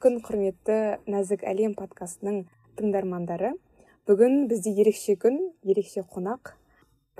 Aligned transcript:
күн 0.00 0.22
құрметті 0.24 0.76
нәзік 1.12 1.42
әлем 1.44 1.74
подкастының 1.76 2.46
тыңдармандары. 2.78 3.50
Бүгін 4.08 4.46
бізде 4.48 4.72
ерекше 4.80 5.12
күн 5.20 5.36
ерекше 5.60 6.00
қонақ. 6.08 6.54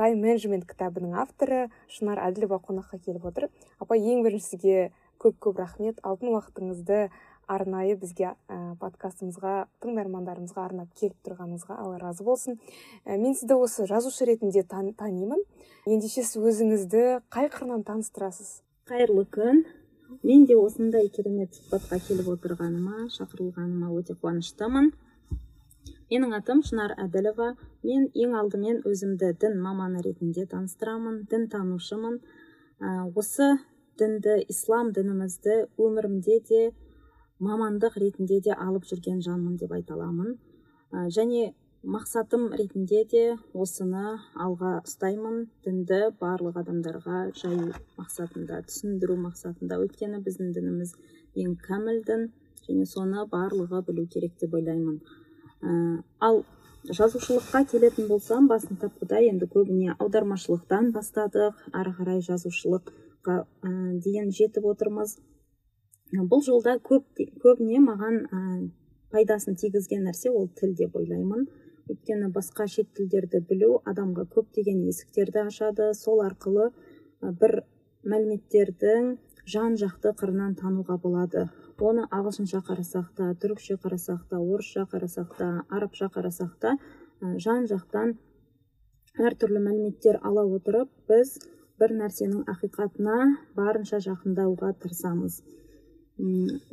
Тайм 0.00 0.22
менеджмент 0.24 0.64
кітабының 0.64 1.18
авторы 1.20 1.66
шынар 1.92 2.22
әділова 2.24 2.56
қонаққа 2.64 3.02
келіп 3.04 3.26
отыр. 3.28 3.50
Апа 3.84 3.98
ең 4.00 4.22
бірінші 4.24 4.54
сізге 4.54 4.76
көп 5.20 5.36
көп 5.44 5.60
рахмет. 5.60 6.00
Алтын 6.00 6.32
уақытыңызды 6.32 7.10
арнайы 7.50 7.98
бізге 8.00 8.30
ә, 8.48 8.56
подкастымызға 8.80 9.66
тыңдармандарымызға 9.84 10.64
арнап 10.70 10.94
келіп 10.96 11.18
тұрғаныңызға 11.26 11.76
алла 11.82 11.98
разы 12.00 12.24
болсын. 12.24 12.56
Ә, 13.04 13.18
мен 13.20 13.36
сізді 13.36 13.58
осы 13.60 13.84
жазушы 13.90 14.24
ретінде 14.30 14.62
тан, 14.64 14.94
танимын. 14.96 15.44
Ендеше 15.84 16.24
сіз 16.24 16.40
өзіңізді 16.40 17.04
қай 17.28 17.52
қырынан 17.52 17.84
таныстырасыз? 17.84 18.62
Қайырлы 18.88 19.26
күн. 19.28 19.66
Мен 20.22 20.44
де 20.46 20.56
осындай 20.58 21.08
керемет 21.08 21.54
сұхбатқа 21.56 22.00
келіп 22.06 22.28
отырғаныма 22.34 23.06
шақырылғаныма 23.14 23.90
өте 23.98 24.16
қуаныштымын. 24.18 24.90
Менің 26.10 26.34
атым 26.38 26.62
шынар 26.66 26.96
әділова. 26.98 27.54
Мен 27.86 28.08
ең 28.14 28.34
алдымен 28.40 28.82
өзімді 28.90 29.32
дін 29.40 29.60
маманы 29.62 30.02
ретінде 30.06 30.46
таныстырамын 30.50 31.22
дін 31.30 31.46
танушымын 31.52 32.18
осы 33.14 33.52
дінді 34.00 34.40
ислам 34.50 34.92
дінімізді 34.96 35.56
өмірімде 35.78 36.40
де 36.48 36.62
мамандық 37.40 37.98
ретінде 38.02 38.40
де 38.44 38.52
алып 38.56 38.86
жүрген 38.90 39.22
жанмын 39.24 39.56
деп 39.60 39.72
айта 39.76 39.94
аламын. 39.94 40.36
Және 40.90 41.52
мақсатым 41.82 42.50
ретінде 42.52 43.04
де 43.08 43.22
осыны 43.54 44.18
алға 44.36 44.80
ұстаймын. 44.84 45.46
Дінді 45.64 46.12
барлық 46.20 46.58
адамдарға 46.60 47.30
жаю 47.40 47.72
мақсатында 47.96 48.60
түсіндіру 48.68 49.16
мақсатында. 49.16 49.78
Өйткені 49.80 50.20
біздің 50.20 50.52
дініміз 50.52 50.92
ең 51.40 51.56
кәміл 51.64 52.02
дін 52.04 52.26
және 52.66 52.84
соны 52.84 53.24
барлығы 53.30 53.80
білу 53.86 54.06
керек 54.12 54.36
деп 54.40 54.54
ойлаймын. 54.54 55.00
Ә, 55.62 56.02
ал 56.20 56.44
жазушылыққа 56.84 57.64
келетін 57.72 58.08
болсам 58.08 58.48
басын 58.48 58.76
тапқыда 58.76 59.22
енді 59.30 59.48
көбіне 59.48 59.96
аудармашылықтан 59.96 60.92
бастадық. 60.92 61.56
Ары 61.72 61.94
қарай 61.96 62.20
жазушылыққа 62.28 63.38
ә, 63.64 63.72
дейін 64.04 64.28
жетіп 64.36 64.68
отырмыз. 64.68 65.16
Бұл 66.12 66.44
жолда 66.44 66.76
көп 66.76 67.24
көбіне 67.40 67.80
маған 67.80 68.20
ә, 68.28 68.68
пайдасын 69.10 69.56
тигізген 69.56 70.04
нәрсе 70.04 70.28
ол 70.28 70.48
тіл 70.60 70.76
деп 70.76 70.96
ойлаймын. 70.96 71.48
Өйткені 71.88 72.30
басқа 72.34 72.66
шет 72.68 72.90
тілдерді 72.96 73.40
білу 73.48 73.80
адамға 73.88 74.26
көптеген 74.34 74.84
есіктерді 74.90 75.46
ашады. 75.46 75.92
Сол 75.94 76.22
арқылы 76.26 76.70
бір 77.20 77.62
мәліметтердің 78.04 79.14
жан 79.50 79.76
жақты 79.80 80.12
қырынан 80.20 80.56
тануға 80.60 80.98
болады. 81.00 81.48
Оны 81.80 82.04
ағылшынша 82.12 82.60
қарасақ 82.66 83.06
та 83.16 83.30
түрікше 83.40 83.78
қарасақ 83.80 84.26
та 84.28 84.36
орысша 84.36 84.84
қарасақ 84.92 85.30
та 85.38 85.48
арабша 85.70 86.10
қарасақ 86.12 86.58
та 86.60 86.74
жан 87.40 87.64
жақтан 87.70 88.18
әртүрлі 89.16 89.62
мәліметтер 89.64 90.20
ала 90.22 90.44
отырып 90.44 90.90
біз 91.08 91.38
бір 91.80 91.94
нәрсенің 92.02 92.44
ақиқатына 92.52 93.16
барынша 93.56 94.02
жақындауға 94.04 94.74
тырысамыз. 94.82 95.40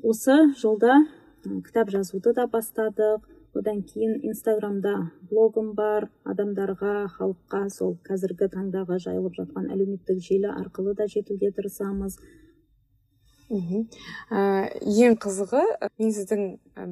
Осы 0.04 0.36
жолда 0.60 1.00
кітап 1.44 1.90
жазуды 1.96 2.34
да 2.36 2.48
бастадық. 2.52 3.24
Одан 3.60 3.82
кейін 3.84 4.20
инстаграмда 4.30 4.94
блогым 5.30 5.74
бар 5.78 6.10
адамдарға 6.28 6.94
халыққа 7.16 7.62
сол 7.74 7.96
қазіргі 8.08 8.50
таңдағы 8.54 9.00
жайылып 9.06 9.38
жатқан 9.40 9.72
әлеуметтік 9.74 10.22
желі 10.24 10.52
арқылы 10.54 10.94
да 10.98 11.08
жетуге 11.12 11.52
тырысамыз. 11.58 12.20
Мхм 13.50 13.88
ең 15.08 15.18
қызығы 15.24 15.64
мен 16.00 16.16
сіздің 16.16 16.48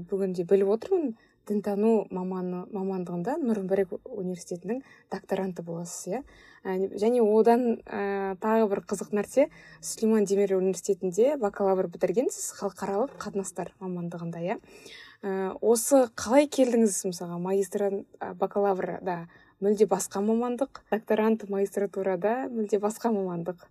бүгінде 0.10 0.46
біліп 0.48 0.76
отырмын 0.78 1.16
дінтану 1.46 2.08
маманы 2.10 2.64
мамандығында 2.74 3.38
нұрмүбарак 3.44 3.94
университетінің 4.04 4.82
докторанты 5.14 5.66
боласыз 5.66 6.08
иә? 6.10 6.22
Және 6.66 7.22
одан 7.22 7.66
ә, 7.86 8.34
тағы 8.42 8.70
бір 8.72 8.82
қызық 8.90 9.12
нәрсе 9.14 9.50
сүлейман 9.82 10.26
демирел 10.26 10.64
университетінде 10.64 11.36
бакалавр 11.42 11.92
бітіргенсіз 11.94 12.50
халықаралық 12.58 13.20
қатынастар 13.22 13.76
мамандығында 13.84 14.42
иә? 14.42 14.58
ә, 14.58 15.05
осы 15.26 16.06
қалай 16.14 16.46
келдіңіз 16.52 17.00
мысалға? 17.10 17.40
Магистрант 17.42 18.06
бакалаврда 18.38 19.26
мүлде 19.64 19.88
басқа 19.90 20.22
мамандық 20.22 20.84
докторант 20.92 21.48
магистратурада 21.50 22.46
мүлде 22.52 22.78
басқа 22.84 23.10
мамандық? 23.16 23.66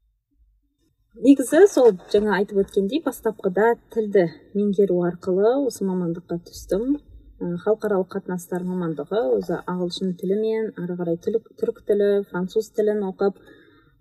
Негізі 1.22 1.68
сол 1.70 1.92
жаңа 2.10 2.40
айтып 2.40 2.64
өткендей 2.64 3.04
бастапқыда 3.04 3.76
тілді 3.94 4.24
меңгеру 4.58 4.98
арқылы 5.06 5.52
осы 5.68 5.86
мамандыққа 5.86 6.40
түстім. 6.48 6.96
Халықаралық 7.38 8.10
қатынастар 8.16 8.64
мамандығы 8.66 9.22
өзі 9.36 9.60
ағылшын 9.62 10.16
тілі 10.18 10.40
мен 10.40 10.68
ары 10.80 10.98
қарай 10.98 11.20
түрік 11.22 11.82
тілі 11.86 12.08
француз 12.30 12.70
тілін 12.74 13.04
оқып 13.12 13.38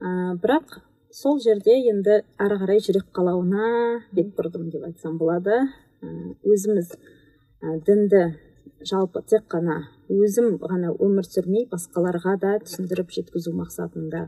ә, 0.01 0.37
бірақ 0.41 0.79
сол 1.13 1.37
жерде 1.43 1.75
енді 1.91 2.23
ары 2.41 2.57
қарай 2.61 2.81
жүрек 2.81 3.11
қалауына 3.13 4.05
бет 4.13 4.33
бұрдым 4.37 4.71
деп 4.73 4.85
айтсам 4.89 5.19
болады. 5.21 5.67
Өзіміз 6.01 6.95
дінді 7.63 8.23
жалпы 8.83 9.21
тек 9.23 9.45
қана 9.51 9.77
өзім 10.11 10.57
ғана 10.59 10.91
өмір 10.91 11.27
сүрмей 11.27 11.67
басқаларға 11.71 12.35
да 12.41 12.57
түсіндіріп 12.63 13.13
жеткізу 13.15 13.53
мақсатында. 13.55 14.27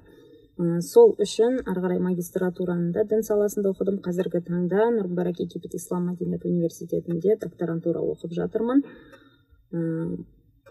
Сол 0.87 1.17
үшін 1.19 1.57
ары 1.67 1.81
қарай 1.83 1.99
магистратураны 1.99 2.93
да 2.95 3.03
дін 3.03 3.25
саласында 3.27 3.73
оқыдым. 3.73 3.99
Қазіргі 4.05 4.39
таңда 4.47 4.87
нұр 4.95 5.33
египет 5.33 5.75
ислам 5.75 6.07
мәдениет 6.11 6.45
университетінде 6.45 7.35
докторантура 7.41 7.99
оқып 7.99 8.31
жатырмын. 8.39 8.85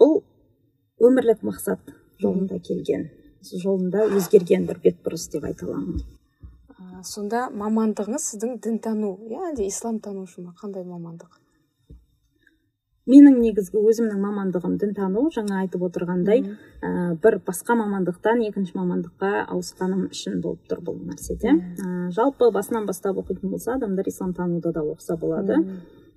Бұл 0.01 0.23
өмірлік 1.05 1.45
мақсат 1.45 1.93
жолында 2.23 2.59
келген 2.65 3.11
жолында 3.45 4.09
өзгерген 4.17 4.65
бір 4.65 4.81
бетбұрыс 4.81 5.29
деп 5.33 5.45
айта 5.45 5.67
аламын. 5.69 6.01
Сонда 7.05 7.51
мамандығыңыз 7.53 8.31
сіздің 8.33 8.61
дінтану 8.65 9.19
иә 9.29 9.51
әлде 9.51 9.67
исламтанушы 9.69 10.41
ма? 10.41 10.55
Қандай 10.57 10.87
мамандық? 10.89 11.44
Менің 13.11 13.39
негізгі 13.43 13.83
өзімнің 13.91 14.21
мамандығым 14.23 14.77
дінтану 14.81 15.27
жаңа 15.35 15.61
айтып 15.65 15.83
отырғандай 15.89 16.41
ә, 16.45 17.15
бір 17.21 17.39
басқа 17.45 17.77
мамандықтан 17.81 18.41
екінші 18.49 18.79
мамандыққа 18.79 19.45
ауысқаным 19.45 20.07
үшін 20.09 20.41
болып 20.45 20.65
тұр 20.71 20.81
бұл 20.87 21.01
нәрседе. 21.05 21.53
Ә, 21.53 22.11
жалпы 22.17 22.51
басынан 22.55 22.87
бастап 22.89 23.21
оқитын 23.21 23.53
болса 23.53 23.77
адамдар 23.77 24.09
исламтануды 24.09 24.73
да 24.73 24.85
оқыса 24.85 25.19
болады. 25.21 25.61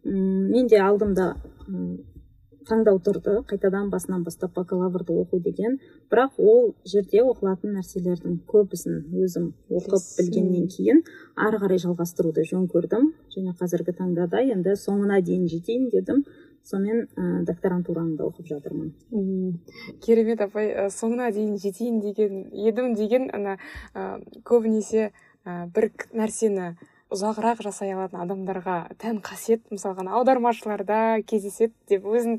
Мен 0.03 0.67
де 0.67 0.79
алдымда 0.79 1.33
таңдау 2.67 2.99
тұрды 3.03 3.41
қайтадан 3.47 3.89
басынан 3.91 4.23
бастап 4.23 4.53
бакалаврды 4.55 5.15
оқу 5.15 5.39
деген. 5.43 5.77
Бірақ 6.11 6.35
ол 6.37 6.73
жерде 6.85 7.23
оқылатын 7.23 7.77
нәрселердің 7.77 8.41
көбісін 8.51 9.05
өзім 9.23 9.51
оқып 9.71 10.03
білгеннен 10.19 10.67
кейін 10.71 11.03
ары 11.35 11.61
қарай 11.63 11.79
жалғастыруды 11.83 12.43
жөн 12.49 12.67
көрдім. 12.71 13.11
Және 13.35 13.55
қазіргі 13.59 13.95
таңда 13.97 14.27
да 14.31 14.43
енді 14.43 14.75
соңына 14.79 15.21
дейін 15.21 15.47
жетейін 15.51 15.89
дедім. 15.93 16.23
Сонымен 16.67 17.07
ә, 17.15 17.45
докторантураны 17.47 18.17
да 18.17 18.27
оқып 18.27 18.49
жатырмын. 18.51 18.91
Керемет 20.03 20.43
апай 20.43 20.73
соңына 20.91 21.31
дейін 21.31 21.55
жетейін 21.61 22.01
деген 22.03 22.43
едім 22.51 22.93
деген 22.99 23.29
ана 23.33 23.57
ә, 23.93 24.19
көбінесе 24.43 25.11
ә, 25.45 25.67
бір 25.71 25.91
нәрсені 26.11 26.75
ұзағырақ 27.13 27.61
жасай 27.63 27.93
алатын 27.95 28.19
адамдарға 28.19 28.77
тән 28.99 29.21
қасиет 29.23 29.61
мысалға 29.71 30.03
аудармашыларда 30.19 31.21
кездеседі 31.27 31.71
деп 31.87 32.03
өзін 32.11 32.35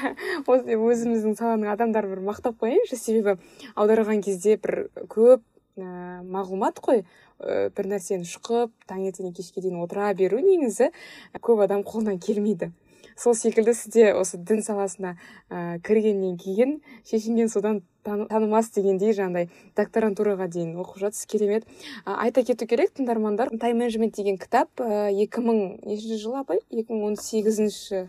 өзіміздің 0.50 1.36
саланың 1.38 1.70
адамдары 1.76 2.10
бір 2.10 2.24
мақтап 2.26 2.58
қояйыншы 2.58 2.98
себебі 2.98 3.36
аударған 3.76 4.24
кезде 4.26 4.56
бір 4.58 4.88
көп 5.14 5.46
ә, 5.78 6.20
мағлұмат 6.26 6.82
қой. 6.82 7.04
Ә, 7.38 7.70
бір 7.76 7.92
нәрсені 7.94 8.26
шұқып 8.28 8.72
таңертеңнен 8.90 9.34
кешке 9.36 9.62
дейін 9.62 9.78
отыра 9.84 10.10
беру 10.18 10.42
негізі 10.42 10.90
көп 11.38 11.62
адам 11.64 11.86
қолынан 11.86 12.18
келмейді. 12.20 12.72
Сол 13.16 13.34
секілді 13.34 13.74
сізде 13.74 14.12
осы 14.14 14.38
дін 14.38 14.62
саласына 14.62 15.16
ә, 15.50 15.78
кіргеннен 15.86 16.36
кейін 16.38 16.80
шешінген 17.08 17.48
содан 17.48 17.82
танымас 18.04 18.70
дегендей 18.74 19.12
жаңағыдай 19.16 19.50
докторантураға 19.76 20.48
дейін 20.52 20.76
оқып 20.80 21.02
жатсыз 21.04 21.26
керемет. 21.28 21.66
Айта 22.04 22.44
кету 22.44 22.66
керек 22.66 22.94
тыңдармандар 22.96 23.52
тайм 23.60 23.82
менеджмент 23.82 24.16
деген 24.16 24.38
кітап 24.40 24.80
екі 24.80 25.44
мың 25.44 25.60
нешінші 25.84 26.20
жылы 26.22 26.40
апай? 26.40 26.62
екі 26.70 26.94
мың 26.94 27.10
он 27.10 27.16
сегізінші. 27.20 28.06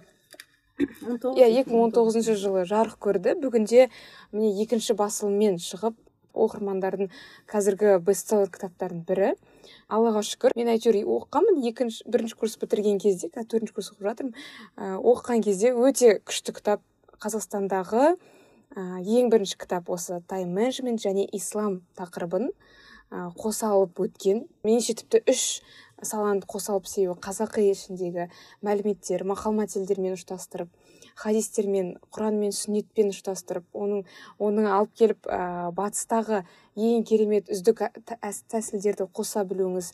Иә 0.80 1.50
екі 1.62 1.74
мың 1.74 1.88
он 1.88 1.95
тоғызыншы 1.95 2.38
жылы 2.39 2.63
жарық 2.69 2.97
көрді. 3.04 3.36
Бүгінде 3.42 3.89
міне 4.31 4.54
екінші 4.63 4.95
басылыммен 4.97 5.59
шығып 5.62 5.97
оқырмандардың 6.33 7.12
қазіргі 7.51 7.97
бестселлер 8.06 8.50
кітаптардың 8.54 9.04
бірі. 9.07 9.33
Аллаға 9.91 10.23
шүкір. 10.25 10.55
Мен 10.59 10.71
әйтеуір 10.73 11.01
оқығанмын. 11.05 11.61
Екінші 11.69 12.05
бірінші 12.11 12.37
курс 12.39 12.57
бітірген 12.61 12.99
кезде 13.01 13.29
қазір 13.31 13.49
төртінші 13.53 13.75
курс 13.75 13.91
оқып 13.93 14.07
жатырмын. 14.09 14.35
Ә, 14.77 14.97
оқыған 14.97 15.43
кезде 15.45 15.73
өте 15.73 16.17
күшті 16.25 16.55
кітап 16.57 16.83
қазақстандағы 17.21 18.15
ә, 18.15 18.81
ең 19.01 19.31
бірінші 19.33 19.59
кітап 19.61 19.89
осы 19.93 20.21
тайм 20.27 20.55
менеджмент 20.57 21.03
және 21.03 21.27
ислам 21.35 21.81
тақырыбын 21.99 22.49
ә, 23.11 23.29
қоса 23.37 23.73
алып 23.75 23.99
өткен. 24.07 24.45
Меніңше 24.65 24.97
тіпті 25.03 25.23
үш 25.29 25.45
саланы 26.01 26.41
қоса 26.47 26.73
алып 26.75 26.87
себебі 26.89 27.19
қазақи 27.21 27.67
ішіндегі 27.71 28.29
мәліметтер 28.65 29.25
мақал 29.27 29.53
мәтелдермен 29.57 30.15
ұштастырып 30.17 30.71
хадистермен 31.21 31.94
құран 32.12 32.39
мен 32.41 32.56
сүннетпен 32.56 33.13
ұштастырып 33.13 33.68
оның 33.77 34.03
оның 34.41 34.68
алып 34.71 34.94
келіп 34.97 35.29
ә, 35.29 35.69
батыстағы 35.77 36.44
ең 36.75 37.03
керемет 37.07 37.50
үздік 37.51 37.83
тәсілдерді 38.51 39.09
қоса 39.13 39.44
білуіңіз 39.47 39.91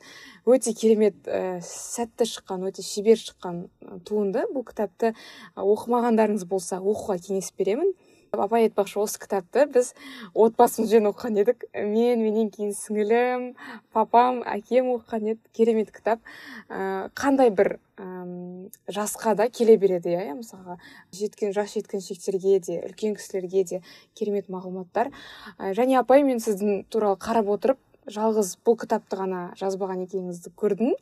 өте 0.48 0.74
керемет 0.78 1.28
ә, 1.28 1.60
сәтті 1.66 2.28
шыққан 2.30 2.68
өте 2.70 2.86
шебер 2.86 3.20
шыққан 3.20 3.66
туынды. 4.08 4.46
Бұл 4.54 4.66
кітапты 4.68 5.14
оқымағандарыңыз 5.58 6.46
болса 6.50 6.80
оқуға 6.82 7.18
кеңес 7.24 7.52
беремін. 7.58 7.94
Апай 8.36 8.68
айтпақшы 8.68 9.00
осы 9.02 9.22
кітапты 9.24 9.66
біз 9.72 9.94
отбасымызбен 10.36 11.10
оқыған 11.10 11.40
едік. 11.42 11.66
Мен 11.74 12.22
менен 12.22 12.52
кейін 12.54 12.76
сіңілім 12.78 13.50
папам 13.96 14.44
әкем 14.46 14.92
оқыған 14.98 15.32
еді. 15.34 15.42
Керемет 15.58 15.92
кітап. 15.96 16.22
Ә, 16.70 17.10
қандай 17.18 17.50
бір 17.50 17.78
ә, 17.98 18.70
жасқа 18.94 19.36
да 19.36 19.50
келе 19.50 19.78
береді 19.78 20.14
иә 20.14 20.36
мысалға. 20.38 20.78
Жеткен 21.16 21.54
жас 21.54 21.74
жеткіншектерге 21.74 22.60
де 22.60 22.80
үлкен 22.86 23.18
кісілерге 23.18 23.64
де 23.64 23.82
керемет 24.14 24.50
мағлұматтар. 24.54 25.12
Ә, 25.58 25.74
және 25.78 25.98
апай 26.00 26.24
мен 26.24 26.40
сіздің 26.44 26.86
туралы 26.94 27.18
қарап 27.18 27.50
отырып 27.58 27.82
жалғыз 28.08 28.58
бұл 28.66 28.78
кітапты 28.80 29.20
ғана 29.20 29.42
жазбаған 29.60 30.06
екеніңізді 30.06 30.54
көрдім. 30.56 30.94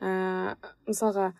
Ә, 0.00 0.54
мысалға 0.86 1.32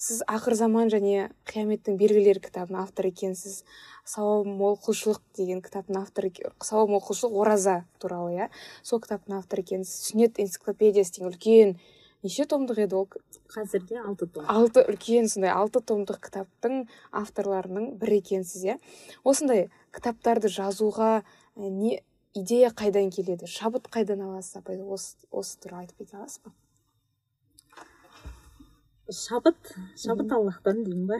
сіз 0.00 0.22
ақыр 0.28 0.56
заман 0.56 0.88
және 0.92 1.28
қияметтің 1.48 1.98
белгілері 2.00 2.40
кітабының 2.40 2.82
авторы 2.86 3.10
екенсіз. 3.12 3.62
Сауап 4.08 4.48
мол 4.48 4.78
құлшылық 4.80 5.20
деген 5.36 5.60
кітаптың 5.62 6.00
авторы 6.00 6.32
сауап 6.64 6.88
мол 6.88 7.02
құлшылық 7.04 7.36
ораза 7.42 7.74
туралы 8.00 8.32
иә 8.38 8.48
сол 8.82 9.02
кітаптың 9.04 9.36
авторы 9.36 9.62
екенсіз. 9.66 10.08
Сүннет 10.08 10.40
энциклопедиясы 10.40 11.18
деген 11.18 11.28
үлкен 11.30 11.74
неше 12.24 12.46
томдық 12.50 12.82
еді 12.84 12.96
ол 13.00 13.08
қазірде 13.54 14.00
алты 14.02 14.26
том. 14.26 14.44
алты 14.48 14.84
үлкен 14.88 15.28
сондай 15.28 15.52
алты 15.54 15.80
томдық 15.80 16.20
кітаптың 16.26 16.86
авторларының 17.10 17.96
бірі 18.00 18.20
екенсіз 18.20 18.64
иә. 18.64 18.78
Осындай 19.24 19.68
кітаптарды 19.94 20.48
жазуға 20.52 21.22
не 21.56 22.02
идея 22.34 22.70
қайдан 22.70 23.10
келеді? 23.10 23.48
Шабыт 23.50 23.88
қайдан 23.90 24.22
аласыз 24.28 24.60
апай? 24.60 24.80
Осы, 24.80 25.16
осы 25.30 25.58
туралы 25.58 25.86
айтып 25.86 26.04
кете 26.04 26.16
аласыз 26.20 26.42
ба? 26.44 26.52
Шабыт 29.12 29.72
шабыт 29.98 30.32
аллахтан 30.32 30.82
деймін 30.84 31.06
ба 31.06 31.18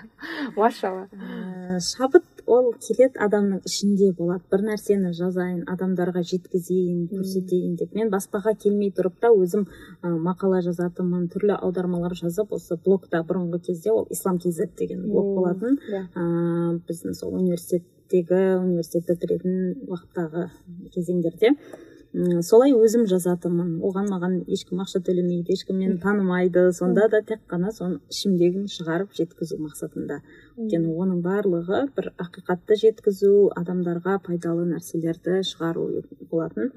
машалла. 0.56 1.06
Ә, 1.12 1.78
шабыт 1.80 2.24
ол 2.46 2.72
келет 2.86 3.16
адамның 3.26 3.62
ішінде 3.68 4.12
болады. 4.18 4.42
бір 4.50 4.64
нәрсені 4.68 5.12
жазайын 5.16 5.62
адамдарға 5.70 6.22
жеткізейін 6.30 7.06
көрсетейін 7.12 7.76
деп. 7.80 7.94
Мен 7.94 8.10
баспаға 8.10 8.54
келмей 8.64 8.92
тұрып 8.96 9.16
та 9.20 9.32
өзім 9.32 9.66
ә, 10.02 10.10
мақала 10.28 10.60
жазатынмын 10.66 11.28
түрлі 11.32 11.56
аудармалар 11.56 12.14
жазып 12.14 12.52
осы 12.52 12.76
блогта 12.84 13.22
бұрынғы 13.22 13.62
кезде 13.70 13.90
ол 13.92 14.06
ислам 14.10 14.38
kz 14.38 14.68
деген 14.78 15.08
блог 15.08 15.34
болатын. 15.38 15.80
Ә, 16.14 16.78
біздің 16.88 17.18
сол 17.18 17.34
университеттегі 17.40 18.60
университет 18.60 19.10
бітіретін 19.10 19.88
уақыттағы 19.88 20.48
кезеңдерде. 20.94 21.56
Солай 22.46 22.72
өзім 22.78 23.08
жазатынмын. 23.10 23.80
Оған 23.82 24.06
маған 24.12 24.36
ешкім 24.46 24.82
ақша 24.84 25.00
төлемейді 25.06 25.56
ешкім 25.56 25.80
мені 25.82 25.96
танымайды. 26.02 26.68
Сонда 26.72 27.08
да 27.10 27.20
тек 27.26 27.40
қана 27.50 27.72
соны 27.74 27.98
ішімдегіні 28.12 28.70
шығарып 28.70 29.16
жеткізу 29.18 29.58
мақсатында. 29.58 30.20
Өйткені 30.54 30.94
оның 30.94 31.24
барлығы 31.24 31.80
бір 31.96 32.12
ақиқатты 32.22 32.78
жеткізу 32.84 33.32
адамдарға 33.58 34.20
пайдалы 34.28 34.68
нәрселерді 34.70 35.40
шығару 35.48 35.88
болатын. 36.30 36.70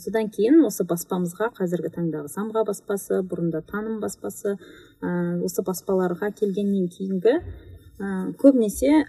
Содан 0.00 0.30
кейін 0.32 0.62
осы 0.64 0.86
баспамызға 0.88 1.50
қазіргі 1.58 1.92
таңдағы 1.92 2.32
самға 2.32 2.64
баспасы 2.64 3.20
бұрында 3.20 3.60
таным 3.68 3.98
баспасы 4.00 4.54
ә, 4.56 5.10
осы 5.44 5.60
баспаларға 5.66 6.30
келгеннен 6.38 6.88
кейінгі 6.88 7.34
ә, 7.36 8.32
көбінесе 8.40 9.04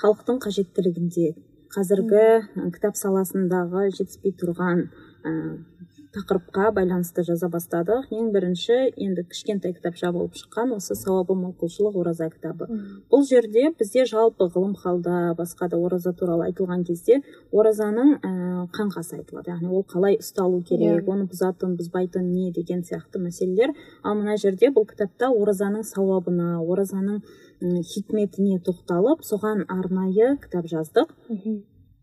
халықтың 0.00 0.42
қажеттілігінде 0.42 1.28
қазіргі 1.72 2.24
кітап 2.74 2.98
саласындағы 3.00 3.86
жетіспей 3.96 4.34
тұрған 4.42 4.82
тақырыпқа 6.12 6.72
байланысты 6.76 7.24
жаза 7.24 7.48
бастадық. 7.48 8.10
ең 8.12 8.32
бірінші 8.32 8.92
енді 8.96 9.24
кішкентай 9.24 9.72
кітапша 9.72 10.12
болып 10.12 10.34
шыққан 10.36 10.74
осы 10.76 10.94
сауабы 10.94 11.34
мол 11.34 11.54
құлшылық 11.60 11.96
ораза 12.00 12.28
кітабы. 12.30 12.68
Бұл 13.10 13.24
жерде 13.28 13.72
бізде 13.78 14.04
жалпы 14.04 14.50
ғылым 14.52 14.74
халда 14.76 15.34
басқа 15.38 15.68
да 15.72 15.76
ораза 15.76 16.12
туралы 16.12 16.50
айтылған 16.50 16.84
кезде 16.84 17.22
оразаның 17.52 18.18
ә, 18.20 18.32
қаңқасы 18.76 19.20
айтылады. 19.20 19.50
яғни 19.50 19.68
ол 19.68 19.84
қалай 19.88 20.18
ұсталу 20.20 20.62
керек 20.62 21.04
yeah. 21.04 21.10
оны 21.12 21.24
бұзатын 21.26 21.76
бұзбайтын 21.76 22.28
не 22.28 22.52
деген 22.52 22.82
сияқты 22.82 23.18
мәселелер. 23.18 23.72
Ал 24.04 24.14
мына 24.14 24.36
жерде 24.36 24.68
бұл 24.68 24.86
кітапта 24.86 25.30
оразаның 25.30 25.82
сауабына 25.82 26.60
оразаның 26.60 27.22
хикметіне 27.62 28.60
тоқталып 28.60 29.22
соған 29.24 29.64
арнайы 29.68 30.36
кітап 30.42 30.66
жаздық. 30.66 31.12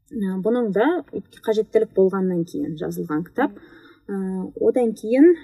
Бұның 0.10 0.72
да 0.74 1.04
қажеттілік 1.46 1.94
болғаннан 1.96 2.46
кейін 2.46 2.78
жазылған 2.80 3.26
кітап. 3.28 3.52
Одан 4.10 4.94
кейін 4.98 5.36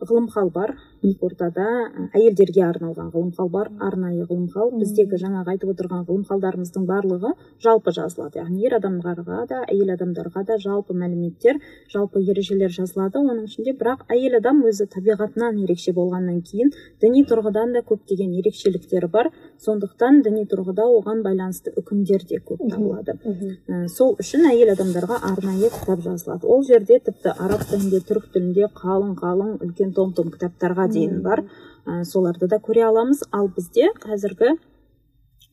ғылым 0.00 0.28
хал 0.32 0.50
бар 0.50 0.76
ортада 1.02 1.66
әйелдерге 2.14 2.62
арналған 2.66 3.10
ғылым 3.12 3.32
хал 3.36 3.48
бар 3.52 3.70
арнайы 3.80 4.24
ғылым 4.24 4.48
хал 4.52 4.70
біздегі 4.72 5.18
жаңағы 5.20 5.52
айтып 5.54 5.72
отырған 5.74 6.04
ғылым 6.08 6.24
халдарымыздың 6.28 6.86
барлығы 6.88 7.32
жалпы 7.62 7.92
жазылады. 7.92 8.40
Яғни 8.40 8.64
ер 8.66 8.76
адамдарға 8.78 9.46
да 9.50 9.62
әйел 9.68 9.92
адамдарға 9.94 10.44
да 10.48 10.58
жалпы 10.62 10.96
мәліметтер 10.96 11.60
жалпы 11.92 12.22
ережелер 12.22 12.72
жазылады. 12.72 13.20
Оның 13.20 13.46
ішінде 13.46 13.76
бірақ 13.76 14.06
әйел 14.08 14.38
адам 14.40 14.62
өзі 14.66 14.88
табиғатынан 14.92 15.60
ерекше 15.64 15.92
болғаннан 15.96 16.40
кейін 16.42 16.72
діни 17.02 17.24
тұрғыдан 17.28 17.76
да 17.76 17.84
көптеген 17.86 18.34
ерекшеліктері 18.40 19.10
бар. 19.12 19.30
Сондықтан 19.62 20.22
діни 20.24 20.46
тұрғыда 20.50 20.88
оған 20.98 21.22
байланысты 21.24 21.72
үкімдер 21.76 22.26
де 22.28 22.40
көп 22.40 22.64
табылады. 22.70 23.16
Сол 23.92 24.16
үшін 24.20 24.48
әйел 24.50 24.72
адамдарға 24.74 25.20
арнайы 25.30 25.70
кітап 25.72 26.02
жазылады. 26.04 26.46
Ол 26.46 26.64
жерде 26.66 26.98
тіпті 26.98 27.32
араб 27.36 27.64
тілінде 27.70 28.02
түрік 28.08 28.28
тілінде 28.34 28.68
қалың 28.76 29.14
қалың 29.20 29.56
үлкен 29.64 29.94
том 29.96 30.12
том 30.16 30.30
кітаптарға 30.34 30.85
дейін 30.92 31.20
бар. 31.22 31.44
Ә, 31.86 32.04
соларды 32.04 32.48
да 32.50 32.58
көре 32.62 32.86
аламыз. 32.86 33.24
Ал 33.32 33.48
бізде 33.48 33.92
қазіргі 34.02 34.56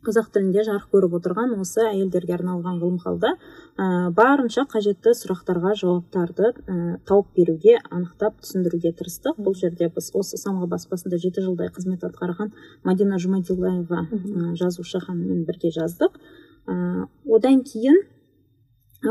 қазақ 0.03 0.31
тілінде 0.35 0.63
жарық 0.67 0.89
көріп 0.91 1.13
отырған 1.19 1.53
осы 1.63 1.83
әйелдерге 1.87 2.35
арналған 2.35 2.79
ғылым 2.81 2.97
халда 2.99 3.33
ә, 3.79 3.85
барынша 4.15 4.65
қажетті 4.71 5.13
сұрақтарға 5.15 5.73
жауаптарды 5.79 6.49
ә, 6.51 6.77
тауып 7.07 7.29
беруге 7.37 7.77
анықтап 7.89 8.41
түсіндіруге 8.43 8.91
тырыстық. 8.99 9.39
Бұл 9.39 9.55
жерде 9.55 9.87
біз 9.95 10.11
осы 10.19 10.39
самға 10.41 10.67
баспасында 10.75 11.19
жеті 11.23 11.45
жылдай 11.45 11.71
қызмет 11.71 12.03
атқарған 12.09 12.51
мадина 12.83 13.19
жұмадилаева 13.23 14.03
ә, 14.03 14.55
жазушы 14.59 14.99
ханыммен 15.05 15.45
бірге 15.47 15.71
жаздық. 15.71 16.19
Ә, 16.67 17.07
одан 17.23 17.63
кейін 17.63 18.03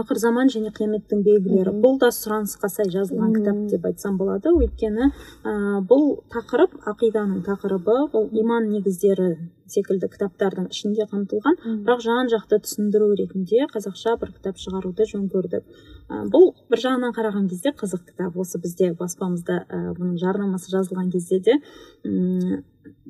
ақыр 0.00 0.18
заман 0.20 0.50
және 0.52 0.72
қияметтің 0.74 1.22
белгілері. 1.26 1.74
Бұл 1.82 1.98
да 2.00 2.08
сұранысқа 2.14 2.70
сай 2.72 2.88
жазылған 2.92 3.34
кітап 3.36 3.58
деп 3.72 3.86
айтсам 3.90 4.16
болады. 4.20 4.52
Өйткені 4.56 5.08
ә, 5.08 5.54
бұл 5.88 6.22
тақырып 6.32 6.78
ақиданың 6.92 7.42
тақырыбы 7.46 7.98
бұл 8.14 8.28
иман 8.40 8.70
негіздері 8.72 9.36
секілді 9.72 10.08
кітаптардың 10.12 10.68
ішінде 10.72 11.06
қамтылған. 11.12 11.58
Бірақ 11.84 12.02
жан 12.04 12.32
жақты 12.32 12.60
түсіндіру 12.64 13.12
ретінде 13.20 13.66
қазақша 13.72 14.16
бір 14.20 14.34
кітап 14.36 14.60
шығаруды 14.60 15.06
жөн 15.12 15.28
көрдік. 15.32 15.64
Ә, 16.08 16.24
бұл 16.32 16.52
бір 16.72 16.84
жағынан 16.86 17.16
қараған 17.16 17.48
кезде 17.52 17.72
қызық 17.76 18.06
кітап. 18.10 18.36
Осы 18.36 18.60
бізде 18.62 18.92
баспамызда 18.98 19.62
ә, 19.68 19.82
бұның 19.98 20.18
жарнамасы 20.20 20.72
жазылған 20.72 21.12
кезде 21.12 21.40
де 21.40 21.58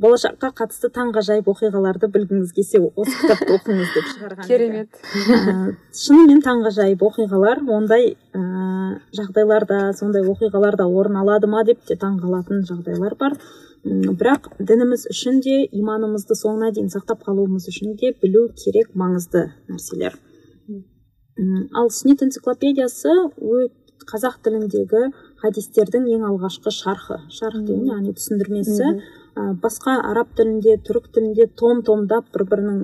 болашаққа 0.02 0.50
қатысты 0.58 0.90
таңғажайып 0.92 1.48
оқиғаларды 1.52 2.08
білгіңіз 2.12 2.52
келсе 2.56 2.80
осы 2.82 3.14
кітапты 3.20 3.56
оқыңыз 3.56 3.92
деп 3.94 4.08
шығарған 4.12 4.48
керемет. 4.48 5.00
Ә, 5.00 5.74
шынымен 6.02 6.42
таңғажайып 6.44 7.04
оқиғалар 7.08 7.62
ондай 7.76 8.14
ә, 8.34 8.42
жағдайларда 9.16 9.80
сондай 9.98 10.26
оқиғаларда 10.28 10.88
орын 10.88 11.20
алады 11.22 11.50
ма 11.52 11.64
деп 11.68 11.84
те 11.88 11.96
таңғалатын 12.00 12.64
жағдайлар 12.68 13.16
бар. 13.20 13.38
Бірақ 13.82 14.52
дініміз 14.62 15.08
үшін 15.10 15.40
де 15.42 15.62
иманымызды 15.66 16.36
соңына 16.38 16.70
дейін 16.74 16.92
сақтап 16.92 17.24
қалуымыз 17.26 17.66
үшін 17.72 17.96
де 17.98 18.12
білу 18.22 18.48
керек 18.54 18.92
маңызды 18.94 19.48
нәрселер. 19.68 20.18
Ал 21.74 21.90
сүннет 21.90 22.22
энциклопедиясы 22.22 23.16
қазақ 24.06 24.38
тіліндегі 24.44 25.08
хадистердің 25.42 26.06
ең 26.14 26.24
алғашқы 26.28 26.70
шархы. 26.74 27.18
Шарх 27.30 27.58
деген 27.66 27.90
яғни 27.90 28.14
түсіндірмесі. 28.18 28.92
Басқа 29.34 29.96
араб 30.10 30.34
тілінде 30.36 30.76
түрік 30.86 31.08
тілінде 31.14 31.48
том 31.56 31.82
томдап 31.86 32.28
бір 32.34 32.44
бірінің 32.50 32.78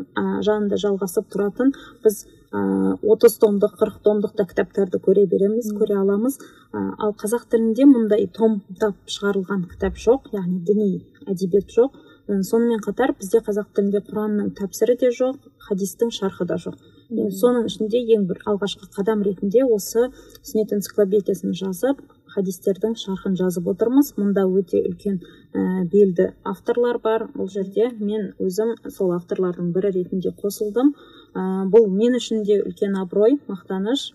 жанында 0.47 0.79
жалғасып 0.81 1.29
тұратын 1.35 1.75
біз 2.05 2.25
отыз 2.53 3.37
томдық 3.43 3.75
қырық 3.77 3.99
томдық 4.05 4.33
та 4.37 4.47
кітаптарды 4.49 5.01
көре 5.05 5.27
береміз 5.29 5.69
көре 5.77 5.99
аламыз. 6.01 6.39
Ал 6.73 7.13
қазақ 7.13 7.49
тілінде 7.53 7.85
мұндай 7.85 8.29
томдап 8.33 8.97
шығарылған 9.05 9.67
кітап 9.69 10.01
жоқ 10.01 10.31
яғни 10.33 10.63
діни 10.65 10.89
әдебиет 11.29 11.69
жоқ. 11.69 11.93
Сонымен 12.29 12.81
қатар 12.85 13.13
бізде 13.19 13.43
қазақ 13.45 13.69
тілінде 13.77 14.01
құранның 14.09 14.55
тәпсірі 14.57 14.97
де 15.01 15.13
жоқ 15.13 15.37
хадистің 15.69 16.13
шархы 16.13 16.49
да 16.49 16.57
жоқ. 16.57 16.81
Соның 17.09 17.69
ішінде 17.69 18.01
ең 18.17 18.27
бір 18.29 18.41
алғашқы 18.49 18.89
қадам 18.97 19.23
ретінде 19.25 19.65
осы 19.65 20.09
сүннет 20.43 20.73
энциклопедиясын 20.77 21.57
жазып 21.57 22.01
хадистердің 22.39 22.95
шархын 23.03 23.35
жазып 23.39 23.67
отырмыз. 23.73 24.15
Мұнда 24.19 24.47
өте 24.47 24.81
үлкен 24.87 25.19
ә, 25.19 25.85
белді 25.91 26.31
авторлар 26.47 27.01
бар. 27.03 27.27
Бұл 27.35 27.51
жерде 27.51 27.91
мен 27.99 28.33
өзім 28.39 28.77
сол 28.95 29.13
авторлардың 29.17 29.73
бірі 29.75 29.93
ретінде 29.99 30.33
қосылдым. 30.39 30.95
Ә, 31.35 31.67
бұл 31.73 31.91
мен 31.91 32.15
үшін 32.19 32.45
де 32.47 32.61
үлкен 32.63 32.95
абырой 33.03 33.41
мақтаныш. 33.51 34.13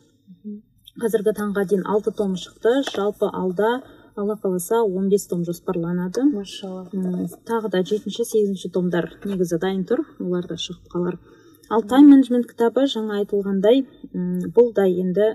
Қазіргі 1.01 1.35
таңға 1.35 1.67
дейін 1.67 1.85
алты 1.89 2.15
том 2.15 2.37
шықты. 2.39 2.79
Жалпы 2.93 3.27
алда 3.33 3.81
алла 4.15 4.37
қаласа 4.41 4.83
15 4.87 5.29
том 5.29 5.43
жоспарланады. 5.43 6.23
Машалла 6.31 6.87
тағы 7.49 7.71
да 7.73 7.83
жетінші 7.83 8.25
сегізінші 8.25 8.69
томдар 8.69 9.09
негізі 9.25 9.59
дайын 9.59 9.83
тұр. 9.89 10.05
Олар 10.19 10.47
да 10.47 10.55
шығып 10.55 10.91
қалар. 10.93 11.17
Ал 11.69 11.81
тайм 11.89 12.11
менеджмент 12.11 12.45
кітабы 12.45 12.85
жаңа 12.91 13.21
айтылғандай 13.23 13.85
бұл 14.13 14.73
да 14.75 14.85
енді 14.85 15.33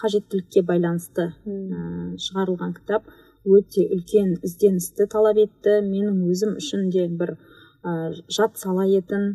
қажеттілікке 0.00 0.62
байланысты 0.66 1.32
м, 1.46 2.16
шығарылған 2.22 2.76
кітап 2.78 3.08
өте 3.44 3.84
үлкен 3.90 4.36
ізденісті 4.46 5.08
талап 5.10 5.38
етті. 5.42 5.80
Менің 5.86 6.22
өзім 6.30 6.56
үшін 6.60 6.88
де 6.94 7.08
бір 7.08 7.34
ә, 7.82 8.12
жат 8.30 8.58
сала 8.60 8.84
етін. 8.86 9.32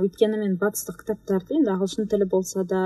Өйткені 0.00 0.40
мен 0.42 0.56
батыстық 0.60 1.00
кітаптарды 1.00 1.56
енді 1.58 1.72
ағылшын 1.72 2.08
тілі 2.12 2.28
болса 2.28 2.64
да 2.68 2.82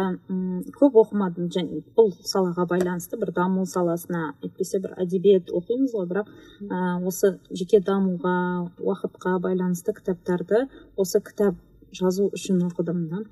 көп 0.79 0.99
оқымадым. 1.03 1.51
Және 1.55 1.83
бұл 1.99 2.13
салаға 2.23 2.69
байланысты 2.71 3.19
бір 3.19 3.35
даму 3.35 3.67
саласына 3.67 4.35
әйтпесе 4.43 4.81
бір 4.85 4.95
әдебиет 5.03 5.51
оқимыз 5.51 5.97
ғой 5.97 6.09
бірақ 6.13 6.31
ә, 6.71 7.03
осы 7.03 7.35
жеке 7.51 7.83
дамуға 7.83 8.37
уақытқа 8.79 9.41
байланысты 9.43 9.97
кітаптарды 9.99 10.69
осы 10.97 11.21
кітап 11.21 11.59
жазу 11.91 12.31
үшін 12.31 12.63
оқыдым 12.71 13.09
да. 13.11 13.25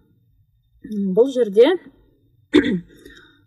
Бұл 1.14 1.30
жерде 1.30 1.70
ә, 1.70 2.66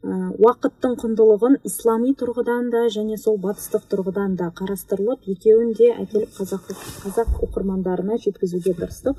уақыттың 0.06 0.94
құндылығын 1.02 1.56
ислами 1.66 2.12
тұрғыдан 2.20 2.70
да 2.74 2.84
және 2.94 3.18
сол 3.18 3.40
батыстық 3.42 3.88
тұрғыдан 3.90 4.36
да 4.38 4.52
қарастырылып 4.60 5.26
екеуін 5.34 5.72
де 5.80 5.90
әкеліп 5.96 6.36
қазақ 6.38 6.68
қазақ 7.02 7.40
оқырмандарына 7.48 8.20
жеткізуге 8.22 8.76
тырыстық. 8.78 9.18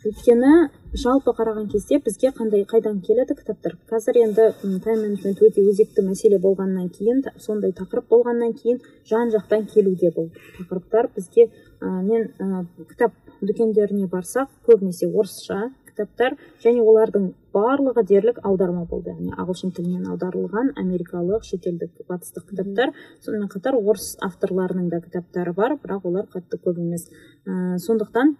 Өйткені 0.00 0.52
жалпы 0.96 1.34
қараған 1.36 1.66
кезде 1.72 1.98
бізге 2.00 2.30
қандай 2.38 2.64
қайдан 2.64 3.02
келеді 3.04 3.36
кітаптар? 3.36 3.76
Қазір 3.90 4.22
енді 4.22 4.46
тайм 4.80 5.02
менеджмент 5.04 5.42
өте 5.44 5.60
өзекті 5.60 6.06
мәселе 6.06 6.38
болғаннан 6.40 6.88
кейін 6.94 7.20
сондай 7.36 7.74
тақырып 7.76 8.08
болғаннан 8.08 8.54
кейін 8.56 8.80
жан 9.10 9.28
жақтан 9.34 9.68
келуде 9.74 10.08
бұл 10.16 10.30
тақырыптар. 10.56 11.10
Бізге 11.16 11.50
ә, 11.82 12.00
мен 12.00 12.32
ә, 12.40 12.64
кітап 12.88 13.12
дүкендеріне 13.42 14.08
барсақ 14.08 14.48
көбінесе 14.64 15.12
орысша 15.12 15.68
кітаптар 16.00 16.36
және 16.64 16.80
олардың 16.80 17.30
барлығы 17.54 18.04
дерлік 18.08 18.40
аударма 18.44 18.86
болды. 18.88 19.12
Яғни 19.12 19.34
ағылшын 19.36 19.74
тілінен 19.76 20.08
аударылған 20.12 20.72
америкалық 20.80 21.44
шетелдік 21.44 22.04
батыстық 22.08 22.48
кітаптар. 22.50 22.94
Сонымен 23.24 23.50
қатар 23.52 23.76
орыс 23.76 24.16
авторларының 24.24 24.88
да 24.90 25.00
кітаптары 25.00 25.52
бар 25.52 25.76
бірақ 25.82 26.06
олар 26.08 26.28
қатты 26.32 26.60
көп 26.62 26.78
емес. 26.80 27.08
Ә, 27.46 27.76
сондықтан 27.78 28.36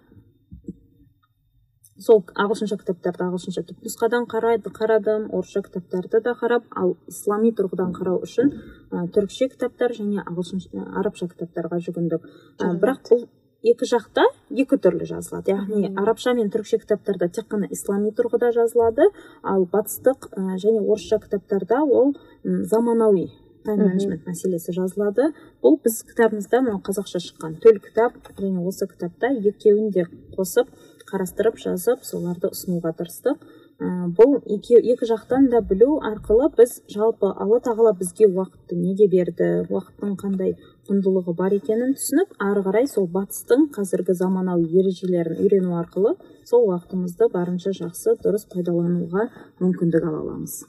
сол 2.01 2.23
ағылшынша 2.33 2.79
кітаптарды 2.81 3.27
ағылшынша 3.27 3.67
түпнұсқадан 3.69 4.25
қарайды 4.31 4.73
қарадым. 4.73 5.29
Орысша 5.37 5.61
кітаптарды 5.67 6.23
да 6.25 6.33
қарап 6.39 6.65
ал 6.77 6.97
ислами 7.09 7.53
тұрғыдан 7.53 7.93
қарау 7.99 8.23
үшін 8.25 8.55
ә, 8.91 9.05
түрікше 9.13 9.51
кітаптар 9.53 9.93
және 9.99 10.25
ағылшын 10.25 10.65
арабша 10.97 11.29
кітаптарға 11.29 11.83
жүгіндік. 11.85 12.25
Ә, 12.57 12.73
бірақ 12.81 13.05
бұл 13.11 13.29
екі 13.67 13.87
жақта 13.89 14.25
екі 14.51 14.79
түрлі 14.81 15.07
жазылады. 15.09 15.53
Яғни 15.53 15.93
арабша 16.01 16.33
мен 16.37 16.51
түрікше 16.53 16.81
кітаптарда 16.83 17.29
тек 17.29 17.49
қана 17.53 17.69
ислами 17.71 18.11
тұрғыда 18.17 18.53
жазылады 18.57 19.11
ал 19.43 19.67
батыстық 19.69 20.31
ә, 20.33 20.57
және 20.57 20.81
орысша 20.81 21.21
кітаптарда 21.21 21.83
ол 21.85 22.15
м, 22.45 22.65
заманауи 22.65 23.29
тайм 23.65 23.83
менеджмент 23.85 24.25
мәселесі 24.25 24.73
жазылады. 24.73 25.33
Бұл 25.63 25.77
біз 25.85 26.01
кітабымызда 26.09 26.63
мынау 26.65 26.81
қазақша 26.81 27.21
шыққан 27.21 27.59
төл 27.61 27.81
кітап 27.85 28.17
және 28.39 28.65
осы 28.65 28.89
кітапта 28.89 29.35
екеуін 29.37 29.91
де 29.93 30.07
қосып 30.37 30.71
қарастырып 31.11 31.59
жазып 31.61 32.05
соларды 32.07 32.49
ұсынуға 32.55 32.95
тырыстық. 32.97 33.43
Ә, 33.81 34.09
бұл 34.13 34.39
екі, 34.45 34.77
екі 34.77 35.07
жақтан 35.09 35.49
да 35.53 35.63
білу 35.65 35.99
арқылы 36.05 36.51
біз 36.57 36.83
жалпы 36.93 37.31
алла 37.33 37.61
тағала 37.65 37.95
бізге 37.97 38.29
уақытты 38.29 38.77
неге 38.77 39.09
берді 39.09 39.47
уақыттың 39.69 40.19
қандай 40.21 40.53
құндылығы 40.91 41.37
бар 41.39 41.55
екенін 41.55 41.95
түсініп 41.95 42.35
ары 42.43 42.65
қарай 42.67 42.89
сол 42.91 43.07
батыстың 43.15 43.69
қазіргі 43.77 44.17
заманауи 44.19 44.67
ережелерін 44.83 45.39
үйрену 45.45 45.79
арқылы 45.79 46.17
сол 46.51 46.67
уақытымызды 46.73 47.31
барынша 47.31 47.73
жақсы 47.79 48.17
дұрыс 48.25 48.49
пайдалануға 48.51 49.29
мүмкіндік 49.63 50.07
ала 50.11 50.25
аламыз. 50.25 50.65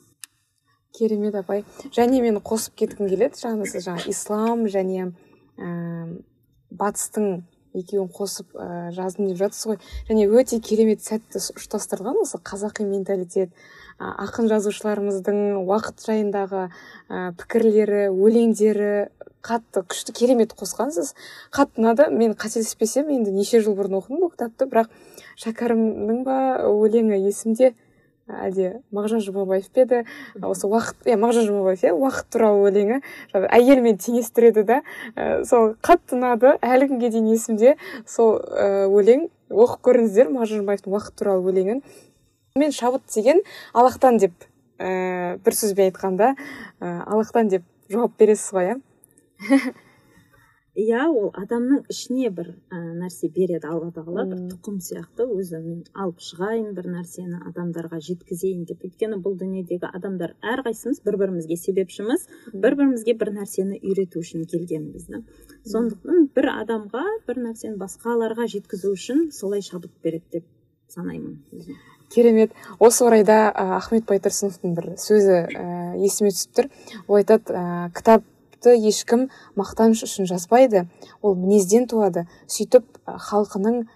Керемет 0.94 1.36
апай. 1.40 1.64
Және 1.96 2.22
мен 2.22 2.38
қосып 2.44 2.76
кеткім 2.84 3.10
келеді. 3.10 3.40
Жаңа 3.40 3.66
сіз 3.66 3.88
жаңа 3.88 4.06
ислам 4.12 4.66
және 4.70 5.08
ә, 5.58 5.70
батыстың 6.70 7.46
екеуін 7.74 8.10
қосып 8.12 8.52
ә, 8.60 8.92
жаздым 8.92 9.30
деп 9.32 9.40
жатсыз 9.40 9.70
ғой. 9.72 9.80
Және 10.10 10.28
өте 10.28 10.60
керемет 10.60 11.02
сәтті 11.06 11.40
ұштастырылған 11.56 12.20
осы 12.26 12.42
қазақи 12.44 12.86
менталитет. 12.90 13.56
Ақын 14.02 14.50
жазушыларымыздың 14.52 15.62
уақыт 15.64 16.04
жайындағы 16.04 16.68
ә, 16.68 17.32
пікірлері 17.40 18.10
өлеңдері 18.12 18.92
қатты 19.46 19.84
күшті 19.90 20.14
керемет 20.16 20.56
қосқансыз. 20.58 21.14
Қатты 21.54 21.82
ұнады 21.82 22.10
мен 22.14 22.34
қателеспесем 22.34 23.10
енді 23.14 23.34
неше 23.36 23.62
жыл 23.62 23.78
бұрын 23.78 24.00
оқыдым 24.00 24.24
бұл 24.24 24.34
кітапты 24.34 24.68
бірақ 24.70 24.92
шәкәрімнің 25.42 26.22
ба 26.26 26.38
өлеңі 26.70 27.22
есімде 27.28 27.74
әлде 28.32 28.82
мағжан 28.94 29.22
жұмабаев 29.24 29.68
па 29.74 29.82
еді? 29.84 30.04
Осы 30.46 30.68
уақыт 30.70 31.10
иә 31.10 31.18
мағжан 31.20 31.48
жұмабаев 31.48 31.84
иә 31.84 31.94
уақыт 31.96 32.30
туралы 32.32 32.70
өлеңі. 32.70 33.00
Әйелмен 33.34 33.98
теңестіреді 34.02 34.64
да. 34.68 34.78
Ә, 35.16 35.44
сол 35.48 35.74
қатты 35.84 36.16
ұнады 36.18 36.56
әлі 36.62 36.92
күнге 36.92 37.12
дейін 37.12 37.32
есімде. 37.34 37.76
Сол 38.08 38.38
ә, 38.40 38.86
өлең 38.88 39.28
оқып 39.52 39.84
көріңіздер 39.90 40.32
мағжан 40.32 40.62
жұмабаевтың 40.62 40.96
уақыт 40.96 41.18
туралы 41.20 41.52
өлеңін. 41.52 41.82
Мен 42.56 42.72
шабыт 42.76 43.04
деген 43.14 43.42
аллахтан 43.74 44.22
деп 44.22 44.48
ә, 44.80 45.38
бір 45.44 45.58
сөзбен 45.58 45.92
айтқанда 45.92 46.34
ә, 46.80 47.04
аллахтан 47.08 47.52
деп 47.52 47.68
жауап 47.90 48.16
бересіз 48.20 48.54
ғой 48.56 48.72
иә? 48.72 48.80
иә 50.82 51.04
ол 51.10 51.32
адамның 51.36 51.82
ішіне 51.92 52.30
бір 52.36 52.52
ә, 52.72 52.80
нәрсе 53.02 53.28
береді 53.34 53.68
алла 53.68 53.90
тағала 53.96 54.24
бір 54.30 54.40
тұқым 54.54 54.78
сияқты. 54.84 55.26
Өзі 55.36 55.60
мен 55.64 55.82
алып 55.92 56.22
шығайын 56.24 56.72
бір 56.78 56.88
нәрсені 56.94 57.42
адамдарға 57.50 58.00
жеткізейін 58.08 58.64
деп. 58.70 58.86
Өйткені 58.88 59.20
бұл 59.26 59.36
дүниедегі 59.42 59.90
адамдар 59.92 60.36
әрқайсымыз 60.54 61.04
бір 61.06 61.20
бірімізге 61.24 61.58
себепшіміз. 61.60 62.28
Бір 62.54 62.78
бірімізге 62.80 63.18
бір 63.20 63.34
нәрсені 63.42 63.82
үйрету 63.82 64.24
үшін 64.24 64.48
келгенбіз 64.52 65.10
да. 65.12 65.24
Сондықтан 65.68 66.30
бір 66.36 66.52
адамға 66.56 67.06
бір 67.28 67.44
нәрсені 67.50 67.78
басқаларға 67.82 68.48
жеткізу 68.56 68.96
үшін 68.96 69.30
солай 69.36 69.66
шабыт 69.66 69.92
береді 70.04 70.40
деп 70.40 70.50
санаймын 70.92 71.40
өзім. 71.52 71.76
керемет. 72.12 72.52
Осы 72.80 73.06
орайда 73.06 73.52
ә, 73.52 73.78
ахмет 73.78 74.04
байтұрсыновтың 74.10 74.74
бір 74.76 74.90
сөзі 75.00 75.38
ә, 75.48 75.96
есіме 75.96 76.34
түсіп 76.36 76.58
тұр. 76.58 76.68
Ол 77.08 77.22
айтады 77.22 77.56
ә, 77.56 77.90
кітапты 78.62 78.78
ешкім 78.78 79.30
мақтаныш 79.58 80.04
үшін 80.06 80.28
жазбайды. 80.30 80.88
Ол 81.22 81.36
мінезден 81.36 81.88
туады. 81.88 82.28
Сөйтіп 82.48 82.86
халқының 83.06 83.88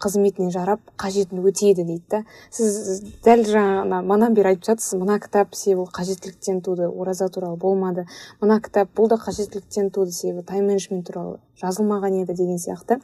қызметіне 0.00 0.50
жарап 0.50 0.80
қажетін 0.98 1.44
өтейді 1.44 1.84
дейді 1.84 2.04
да. 2.10 2.24
Сіз 2.50 3.02
дәл 3.22 3.44
жаңа 3.46 4.02
манан 4.02 4.34
бері 4.34 4.54
айтып 4.54 4.66
жатсыз 4.66 4.98
мына 4.98 5.20
кітап 5.20 5.54
себебі 5.54 5.84
ол 5.84 5.90
қажеттіліктен 5.92 6.62
туды 6.62 6.88
ораза 6.88 7.28
туралы 7.28 7.56
болмады. 7.56 8.06
Мына 8.40 8.60
кітап 8.60 8.90
бұл 8.96 9.08
да 9.08 9.16
қажеттіліктен 9.16 9.90
туды 9.90 10.10
себебі 10.10 10.42
тайм 10.42 10.66
менеджмент 10.66 11.06
туралы 11.06 11.38
жазылмаған 11.62 12.22
еді 12.22 12.34
деген 12.34 12.58
сияқты. 12.58 13.00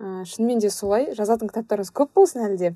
Ә, 0.00 0.24
шынымен 0.24 0.58
де 0.58 0.70
солай. 0.70 1.12
Жазатын 1.14 1.50
кітаптарыңыз 1.52 1.92
көп 1.92 2.14
болсын 2.14 2.48
әлі 2.48 2.56
де 2.56 2.74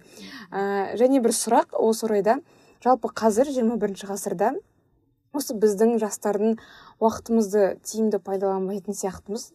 және 0.53 1.23
бір 1.23 1.33
сұрақ 1.33 1.79
осы 1.79 2.07
орайда. 2.07 2.41
Жалпы 2.85 3.09
қазір 3.09 3.49
21 3.49 3.79
бірінші 3.79 4.11
ғасырда 4.11 4.53
осы 5.33 5.57
біздің 5.57 5.97
жастардың 6.03 6.59
уақытымызды 7.01 7.79
тиімді 7.89 8.21
пайдаланбайтын 8.25 8.97
сияқтымыз. 8.97 9.49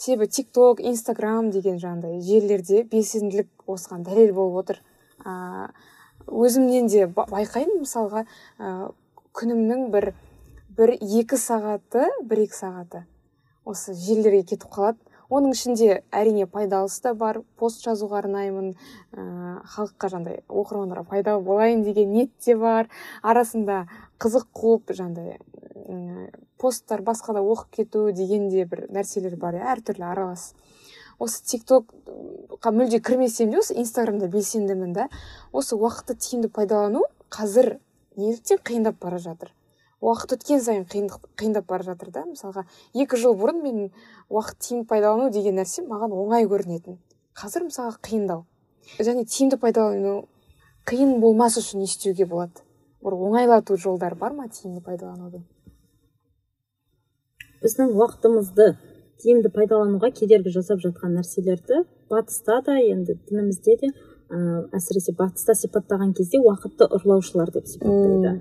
Себебі 0.00 0.28
тик 0.32 0.48
ток 0.56 0.80
инстаграм 0.80 1.50
деген 1.52 1.76
жаңағыдай 1.78 2.22
желілерде 2.24 2.82
белсенділік 2.88 3.66
осыған 3.68 4.06
дәлел 4.08 4.32
болып 4.34 4.62
отыр. 4.62 4.80
Ә, 5.24 5.68
өзімнен 6.26 6.88
де 6.88 7.06
ба- 7.06 7.28
байқаймын 7.30 7.84
мысалға 7.84 8.24
ә, 8.58 8.92
күнімнің 9.36 9.90
бір 9.92 10.12
бір 10.72 10.94
екі 10.96 11.36
сағаты 11.36 12.08
бір 12.24 12.46
екі 12.46 12.56
сағаты 12.56 13.04
осы 13.68 13.92
желілерге 13.92 14.42
кетіп 14.54 14.70
қалады. 14.72 14.98
Оның 15.32 15.54
ішінде 15.56 16.02
әрине 16.12 16.46
пайдалысы 16.50 17.00
да 17.06 17.14
бар 17.16 17.40
пост 17.56 17.80
жазуға 17.86 18.20
арнаймын 18.20 18.74
ә, 19.16 19.24
халыққа 19.74 20.10
жаңағыдай 20.12 20.42
оқырмандарға 20.48 21.06
пайдалы 21.08 21.42
болайын 21.46 21.82
деген 21.86 22.12
ниет 22.12 22.32
те 22.38 22.56
бар. 22.56 22.90
Арасында 23.22 23.86
қызық 24.20 24.50
қуып 24.52 24.92
жаңағыдай 24.92 25.38
посттар 26.60 27.02
басқа 27.02 27.34
да 27.34 27.42
оқып 27.42 27.78
кету 27.78 28.04
деген 28.12 28.48
де 28.50 28.66
бір 28.68 28.86
нәрселер 28.92 29.36
бар 29.40 29.56
иә 29.58 29.72
әртүрлі 29.76 30.06
аралас. 30.06 30.52
Осы 31.18 31.42
тик 31.46 31.64
токқа 31.66 32.72
мүлде 32.74 33.00
кірмесем 33.00 33.50
де 33.50 33.58
осы 33.62 33.74
инстаграмда 33.78 34.28
белсендімін 34.28 34.92
да 34.92 35.08
осы 35.52 35.76
уақытты 35.76 36.16
тиімді 36.18 36.52
пайдалану 36.52 37.06
қазір 37.30 37.78
неліктен 38.16 38.60
қиындап 38.62 39.00
бара 39.00 39.18
жатыр. 39.18 39.52
Уақыт 40.02 40.34
өткен 40.36 40.60
сайын 40.60 40.84
қиындап 40.90 41.68
бара 41.70 41.86
жатыр 41.86 42.10
да. 42.10 42.24
Мысалға 42.26 42.66
екі 42.92 43.20
жыл 43.22 43.38
бұрын 43.38 43.62
мен 43.62 43.78
уақыт 44.28 44.58
тиімді 44.66 44.88
пайдалану 44.90 45.30
деген 45.30 45.56
нәрсе 45.60 45.86
маған 45.86 46.12
оңай 46.12 46.48
көрінетін. 46.50 46.98
Қазір 47.38 47.68
мысалға 47.70 48.02
қиындау. 48.02 48.44
Және 48.98 49.24
тиімді 49.24 49.60
пайдалану 49.62 50.26
қиын 50.90 51.18
болмас 51.22 51.56
үшін 51.62 51.80
не 51.80 51.88
істеуге 51.88 52.26
болады? 52.26 52.66
Бір 53.02 53.16
оңайлату 53.16 53.78
жолдары 53.78 54.18
бар 54.18 54.34
ма 54.34 54.50
тиімді 54.50 54.82
пайдаланудың 54.84 55.46
біздің 57.62 57.92
уақытымызды 57.94 58.72
тиімді 59.22 59.50
пайдалануға 59.54 60.10
кедергі 60.16 60.52
жасап 60.54 60.80
жатқан 60.82 61.14
нәрселерді 61.18 61.84
батыста 62.10 62.58
да 62.66 62.74
енді 62.80 63.14
дінімізде 63.28 63.76
де 63.82 63.90
ә, 63.92 64.38
әсіресе 64.74 65.14
батыста 65.18 65.54
сипаттаған 65.58 66.14
кезде 66.18 66.40
уақытты 66.42 66.88
ұрлаушылар 66.98 67.52
деп 67.54 67.68
сипаттайды. 67.70 68.34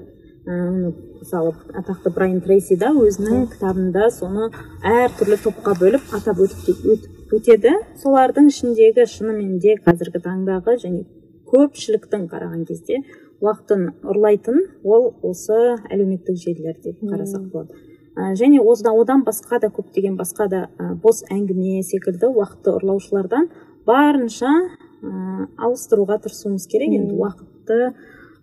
Оны 0.46 0.94
мысалы 1.20 1.54
атақты 1.78 2.12
брайан 2.14 2.42
трейси 2.42 2.78
да 2.82 2.92
өзінің 2.98 3.48
кітабында 3.54 4.10
соны 4.14 4.50
әртүрлі 4.82 5.38
топқа 5.44 5.76
бөліп 5.80 6.14
атап 6.18 6.42
өтеді. 6.42 7.76
Солардың 8.02 8.50
ішіндегі 8.50 9.06
шынымен 9.06 9.60
де 9.62 9.78
қазіргі 9.86 10.24
таңдағы 10.26 10.78
және 10.82 11.06
көпшіліктің 11.52 12.28
қараған 12.32 12.66
кезде 12.66 13.04
уақытын 13.42 13.88
ұрлайтын 14.06 14.60
ол 14.84 15.12
осы 15.26 15.58
әлеуметтік 15.92 16.38
желілер 16.42 16.78
деп 16.84 17.02
қарасақ 17.02 17.48
болады. 17.54 17.78
Ә, 18.16 18.34
және 18.36 18.60
осыдан 18.60 19.00
одан 19.00 19.24
басқа 19.24 19.60
да 19.62 19.70
көптеген 19.72 20.18
басқа 20.20 20.48
да 20.52 20.62
ә, 20.78 20.94
бос 20.96 21.24
әңгіме 21.32 21.82
секілді 21.84 22.30
уақытты 22.36 22.74
ұрлаушылардан 22.76 23.50
барынша 23.88 24.52
ә, 24.52 25.48
ауыстыруға 25.58 26.20
тырысуымыз 26.26 26.68
керек. 26.68 26.92
Енді 27.00 27.16
уақытты 27.16 27.94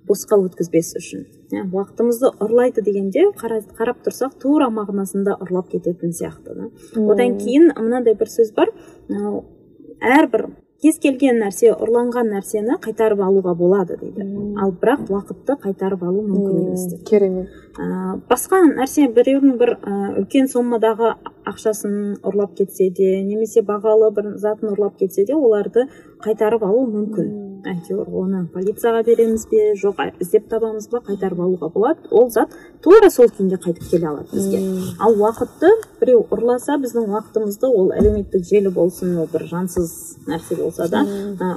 босқа 0.08 0.38
өткізбес 0.42 0.94
үшін. 0.98 1.26
Ә, 1.52 1.64
уақытымызды 1.72 2.32
ұрлайды 2.44 2.84
дегенде 2.84 3.28
қарап 3.38 4.02
тұрсақ 4.06 4.38
тура 4.42 4.70
мағынасында 4.72 5.38
ұрлап 5.44 5.70
кететін 5.72 6.14
сияқты 6.16 6.56
да. 6.56 6.70
Одан 6.96 7.38
кейін 7.40 7.70
мынандай 7.76 8.16
бір 8.18 8.32
сөз 8.32 8.54
бар. 8.56 8.72
Әрбір 9.98 10.50
кез 10.82 10.98
келген 11.02 11.40
нәрсе 11.42 11.72
ұрланған 11.74 12.28
нәрсені 12.30 12.76
қайтарып 12.82 13.22
алуға 13.24 13.54
болады 13.58 13.96
дейді. 13.98 14.26
Ал 14.62 14.70
бірақ 14.70 15.08
уақытты 15.10 15.56
қайтарып 15.64 16.04
алу 16.06 16.22
мүмкін 16.22 16.60
емес 16.68 16.84
керемет. 17.08 17.50
Басқа 17.78 18.58
нәрсе 18.66 19.06
біреудің 19.14 19.58
бір 19.61 19.75
ә, 19.78 19.92
үлкен 20.18 20.49
сомадағы 20.50 21.14
ақшасын 21.49 22.18
ұрлап 22.26 22.56
кетсе 22.58 22.90
де 22.90 23.23
немесе 23.23 23.62
бағалы 23.62 24.11
бір 24.14 24.32
затын 24.37 24.73
ұрлап 24.75 24.99
кетсе 24.99 25.25
де 25.28 25.37
оларды 25.37 25.87
қайтарып 26.25 26.64
алу 26.66 26.88
мүмкін. 26.90 27.28
Әйтеуір 27.68 28.11
оны 28.14 28.40
полицияға 28.54 29.02
береміз 29.06 29.44
бе 29.50 29.73
жоқ 29.78 29.99
іздеп 30.23 30.47
табамыз 30.50 30.88
ба 30.90 31.00
қайтарып 31.06 31.40
алуға 31.42 31.70
болады. 31.75 32.06
Ол 32.11 32.28
зат 32.30 32.54
тура 32.82 33.11
сол 33.11 33.30
күйінде 33.30 33.58
қайтып 33.62 33.88
келе 33.90 34.08
алады 34.11 34.30
бізге. 34.32 34.61
Ал 35.02 35.14
уақытты 35.18 35.70
біреу 36.00 36.25
ұрласа 36.30 36.78
біздің 36.82 37.08
уақытымызды 37.11 37.70
ол 37.70 37.90
әлеуметтік 37.99 38.47
желі 38.47 38.70
болсын 38.75 39.16
ол 39.18 39.30
бір 39.32 39.47
жансыз 39.50 39.90
нәрсе 40.26 40.58
болса 40.58 40.87
да 40.90 41.02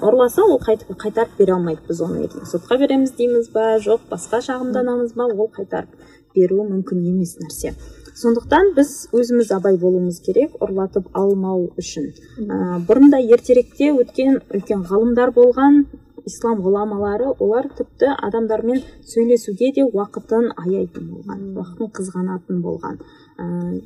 ұрласа 0.02 0.46
ол 0.46 0.60
қайтып 0.62 0.98
қайтарып 0.98 1.38
бере 1.38 1.54
алмайды 1.58 1.86
біз 1.88 2.02
оны. 2.02 2.26
Ертең 2.26 2.50
сотқа 2.50 2.80
береміз 2.82 3.14
дейміз 3.18 3.52
ба 3.54 3.76
жоқ 3.82 4.10
басқа 4.10 4.42
шағымданамыз 4.50 5.14
ба 5.16 5.30
ол 5.30 5.52
қайтарып 5.54 6.11
беруі 6.36 6.68
мүмкін 6.70 7.02
емес 7.14 7.38
нәрсе. 7.42 7.74
Сондықтан 8.22 8.74
біз 8.76 8.92
өзіміз 9.16 9.52
абай 9.56 9.78
болуымыз 9.82 10.20
керек 10.26 10.58
ұрлатып 10.62 11.08
алмау 11.18 11.70
үшін. 11.80 12.12
Ә, 12.44 12.80
бұрында 12.88 13.22
ертеректе 13.24 13.92
өткен 13.96 14.42
үлкен 14.52 14.84
ғалымдар 14.90 15.32
болған 15.36 15.86
ислам 16.28 16.60
ғұламалары 16.62 17.32
олар 17.40 17.70
тіпті 17.78 18.12
адамдармен 18.28 18.84
сөйлесуге 19.14 19.72
де 19.78 19.88
уақытын 19.88 20.52
аяйтын 20.66 21.08
болған 21.16 21.48
уақытын 21.56 21.92
қызғанатын 21.98 22.62
болған. 22.66 23.00
Ә, 23.40 23.46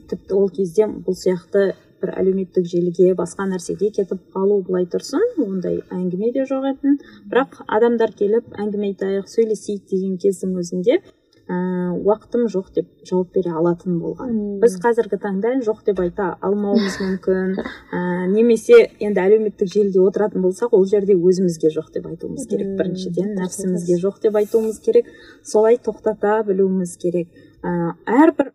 тіпті 0.10 0.40
ол 0.40 0.50
кезде 0.58 0.90
бұл 0.90 1.16
сияқты 1.22 1.74
бір 2.02 2.12
әлеуметтік 2.20 2.68
желіге 2.70 3.14
басқа 3.18 3.48
нәрсеге 3.50 3.92
кетіп 3.98 4.22
қалу 4.36 4.60
былай 4.68 4.88
тұрсын 4.92 5.24
ондай 5.46 5.80
әңгіме 5.96 6.32
де 6.36 6.46
жоқ 6.50 6.68
етін 6.74 6.98
бірақ 7.32 7.62
адамдар 7.78 8.14
келіп 8.20 8.52
әңгіме 8.62 8.92
айтайық 8.92 9.30
сөйлесейік 9.32 9.88
деген 9.94 10.18
кездің 10.26 10.58
өзінде 10.62 11.00
ә, 11.46 11.56
уақытым 11.94 12.48
жоқ 12.50 12.72
деп 12.74 12.88
жауап 13.06 13.32
бере 13.36 13.52
алатын 13.54 14.00
болған. 14.02 14.34
Біз 14.64 14.78
қазіргі 14.82 15.20
таңда 15.22 15.54
жоқ 15.66 15.84
деп 15.86 16.02
айта 16.02 16.32
алмауымыз 16.42 16.98
мүмкін. 17.04 17.54
Ә, 17.94 18.02
немесе 18.32 18.82
енді 19.00 19.22
әлеуметтік 19.22 19.70
желіде 19.70 20.02
отыратын 20.02 20.42
болсақ 20.46 20.74
ол 20.74 20.86
жерде 20.90 21.14
өзімізге 21.14 21.70
жоқ 21.76 21.92
деп 21.94 22.10
айтуымыз 22.10 22.50
керек. 22.50 22.74
Біріншіден 22.80 23.36
нәпсімізге 23.38 24.00
жоқ 24.02 24.22
деп 24.26 24.42
айтуымыз 24.42 24.82
керек. 24.82 25.10
Солай 25.44 25.78
тоқтата 25.78 26.42
білуіміз 26.48 26.98
керек. 26.98 27.30
Ә, 27.62 27.94
әрбір 28.06 28.52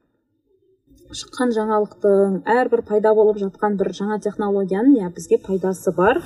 шыққан 1.10 1.50
жаңалықтың 1.54 2.36
әрбір 2.54 2.82
пайда 2.86 3.10
болып 3.18 3.40
жатқан 3.40 3.74
бір 3.80 3.90
жаңа 3.96 4.18
технологияның 4.22 5.00
иә 5.00 5.08
бізге 5.16 5.40
пайдасы 5.42 5.92
бар. 5.96 6.20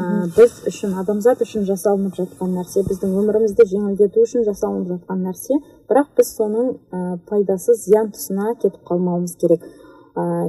Ә, 0.00 0.04
біз 0.36 0.54
үшін 0.70 0.94
адамзат 1.02 1.42
үшін 1.44 1.66
жасалынып 1.68 2.16
жатқан 2.16 2.54
нәрсе 2.56 2.84
біздің 2.88 3.16
өмірімізді 3.20 3.66
жеңілдету 3.74 4.24
үшін 4.24 4.46
жасалынып 4.48 4.94
жатқан 4.94 5.24
нәрсе. 5.28 5.60
Бірақ 5.92 6.12
біз 6.16 6.32
соның 6.38 6.72
ә, 6.72 7.18
пайдасы 7.28 7.76
зиян 7.84 8.12
тұсына 8.14 8.54
кетіп 8.62 8.80
қалмауымыз 8.88 9.36
керек. 9.40 9.66
Ә, 10.16 10.48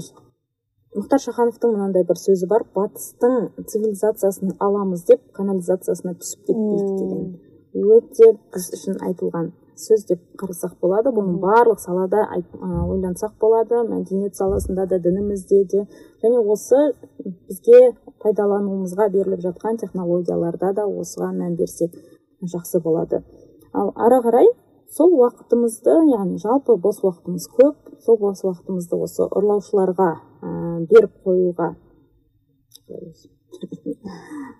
мұхтар 0.96 1.24
шахановтың 1.28 1.76
мынандай 1.76 2.08
бір 2.08 2.20
сөзі 2.20 2.48
бар 2.48 2.64
батыстың 2.76 3.52
цивилизациясын 3.68 4.56
аламыз 4.60 5.04
деп 5.10 5.28
канализациясына 5.36 6.16
түсіп 6.16 6.48
кетпейік 6.48 6.96
деген. 7.02 7.34
Өте 7.98 8.34
біз 8.56 8.72
үшін 8.78 9.04
айтылған. 9.04 9.52
Сөз 9.76 10.06
деп 10.10 10.22
қарасақ 10.40 10.78
болады. 10.82 11.12
Бұны 11.16 11.38
барлық 11.42 11.80
салада 11.80 12.26
ойлансақ 12.32 13.38
болады. 13.40 13.84
Мәдениет 13.90 14.36
саласында 14.36 14.86
да 14.88 15.00
дінімізде 15.00 15.64
де. 15.72 15.86
Және 16.24 16.42
осы 16.42 16.94
бізге 17.20 17.94
пайдалануымызға 18.24 19.10
беріліп 19.14 19.46
жатқан 19.48 19.80
технологияларда 19.82 20.74
да 20.74 20.88
осыған 20.88 21.40
мән 21.44 21.56
берсек 21.56 21.96
жақсы 22.42 22.82
болады. 22.84 23.24
Ал 23.74 23.94
ары 23.96 24.22
қарай 24.26 24.50
сол 24.96 25.14
уақытымызды 25.20 25.94
яғни 26.12 26.40
жалпы 26.44 26.76
бос 26.76 27.00
уақытымыз 27.04 27.48
көп 27.60 27.94
сол 28.06 28.18
бос 28.20 28.44
уақытымызды 28.44 29.00
осы 29.08 29.28
ұрлаушыларға 29.28 30.10
ә, 30.42 30.50
беріп 30.92 31.14
қоюға 31.24 31.76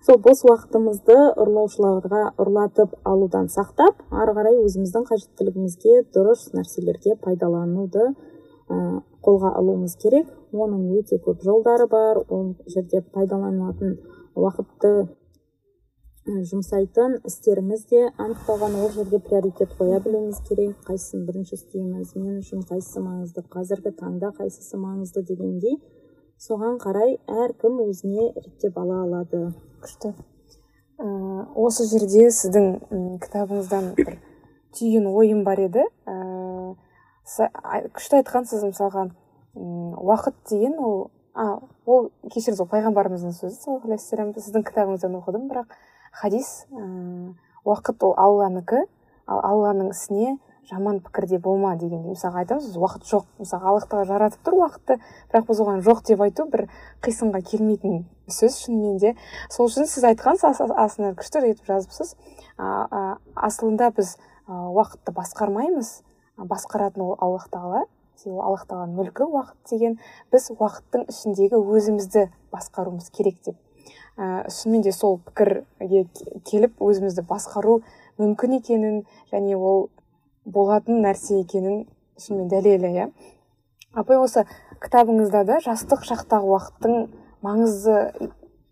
сол 0.06 0.18
бос 0.24 0.42
уақытымызды 0.48 1.16
ұрлаушыларға 1.42 2.22
ұрлатып 2.42 2.94
алудан 3.08 3.48
сақтап 3.52 4.02
ары 4.10 4.34
қарай 4.36 4.58
өзіміздің 4.64 5.06
қажеттілігімізге 5.08 6.02
дұрыс 6.14 6.48
нәрселерге 6.56 7.16
пайдалануды 7.22 8.10
қолға 9.22 9.54
алуымыз 9.58 9.96
керек. 10.02 10.28
Оның 10.52 10.92
өте 10.98 11.18
көп 11.22 11.42
жолдары 11.44 11.86
бар. 11.88 12.22
Ол 12.28 12.54
жерде 12.66 13.02
пайдаланылатын 13.14 13.98
уақытты 14.34 14.92
жұмсайтын 16.26 17.18
істеріміз 17.28 17.86
де 17.90 18.04
анықталған. 18.16 18.76
Ол 18.82 18.90
жерде 18.94 19.18
приоритет 19.18 19.74
қоя 19.78 20.00
білуіміз 20.04 20.42
керек. 20.48 20.76
Қайсысын 20.86 21.26
бірінші 21.26 21.58
істейміз 21.58 22.14
мен 22.16 22.38
үшін 22.42 22.62
қайсысы 22.68 23.02
маңызды 23.02 23.44
қазіргі 23.50 23.94
таңда 23.98 24.32
қайсысы 24.38 24.78
маңызды 24.78 25.24
дегендей. 25.26 25.80
Соған 26.42 26.78
қарай 26.82 27.16
әркім 27.30 27.78
өзіне 27.86 28.32
реттеп 28.34 28.78
ала 28.78 29.02
алады. 29.04 29.52
Күшті. 29.82 30.12
Ә, 30.98 31.06
осы 31.54 31.86
жерде 31.90 32.28
сіздің 32.34 33.18
кітабыңыздан 33.22 33.92
бір 33.98 34.16
түйген 34.74 35.06
ойым 35.10 35.44
бар 35.46 35.62
еді. 35.68 35.86
Ә, 36.06 36.74
күшті 37.94 38.18
айтқансыз 38.20 38.64
мысалға 38.66 39.10
уақыт 39.54 40.34
деген 40.50 40.78
ол 40.82 41.10
а 41.34 41.60
ол 41.86 42.10
кешіріңіз 42.28 42.60
ол 42.60 42.68
пайғамбарымыздың 42.72 43.32
сөзі 43.38 43.98
сіздің 44.02 44.64
кітабыңыздан 44.66 45.14
оқыдым 45.20 45.46
бірақ 45.48 45.76
хадис 46.12 46.66
ә, 46.72 46.82
уақыт 47.64 48.02
ол 48.04 48.14
алланікі 48.20 48.82
ал 49.26 49.40
алланың 49.46 49.92
ісіне 49.94 50.36
жаман 50.70 51.00
пікірде 51.02 51.38
болма 51.42 51.74
деген 51.76 52.04
мысалға 52.06 52.42
айтамыз 52.42 52.76
уақыт 52.78 53.06
жоқ. 53.08 53.24
Мысалы 53.42 53.68
аллах 53.68 53.86
тағала 53.90 54.06
жаратып 54.06 54.44
тұр 54.46 54.58
уақытты 54.60 54.98
бірақ 55.32 55.48
біз 55.48 55.62
оған 55.64 55.80
жоқ 55.82 56.02
деп 56.06 56.20
айту 56.22 56.46
бір 56.50 56.68
қисынға 57.02 57.42
келмейтін 57.50 58.04
сөз 58.30 58.60
шынымен 58.62 59.00
де 59.02 59.14
сол 59.50 59.66
үшін 59.66 59.88
сіз 59.90 60.06
айтқансыз 60.12 60.62
астына 60.70 61.14
күшті 61.18 61.42
етіп 61.50 61.66
жазыпсыз. 61.66 62.14
А, 62.58 63.18
асылында 63.34 63.90
біз 63.96 64.16
уақытты 64.46 65.14
басқармаймыз. 65.16 66.02
Басқаратын 66.38 67.02
ол 67.02 67.16
аллах 67.18 67.48
тағала 67.50 67.84
ол 68.24 68.40
аллах 68.40 68.66
тағаланың 68.68 68.94
мүлкі 69.00 69.26
уақыт 69.26 69.72
деген. 69.72 69.98
Біз 70.30 70.52
уақыттың 70.54 71.08
ішіндегі 71.10 71.58
өзімізді 71.58 72.28
басқаруымыз 72.54 73.10
керек 73.10 73.42
деп. 73.44 73.58
Ә, 74.16 74.46
шынымен 74.46 74.84
де 74.86 74.92
сол 74.92 75.18
пікірге 75.26 76.04
келіп 76.46 76.78
өзімізді 76.78 77.26
басқару 77.26 77.80
мүмкін 78.20 78.58
екенін 78.60 79.02
және 79.32 79.56
ол 79.56 79.88
болатын 80.44 81.02
нәрсе 81.04 81.40
екенін 81.40 81.84
шынымен 82.18 82.48
дәлелі 82.50 82.90
иә. 82.92 83.08
Апай 83.92 84.16
осы 84.16 84.44
кітабыңызда 84.82 85.44
да 85.48 85.58
жастық 85.64 86.04
шақтағы 86.08 86.48
уақыттың 86.48 86.94
маңызы 87.44 88.30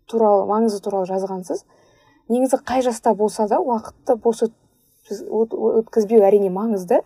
туралы 0.09 0.47
маңызы 0.49 0.81
туралы 0.83 1.07
жазғансыз. 1.09 1.63
Негізі 2.31 2.61
қай 2.65 2.81
жаста 2.85 3.13
болса 3.13 3.47
да 3.47 3.59
уақытты 3.61 4.15
бос 4.15 4.43
өткізбеу 5.11 6.23
әрине 6.25 6.49
маңызды. 6.53 7.01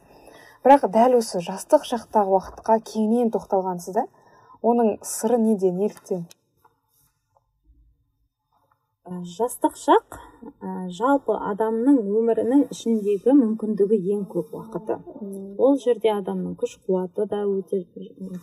Бірақ 0.66 0.88
дәл 0.94 1.20
осы 1.20 1.42
жастық 1.46 1.86
шақтағы 1.86 2.34
уақытқа 2.38 2.80
кеңінен 2.88 3.30
тоқталғансыз 3.34 4.00
да 4.00 4.08
оның 4.66 4.98
сыры 5.06 5.38
неде 5.38 5.72
неліктен? 5.72 6.26
Жастық 9.06 9.76
шақ 9.78 10.16
ә, 10.18 10.88
жалпы 10.90 11.36
адамның 11.52 12.00
өмірінің 12.02 12.64
ішіндегі 12.74 13.36
мүмкіндігі 13.38 14.00
ең 14.16 14.24
көп 14.32 14.56
уақыты. 14.58 14.98
Ол 15.62 15.78
жерде 15.78 16.10
адамның 16.10 16.56
күш 16.58 16.80
қуаты 16.88 17.28
да 17.30 17.44
өте 17.46 17.84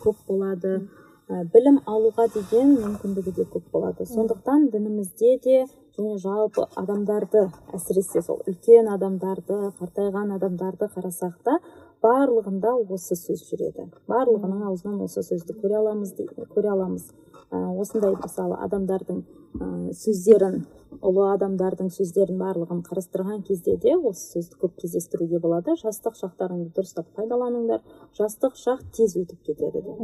көп 0.05 0.23
болады. 0.29 0.87
Ә, 1.27 1.43
білім 1.51 1.81
алуға 1.87 2.29
деген 2.31 2.77
мүмкіндігі 2.79 3.35
де 3.41 3.49
көп 3.51 3.67
болады. 3.75 4.07
Сондықтан 4.07 4.71
дінімізде 4.71 5.39
де 5.43 5.59
және 5.99 6.17
жалпы 6.23 6.69
адамдарды 6.79 7.49
әсіресе 7.75 8.23
сол 8.23 8.45
үлкен 8.47 8.87
адамдарды 8.95 9.59
қартайған 9.81 10.37
адамдарды 10.39 10.87
қарасақ 10.95 11.43
та 11.43 11.59
барлығында 12.07 12.77
осы 12.87 13.19
сөз 13.19 13.49
жүреді. 13.51 13.91
Барлығының 14.07 14.63
аузынан 14.71 15.03
осы 15.03 15.27
сөзді 15.27 15.59
көре 15.59 15.83
аламыз 15.83 16.15
көре 16.55 16.71
аламыз. 16.71 17.11
Ә, 17.51 17.59
осындай 17.83 18.15
мысалы 18.15 18.63
адамдардың 18.63 19.25
сөздерін 19.53 20.63
ұлы 21.03 21.25
адамдардың 21.33 21.89
сөздерін 21.93 22.39
барлығын 22.41 22.83
қарастырған 22.87 23.43
кезде 23.47 23.77
де 23.81 23.95
осы 23.97 24.39
сөзді 24.39 24.59
көп 24.63 24.77
кездестіруге 24.83 25.41
болады. 25.43 25.75
Жастық 25.81 26.17
шақтарыңды 26.21 26.73
дұрыстап 26.77 27.09
пайдаланыңдар. 27.17 27.81
Жастық 28.19 28.57
шақ 28.61 28.83
тез 28.97 29.17
өтіп 29.21 29.41
кетеді 29.49 29.83
деп 29.85 30.03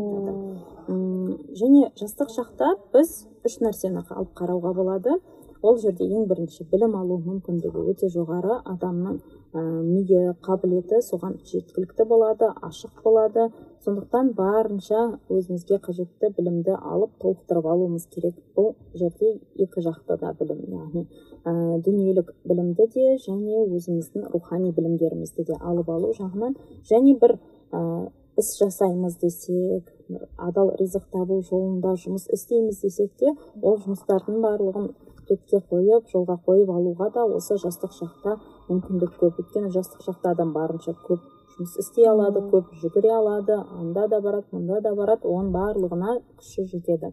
және 1.60 1.90
жастық 2.00 2.32
шақта 2.34 2.74
біз 2.94 3.26
үш 3.44 3.58
нәрсені 3.64 4.04
алып 4.08 4.32
қарауға 4.38 4.74
болады. 4.76 5.18
Ол 5.62 5.78
жерде 5.82 6.06
ең 6.06 6.28
бірінші 6.30 6.68
білім 6.70 6.94
алу 6.96 7.18
мүмкіндігі 7.24 7.88
өте 7.92 8.08
жоғары. 8.14 8.60
Адамның 8.64 9.20
миы 9.54 10.34
қабілеті 10.44 11.00
соған 11.04 11.38
жеткілікті 11.48 12.04
болады 12.08 12.50
ашық 12.62 13.00
болады. 13.04 13.48
Сондықтан 13.84 14.34
барынша 14.36 15.18
өзімізге 15.32 15.78
қажетті 15.80 16.32
білімді 16.36 16.74
алып 16.76 17.14
толықтырып 17.22 17.66
алуымыз 17.72 18.06
керек. 18.12 18.36
Бұл 18.56 18.74
жерде 18.94 19.38
екі 19.56 19.80
жақты 19.86 20.18
да 20.20 20.34
білім 20.38 20.60
яғни 20.74 21.06
ә, 21.44 21.80
дүниелік 21.80 22.34
білімді 22.44 22.88
де 22.92 23.16
және 23.24 23.64
өзіміздің 23.64 24.28
рухани 24.34 24.72
білімдерімізді 24.72 25.48
де 25.48 25.56
алып 25.60 25.88
алу 25.88 26.12
жағынан. 26.18 26.58
Және 26.90 27.16
бір 27.18 27.38
ә, 27.72 28.10
іс 28.38 28.54
жасаймыз 28.60 29.16
десек 29.22 29.88
адал 30.36 30.74
ризық 30.78 31.08
табу 31.12 31.40
жолында 31.42 31.96
жұмыс 31.98 32.28
істейміз 32.34 32.82
десек 32.84 33.16
те 33.18 33.32
ол 33.62 33.80
жұмыстардың 33.82 34.42
барлығын 34.44 34.92
ретке 35.30 35.60
қойып 35.70 36.12
жолға 36.12 36.38
қойып 36.46 36.70
алуға 36.72 37.10
да 37.14 37.24
осы 37.26 37.58
жастық 37.64 37.96
шақта 37.96 38.36
мүмкіндік 38.68 39.18
көп 39.20 39.42
өйткені 39.42 39.72
жастық 39.74 40.06
шақта 40.06 40.36
адам 40.36 40.54
барынша 40.56 40.94
көп 41.08 41.24
жұмыс 41.56 41.74
істей 41.82 42.06
алады 42.06 42.44
көп 42.52 42.70
жүгіре 42.82 43.10
алады 43.16 43.58
анда 43.58 44.06
да 44.08 44.20
барады 44.22 44.46
мында 44.54 44.80
да 44.84 44.94
барады 44.94 45.28
оның 45.28 45.52
барлығына 45.56 46.16
күші 46.38 46.68
жетеді. 46.70 47.12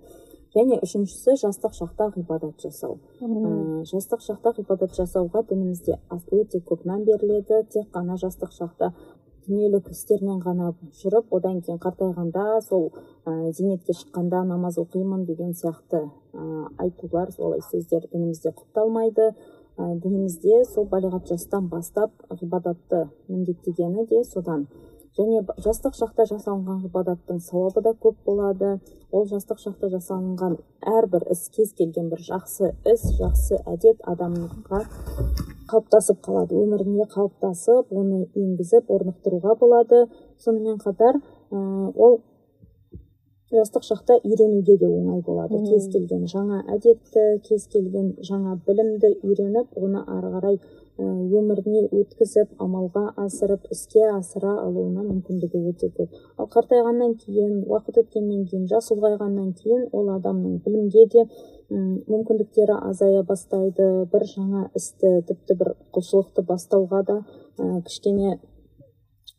Және 0.56 0.78
үшіншісі 0.86 1.34
жастық 1.42 1.74
шақта 1.76 2.12
ғибадат 2.16 2.62
жасау. 2.64 3.00
Ә, 3.20 3.84
жастық 3.90 4.22
шақта 4.24 4.54
ғибадат 4.56 4.94
жасауға 4.96 5.42
дінімізде 5.50 5.98
өте 6.10 6.62
көп 6.64 6.86
мән 6.88 7.04
беріледі. 7.04 7.66
Тек 7.74 7.90
қана 7.92 8.16
жастық 8.22 8.54
шақта 8.56 8.94
дүниелік 9.48 9.90
істермен 9.92 10.40
ғана 10.46 10.72
жүріп 11.02 11.34
одан 11.36 11.60
кейін 11.62 11.82
қартайғанда 11.84 12.62
сол 12.66 12.88
ә, 13.26 13.52
зейнетке 13.52 13.94
шыққанда 13.94 14.46
намаз 14.48 14.80
оқимын 14.82 15.26
деген 15.26 15.54
сияқты 15.54 16.06
ә, 16.34 16.70
айтулар 16.78 17.32
солай 17.36 17.62
сөздер 17.66 18.08
дінімізде 18.14 18.54
құпталмайды. 18.56 19.34
Дінімізде 19.78 20.64
сол 20.72 20.86
балиғат 20.92 21.28
жастан 21.28 21.68
бастап 21.68 22.12
ғибадатты 22.30 23.08
міндеттегені 23.28 24.06
де 24.10 24.24
содан. 24.24 24.68
Және 25.16 25.46
жастық 25.64 25.96
шақта 25.96 26.26
жасалынған 26.28 26.82
ғибадаттың 26.84 27.40
сауабы 27.40 27.82
да 27.84 27.94
көп 27.96 28.18
болады. 28.28 28.80
Ол 29.12 29.28
жастық 29.30 29.62
шақта 29.64 29.88
жасалынған 29.94 30.58
әрбір 30.92 31.28
іс 31.32 31.48
кез 31.56 31.72
келген 31.78 32.10
бір 32.12 32.24
жақсы 32.28 32.74
іс 32.92 33.06
жақсы 33.20 33.62
әдет 33.64 34.04
адамға 34.04 34.82
қалыптасып 35.72 36.20
қалады. 36.26 36.60
Өміріне 36.60 37.08
қалыптасып 37.16 37.96
оны 37.96 38.26
енгізіп 38.36 38.92
орнықтыруға 38.92 39.56
болады. 39.60 40.06
Сонымен 40.44 40.84
қатар 40.84 41.22
ол 41.52 42.20
жастық 43.56 43.86
шақта 43.88 44.20
үйренуге 44.24 44.78
де 44.78 44.88
оңай 44.88 45.22
болады. 45.26 45.62
Кез 45.66 45.88
келген 45.94 46.26
жаңа 46.32 46.62
әдетті 46.76 47.26
кез 47.48 47.68
келген 47.74 48.16
жаңа 48.30 48.58
білімді 48.68 49.16
үйреніп 49.24 49.78
оны 49.80 50.04
ары 50.06 50.32
қарай 50.36 50.60
өміріне 50.98 51.82
өткізіп 51.92 52.62
амалға 52.64 53.10
асырып 53.20 53.66
іске 53.74 54.06
асыра 54.14 54.54
алуына 54.62 55.04
мүмкіндігі 55.04 55.60
өте 55.72 55.90
көп. 55.98 56.14
Ал 56.40 56.48
қартайғаннан 56.54 57.18
кейін 57.20 57.66
уақыт 57.68 58.00
өткеннен 58.04 58.46
кейін 58.48 58.70
жас 58.72 58.88
ұлғайғаннан 58.96 59.52
кейін 59.60 59.90
ол 59.92 60.14
адамның 60.16 60.62
білімге 60.64 61.06
де 61.12 61.26
мүмкіндіктері 61.70 62.80
азая 62.90 63.24
бастайды. 63.24 64.06
бір 64.12 64.24
жаңа 64.24 64.70
істі 64.76 65.22
тіпті 65.28 65.60
бір 65.60 65.76
құлшылықты 65.92 66.46
бастауға 66.48 67.04
да 67.04 67.22
кішкене 67.58 68.40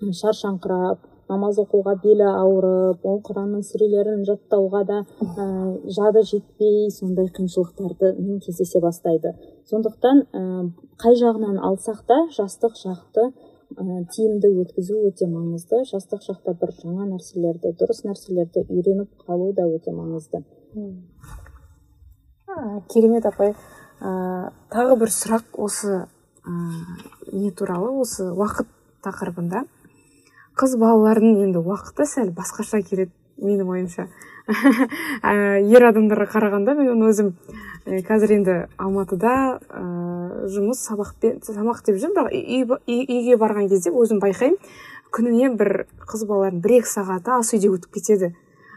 шаршаңқырап 0.00 1.15
намаз 1.30 1.58
оқуға 1.62 1.96
белі 2.02 2.26
ауырып 2.28 3.04
ол 3.06 3.20
құранның 3.26 3.64
сүрелерін 3.66 4.24
жаттауға 4.28 4.82
да 4.88 4.98
ә, 5.02 5.46
жады 5.96 6.22
жетпей 6.26 6.90
сондай 6.94 7.28
қиыншылықтарды 7.34 8.12
кездесе 8.44 8.80
бастайды. 8.80 9.34
Сондықтан 9.70 10.22
ә, 10.30 10.42
қай 11.02 11.18
жағынан 11.18 11.58
алсақ 11.58 12.04
та 12.06 12.20
жастық 12.36 12.78
шақты 12.78 13.30
ә, 13.30 14.04
тиімді 14.14 14.52
өткізу 14.62 15.02
өте 15.10 15.26
маңызды. 15.30 15.82
Жастық 15.90 16.22
шақта 16.26 16.54
бір 16.60 16.74
жаңа 16.78 17.08
нәрселерді 17.10 17.74
дұрыс 17.80 18.04
нәрселерді 18.06 18.66
үйреніп 18.68 19.26
қалу 19.26 19.52
да 19.56 19.66
өте 19.66 19.94
маңызды. 19.94 20.44
Керемет 22.92 23.26
апай. 23.26 23.56
Ә, 24.00 24.52
тағы 24.70 25.00
бір 25.00 25.10
сұрақ 25.10 25.58
осы 25.58 26.04
ә, 26.46 26.52
не 27.32 27.50
туралы 27.50 27.90
осы 28.02 28.30
уақыт 28.30 28.70
тақырыбында. 29.02 29.64
Қыз 30.56 30.76
балалардың 30.80 31.42
енді 31.44 31.60
уақыты 31.60 32.06
сәл 32.08 32.32
басқаша 32.36 32.80
келеді 32.82 33.12
менің 33.42 33.68
ойымша. 33.74 34.06
Ер 35.74 35.84
адамдарға 35.88 36.28
қарағанда 36.32 36.76
мен 36.78 37.02
өзім 37.04 37.32
қазір 38.06 38.32
енді 38.38 38.54
алматыда 38.80 39.32
ә, 39.58 39.82
жұмыс 40.50 40.80
сабақпен 40.86 41.40
сабақ 41.44 41.82
деп 41.86 41.98
жүрмін 42.00 42.16
бірақ 42.16 42.80
үйге 42.86 43.36
барған 43.40 43.68
кезде 43.70 43.90
өзім 43.90 44.22
байқаймын 44.22 44.56
күніне 45.14 45.50
бір 45.58 45.86
қыз 46.06 46.24
балалардың 46.30 46.62
бір 46.64 46.76
екі 46.78 46.92
сағаты 46.92 47.34
ас 47.36 47.52
үйде 47.54 47.70
өтіп 47.74 47.98
кетеді. 47.98 48.32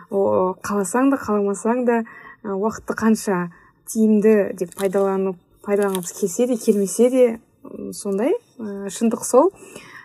О, 0.09 0.55
қаласаң 0.65 1.13
да 1.13 1.19
қаламасаң 1.21 1.85
да 1.85 2.01
уақытты 2.43 2.97
қанша 2.97 3.39
тиімді 3.89 4.55
деп 4.57 4.73
пайдаланып 4.77 5.37
пайдаланғымыз 5.65 6.13
келсе 6.19 6.47
де 6.49 6.57
келмесе 6.57 7.09
де 7.13 7.25
сондай 7.93 8.33
ә, 8.57 8.89
шындық 8.89 9.23
сол. 9.25 9.53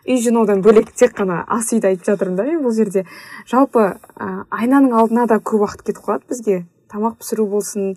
Үй 0.05 0.21
жинаудан 0.21 0.61
бөлек 0.65 0.93
тек 0.93 1.15
қана 1.17 1.43
ас 1.49 1.73
үйді 1.73 1.89
айтып 1.91 2.09
жатырмын 2.11 2.37
да 2.37 2.45
мен 2.45 2.63
бұл 2.65 2.75
жерде. 2.77 3.05
Жалпы 3.49 3.85
ә, 3.89 4.45
айнаның 4.53 4.93
алдына 4.93 5.27
да 5.31 5.41
көп 5.41 5.65
уақыт 5.65 5.85
кетіп 5.87 6.05
қалады 6.05 6.29
бізге. 6.29 6.59
Тамақ 6.93 7.17
пісіру 7.23 7.47
болсын. 7.49 7.95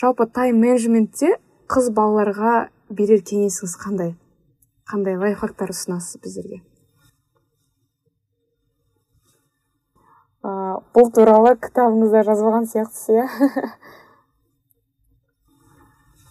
Жалпы 0.00 0.26
тайм 0.26 0.58
менеджментте 0.62 1.36
қыз 1.70 1.92
балаларға 1.94 2.68
берер 2.90 3.22
кеңесіңіз 3.22 3.76
қандай? 3.78 4.16
Қандай 4.88 5.18
лайфхактар 5.20 5.70
ұсынасыз 5.74 6.18
біздерге? 6.24 6.62
Ә, 10.42 10.50
бұл 10.94 11.12
туралы 11.14 11.54
кітабыңызда 11.60 12.24
жазылған 12.32 12.66
сияқтысыз 12.72 13.14
иә? 13.14 13.72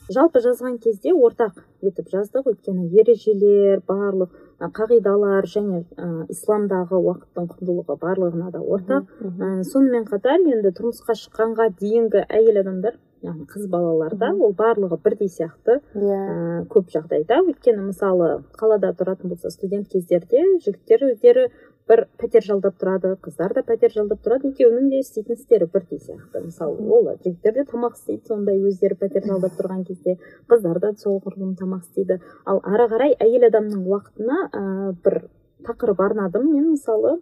Жалпы 0.07 0.39
жазған 0.39 0.77
кезде 0.79 1.11
ортақ 1.11 1.57
етіп 1.83 2.07
жаздық. 2.13 2.47
Өйткені 2.53 2.87
ережелер 3.01 3.81
барлық 3.87 4.31
қағидалар 4.59 5.45
және 5.45 5.83
ә, 5.97 6.07
исламдағы 6.33 6.97
уақыттың 6.97 7.49
құндылығы 7.53 7.97
барлығына 8.01 8.51
да 8.55 8.61
ортақ 8.61 9.11
ә, 9.21 9.49
сонымен 9.71 10.07
қатар 10.09 10.41
енді 10.41 10.71
тұрмысқа 10.79 11.13
шыққанға 11.21 11.69
дейінгі 11.81 12.23
әйел 12.25 12.63
адамдар 12.63 12.97
яғни 13.25 13.45
қыз 13.49 13.67
балаларда 13.69 14.31
ол 14.33 14.53
барлығы 14.57 14.97
бірдей 15.03 15.29
сияқты 15.29 15.77
ә, 15.93 16.65
көп 16.73 16.89
жағдайда. 16.93 17.41
Өйткені 17.45 17.85
мысалы 17.89 18.29
қалада 18.57 18.93
тұратын 18.97 19.33
болса 19.33 19.49
студент 19.53 19.89
кездерде 19.93 20.43
жігіттер 20.65 21.05
өздері 21.11 21.47
бір 21.87 22.03
пәтер 22.19 22.43
жалдап 22.43 22.75
тұрады 22.81 23.13
қыздар 23.23 23.53
да 23.55 23.63
пәтер 23.67 23.93
жалдап 23.93 24.19
тұрады 24.25 24.51
екеуінің 24.51 24.89
де 24.91 24.99
істейтін 25.03 25.37
істері 25.39 25.67
бірдей 25.71 26.01
сияқты 26.03 26.43
мысалы 26.43 26.83
ол 26.83 27.09
жігіттер 27.23 27.53
де 27.55 27.65
тамақ 27.71 27.95
істейді 27.95 28.27
сондай 28.27 28.59
өздері 28.59 28.99
пәтер 28.99 29.27
жалдап 29.27 29.55
тұрған 29.59 29.85
кезде 29.87 30.17
қыздар 30.51 30.81
да 30.83 30.91
соғұрлым 31.03 31.55
тамақ 31.59 31.85
істейді 31.87 32.19
ал 32.45 32.61
ары 32.67 32.89
қарай 32.91 33.15
әйел 33.23 33.47
адамның 33.47 33.87
уақытына 33.87 34.39
ә, 34.51 34.63
бір 35.05 35.21
тақырып 35.67 36.01
арнадым 36.03 36.51
мен 36.51 36.71
мысалы 36.73 37.17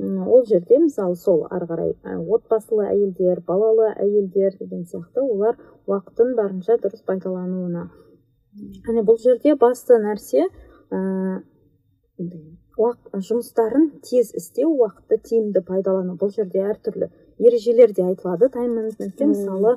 ол 0.00 0.44
жерде 0.46 0.78
мысалы 0.78 1.16
сол 1.16 1.46
ары 1.50 1.66
қарай 1.70 1.94
отбасылы 2.36 2.86
әйелдер 2.92 3.40
балалы 3.46 3.90
әйелдер 3.96 4.56
деген 4.60 4.84
сияқты 4.84 5.24
олар 5.24 5.56
уақытын 5.86 6.36
барынша 6.36 6.76
дұрыс 6.84 7.04
пайдалануына 7.08 7.88
және 8.86 9.04
бұл 9.06 9.20
жерде 9.22 9.56
басты 9.56 9.98
нәрсе 10.02 10.46
ә, 10.90 11.42
жұмыстарын 12.80 13.90
тез 14.06 14.32
істеу 14.34 14.70
уақытты 14.76 15.18
тиімді 15.28 15.60
пайдалану. 15.66 16.16
Бұл 16.20 16.32
жерде 16.32 16.62
әртүрлі 16.64 17.10
ережелер 17.40 17.92
де 17.96 18.04
айтылады. 18.04 18.48
Тайм 18.52 18.74
менеджментте 18.76 19.26
мысалы 19.26 19.76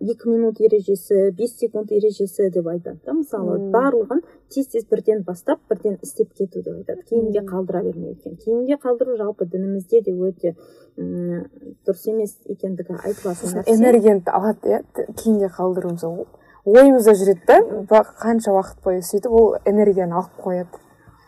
екі 0.00 0.28
минут 0.30 0.60
ережесі 0.60 1.30
бес 1.38 1.56
секунд 1.58 1.92
ережесі 1.92 2.50
деп 2.50 2.66
айтады. 2.70 2.98
Да 3.06 3.14
мысалы 3.14 3.58
барлығын 3.74 4.22
тез 4.50 4.70
тез 4.72 4.86
бірден 4.90 5.22
бастап 5.26 5.60
бірден 5.70 5.98
істеп 6.02 6.32
кету 6.34 6.62
деп 6.62 6.74
айтады. 6.74 7.02
Кейінге 7.08 7.44
қалдыра 7.46 7.82
бермеу 7.82 8.12
екен. 8.14 8.36
Кейінге 8.36 8.78
қалдыру 8.82 9.16
жалпы 9.18 9.46
дінімізде 9.46 10.02
де 10.02 10.14
өте 10.14 10.54
дұрыс 10.96 12.06
емес 12.10 12.38
екендігі 12.46 13.00
айтылатын 13.02 13.58
нәрсе. 13.58 13.70
энергияны 13.74 14.22
алады 14.26 14.68
иә 14.68 14.82
кейінге 15.18 15.50
қалдыру 15.50 15.90
мысалы 15.96 16.26
ойымызда 16.64 17.12
жүреді 17.18 17.86
да 17.90 18.02
қанша 18.22 18.54
уақыт 18.54 18.78
бойы 18.84 19.02
сөйтіп 19.02 19.30
ол 19.30 19.56
энергияны 19.64 20.14
алып 20.14 20.38
қояды. 20.40 20.83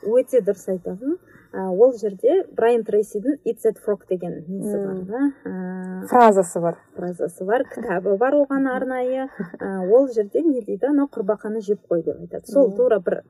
Өте 0.06 0.42
дұрыс 0.46 0.68
айтасың. 0.72 1.16
Ол 1.56 1.94
жерде 1.96 2.42
брайан 2.56 2.84
трейсидің 2.84 3.40
ит 3.44 3.62
that 3.64 3.80
frog 3.84 4.04
деген 4.08 4.44
несі 4.48 4.76
бар 4.84 4.98
да? 5.08 6.06
Фразасы 6.10 6.60
бар. 6.60 6.78
фразасы 6.96 7.44
бар 7.44 7.64
кітабы 7.64 8.16
бар 8.16 8.34
оған 8.34 8.68
арнайы. 8.68 9.28
Ол 9.62 10.08
жерде 10.12 10.42
не 10.42 10.60
дейді? 10.60 10.86
Анау 10.92 11.08
құрбақаны 11.08 11.60
жеп 11.60 11.80
қой 11.88 12.04
деп 12.04 12.20
айтады. 12.20 12.46
Сол 12.46 12.72
тура 12.76 13.00
бір 13.00 13.22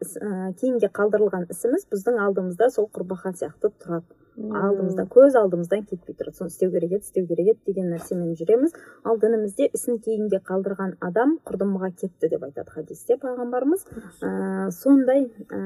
кейінге 0.60 0.90
қалдырылған 0.90 1.50
ісіміз 1.50 1.86
біздің 1.92 2.22
алдымызда 2.26 2.70
сол 2.70 2.90
құрбақа 2.92 3.34
сияқты 3.36 3.70
тұрады. 3.70 4.06
Алдымызда 4.36 5.06
көз 5.08 5.36
алдымыздан 5.40 5.86
кетпей 5.88 6.12
тұрады. 6.12 6.36
Соны 6.36 6.50
істеу 6.52 6.70
керек 6.70 6.90
еді 6.98 7.06
істеу 7.06 7.26
керек 7.26 7.54
еді 7.54 7.72
деген 7.72 7.88
нәрсемен 7.94 8.34
жүреміз. 8.36 8.74
Ал 9.08 9.16
дінімізде 9.16 9.70
ісін 9.72 9.96
кейінге 10.04 10.42
қалдырған 10.44 10.98
адам 11.00 11.38
құрдымға 11.48 11.88
кетті 11.96 12.28
деп 12.28 12.44
айтады 12.44 12.74
хадисте 12.74 13.16
пайғамбарымыз 13.22 13.86
ә, 14.20 14.68
сондай 14.76 15.24
ә, 15.48 15.62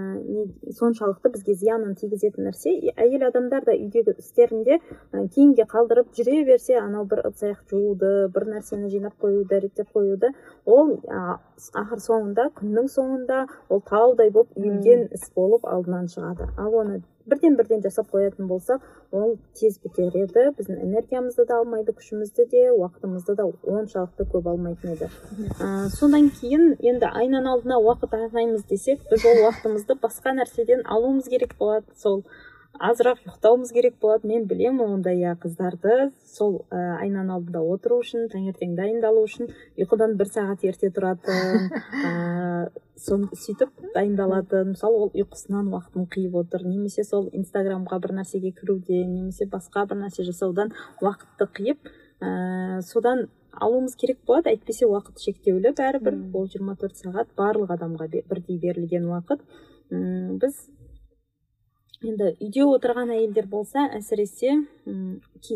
соншалықты 0.79 1.33
бізге 1.35 1.57
зиянын 1.59 1.97
тигізетін 1.99 2.47
нәрсе. 2.51 2.75
Әйел 2.97 3.27
адамдар 3.31 3.65
да 3.65 3.75
үйдегі 3.79 4.17
істерінде 4.19 4.79
ә, 4.79 5.25
кейінге 5.35 5.67
қалдырып 5.71 6.13
жүре 6.19 6.45
берсе 6.45 6.77
анау 6.83 7.07
бір 7.11 7.25
ыдыс 7.31 7.47
аяқ 7.49 7.63
жууды 7.71 8.13
бір 8.35 8.49
нәрсені 8.57 8.91
жинап 8.93 9.17
қоюды 9.23 9.63
реттеп 9.65 9.95
қоюды. 9.95 10.35
Ол 10.67 10.99
ақыр 11.83 12.01
соңында 12.03 12.49
күннің 12.59 12.89
соңында 12.95 13.45
ол 13.69 13.83
таудай 13.91 14.33
болып 14.35 14.57
үйілген 14.57 15.09
іс 15.17 15.31
болып 15.37 15.67
алдынан 15.69 16.09
шығады. 16.15 16.49
Ал 16.57 16.77
оны 16.83 17.01
бірден 17.31 17.57
бірден 17.59 17.83
жасап 17.85 18.11
қоятын 18.15 18.49
болсақ 18.51 18.85
ол 19.13 19.37
тез 19.59 19.79
бітер 19.85 20.17
еді. 20.23 20.47
Біздің 20.59 20.81
энергиямызды 20.87 21.47
да 21.47 21.61
алмайды 21.61 21.95
күшімізді 21.99 22.47
де 22.51 22.65
уақытымызды 22.73 23.37
да 23.39 23.47
оншалықты 23.77 24.27
көп 24.33 24.49
алмайтын 24.51 24.95
еді. 24.97 25.11
Ә, 25.61 25.89
содан 25.95 26.31
кейін 26.41 26.77
енді 26.81 27.11
айнаның 27.11 27.53
алдына 27.55 27.81
уақыт 27.85 28.15
арнаймыз 28.19 28.65
десек 28.71 29.05
біз 29.11 29.27
ол 29.27 29.45
уақытымызды 29.47 29.99
басқа 30.03 30.35
нәрседен 30.41 30.87
алуымыз 30.87 31.29
керек 31.29 31.57
болады 31.59 31.87
сол. 31.97 32.25
Азырақ 32.81 33.21
ұйықтауымыз 33.27 33.73
керек 33.77 33.97
болады. 34.01 34.29
Мен 34.29 34.47
білемін 34.49 34.97
ондай 34.97 35.21
иә 35.21 35.35
қыздарды. 35.41 36.11
Сол 36.25 36.63
ә, 36.73 36.97
айнаның 37.05 37.35
алдында 37.37 37.61
отыру 37.61 38.01
үшін 38.01 38.31
таңертең 38.33 38.75
дайындалу 38.79 39.25
үшін 39.29 39.51
ұйқыдан 39.77 40.17
бір 40.21 40.31
сағат 40.33 40.65
ерте 40.65 40.89
тұратын 40.97 41.69
ә, 42.09 42.13
сөйтіп 42.97 43.93
дайындалатын. 43.95 44.73
Мысалы 44.73 45.05
ол 45.05 45.13
ұйқысынан 45.13 45.69
уақытын 45.75 46.09
қиып 46.15 46.39
отыр. 46.41 46.65
Немесе 46.65 47.05
сол 47.05 47.29
инстаграмға 47.33 48.01
бір 48.01 48.17
нәрсеге 48.23 48.55
кіруден 48.57 49.13
немесе 49.13 49.49
басқа 49.51 49.85
бір 49.91 50.07
нәрсе 50.07 50.25
жасаудан 50.29 50.73
уақытты 51.05 51.51
қиып 51.61 51.93
ә, 52.25 52.81
содан 52.81 53.29
алуымыз 53.53 53.97
керек 54.01 54.25
болады. 54.27 54.55
Әйтпесе 54.55 54.89
уақыт 54.89 55.21
шектеулі 55.21 55.75
бәрібір. 55.77 56.17
Ол 56.33 56.49
жиырма 56.49 56.79
төрт 56.81 56.97
сағат 56.97 57.37
барлық 57.37 57.77
адамға 57.77 58.09
бірдей 58.25 58.61
берілген 58.63 59.11
уақыт. 59.11 59.45
Біз 59.91 60.61
енді 62.01 62.31
үйде 62.41 62.65
отырған 62.65 63.11
әйелдер 63.13 63.47
болса 63.53 63.83
әсіресе 63.99 64.55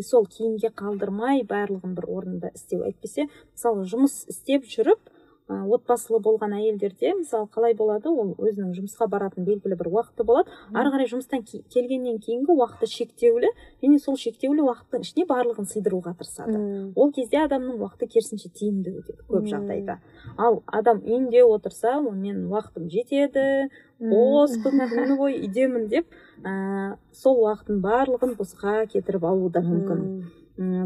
сол 0.09 0.27
кейінге 0.35 0.71
қалдырмай 0.81 1.45
барлығын 1.49 1.95
бір 1.97 2.09
орында 2.19 2.51
істеу 2.59 2.85
әйтпесе 2.89 3.27
мысалы 3.31 3.87
жұмыс 3.93 4.19
істеп 4.35 4.69
жүріп 4.75 5.14
отбасылы 5.49 6.21
болған 6.25 6.55
әйелдерде 6.57 7.13
мысалы 7.19 7.49
қалай 7.53 7.75
болады? 7.77 8.09
Ол 8.09 8.33
өзінің 8.39 8.73
жұмысқа 8.79 9.09
баратын 9.13 9.45
белгілі 9.45 9.77
бір 9.77 9.91
уақыты 9.91 10.25
болады. 10.25 10.49
Ары 10.73 10.93
қарай 10.95 11.09
жұмыстан 11.11 11.45
келгеннен 11.45 12.17
кейінгі 12.25 12.57
уақыты 12.57 12.89
шектеулі 12.89 13.51
және 13.83 13.99
сол 14.01 14.17
шектеулі 14.17 14.65
уақыттың 14.65 15.05
ішіне 15.05 15.27
барлығын 15.29 15.69
сыйдыруға 15.69 16.15
тырысады. 16.17 16.63
Ол 16.97 17.13
кезде 17.13 17.43
адамның 17.45 17.77
уақыты 17.77 18.09
керісінше 18.15 18.49
тиімді 18.57 18.95
өтеді 19.03 19.27
көп 19.29 19.51
жағдайда. 19.53 19.99
Ал 20.39 20.63
адам 20.67 21.03
үйінде 21.05 21.45
отырса 21.45 21.99
менің 22.01 22.49
уақытым 22.49 22.89
жетеді 22.89 23.69
бос 24.01 24.57
күн 24.65 24.81
күні 24.89 25.19
бойы 25.21 25.43
үйдемін 25.45 25.87
деп 25.93 26.09
ә, 26.41 26.97
сол 27.13 27.45
уақыттың 27.45 27.85
барлығын 27.85 28.35
босқа 28.41 28.87
кетіріп 28.89 29.29
алуы 29.29 29.53
да 29.53 29.61
мүмкін. 29.61 30.03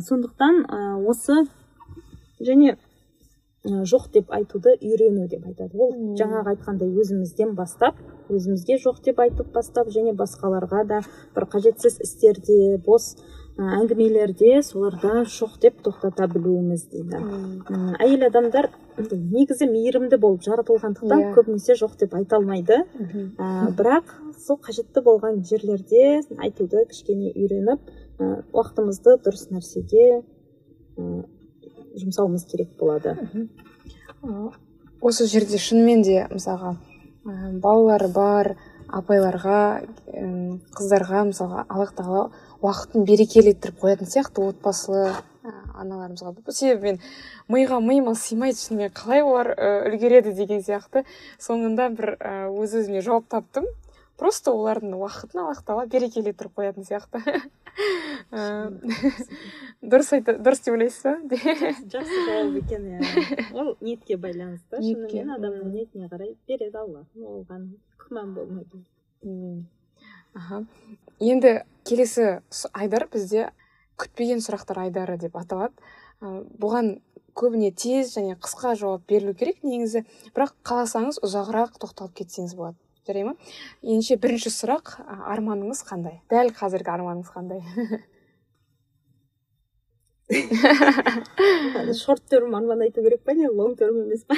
Сондықтан 0.03 0.65
ә, 0.67 0.83
осы 1.09 1.45
және 2.41 2.77
жоқ 3.69 4.11
деп 4.13 4.31
айтуды 4.33 4.77
үйрену 4.81 5.29
деп 5.29 5.47
айтады. 5.47 5.77
Ол 5.79 6.15
жаңағы 6.19 6.55
айтқандай 6.55 6.89
өзімізден 6.89 7.55
бастап 7.59 7.99
өзімізге 8.29 8.79
жоқ 8.85 9.03
деп 9.05 9.21
айтып 9.25 9.53
бастап 9.55 9.91
және 9.95 10.15
басқаларға 10.17 10.85
да 10.89 11.03
бір 11.37 11.49
қажетсіз 11.55 12.01
істерде 12.05 12.79
бос 12.87 13.15
әңгімелерде 13.59 14.61
соларда 14.63 15.25
жоқ 15.27 15.57
деп 15.63 15.81
тоқтата 15.83 16.29
білуіміз 16.31 16.85
дейді. 16.93 17.19
Әйел 17.99 18.29
адамдар 18.29 18.71
негізі 18.99 19.67
мейірімді 19.71 20.19
болып 20.23 20.45
жаратылғандықтан 20.47 21.25
yeah. 21.25 21.33
көбінесе 21.35 21.75
жоқ 21.79 21.97
деп 21.99 22.15
айта 22.15 22.39
алмайды. 22.39 22.85
Ә, 23.39 23.73
бірақ 23.75 24.15
сол 24.39 24.61
қажетті 24.63 25.03
болған 25.03 25.43
жерлерде 25.47 26.23
айтуды 26.39 26.85
кішкене 26.91 27.33
үйреніп 27.35 27.83
ә, 28.19 28.45
уақытымызды 28.53 29.19
дұрыс 29.27 29.49
нәрсеге 29.51 30.23
ә, 30.97 31.25
жұмсауымыз 32.03 32.47
керек 32.51 32.75
болады. 32.79 33.17
Осы 35.01 35.29
жерде 35.31 35.59
шынымен 35.63 36.03
де 36.03 36.27
мысалға 36.33 36.77
балалары 37.63 38.09
бар 38.15 38.55
апайларға 38.89 39.59
қыздарға 40.75 41.25
мысалға 41.29 41.65
аллах 41.69 41.93
тағала 41.97 42.31
уақытын 42.65 43.05
берекелі 43.07 43.53
етіп 43.53 43.83
қоятын 43.83 44.09
сияқты 44.11 44.43
отбасылы 44.49 45.13
аналарымызға. 45.79 46.33
Себебі 46.51 46.97
мен 46.97 46.99
миға 47.53 47.81
миыма 47.85 48.15
сыймайды 48.19 48.59
шынымен 48.59 48.95
қалай 48.97 49.23
олар 49.23 49.53
үлгереді 49.93 50.33
деген 50.35 50.65
сияқты. 50.65 51.05
Соңында 51.39 51.91
бір 51.95 52.17
өз 52.51 52.75
өзіме 52.81 53.05
жауап 53.05 53.29
таптым. 53.31 53.69
Просто 54.19 54.53
олардың 54.53 54.95
уақытын 54.99 55.43
аллах 55.45 55.63
тағала 55.65 55.87
берекелі 55.91 56.33
етіп 56.35 56.53
қоятын 56.59 56.85
сияқты. 56.89 57.23
Дұрыс 59.93 60.11
айта 60.17 60.35
дұрыс 60.43 60.65
деп 60.65 60.75
ойлайсыз 60.75 61.03
ба? 61.07 61.13
Жақсы 61.95 62.23
жауап 62.27 62.57
екен 62.59 62.83
иә. 62.91 62.99
Ол 63.59 63.77
ниетке 63.81 64.19
байланысты. 64.19 64.83
Шынымен 64.83 65.31
адамның 65.37 65.71
ниетіне 65.75 66.11
қарай 66.11 66.35
береді 66.51 66.81
алла. 66.83 67.05
Оған 67.17 67.69
күмән 68.03 68.35
болмайды. 68.35 68.83
Аха. 70.35 70.65
Енді 71.21 71.63
келесі 71.89 72.41
айдар 72.73 73.07
бізде 73.13 73.51
күтпеген 73.99 74.43
сұрақтар 74.43 74.85
айдары 74.89 75.17
деп 75.19 75.39
аталады. 75.39 75.75
Бұған 76.21 76.99
көбіне 77.39 77.71
тез 77.71 78.17
және 78.17 78.35
қысқа 78.43 78.75
жауап 78.79 79.07
берілу 79.09 79.35
керек 79.39 79.63
негізі. 79.63 80.05
Бірақ 80.35 80.57
қаласаңыз 80.67 81.23
ұзағырақ 81.23 81.79
тоқталып 81.79 82.19
кетсеңіз 82.19 82.55
болады. 82.59 82.79
Жарай 83.09 83.25
ма 83.25 83.35
ендеше 83.83 84.19
бірінші 84.21 84.53
сұрақ 84.53 84.99
арманыңыз 85.09 85.81
қандай? 85.89 86.21
Дәл 86.31 86.53
қазіргі 86.57 86.93
арманыңыз 86.93 87.31
қандай? 87.33 87.61
Шорт 91.97 92.23
терм 92.29 92.55
арман 92.55 92.83
айту 92.85 93.03
керек 93.03 93.23
па 93.25 93.33
не? 93.33 93.49
Лонг 93.49 93.79
терм 93.81 94.03
емес 94.03 94.27
па? 94.29 94.37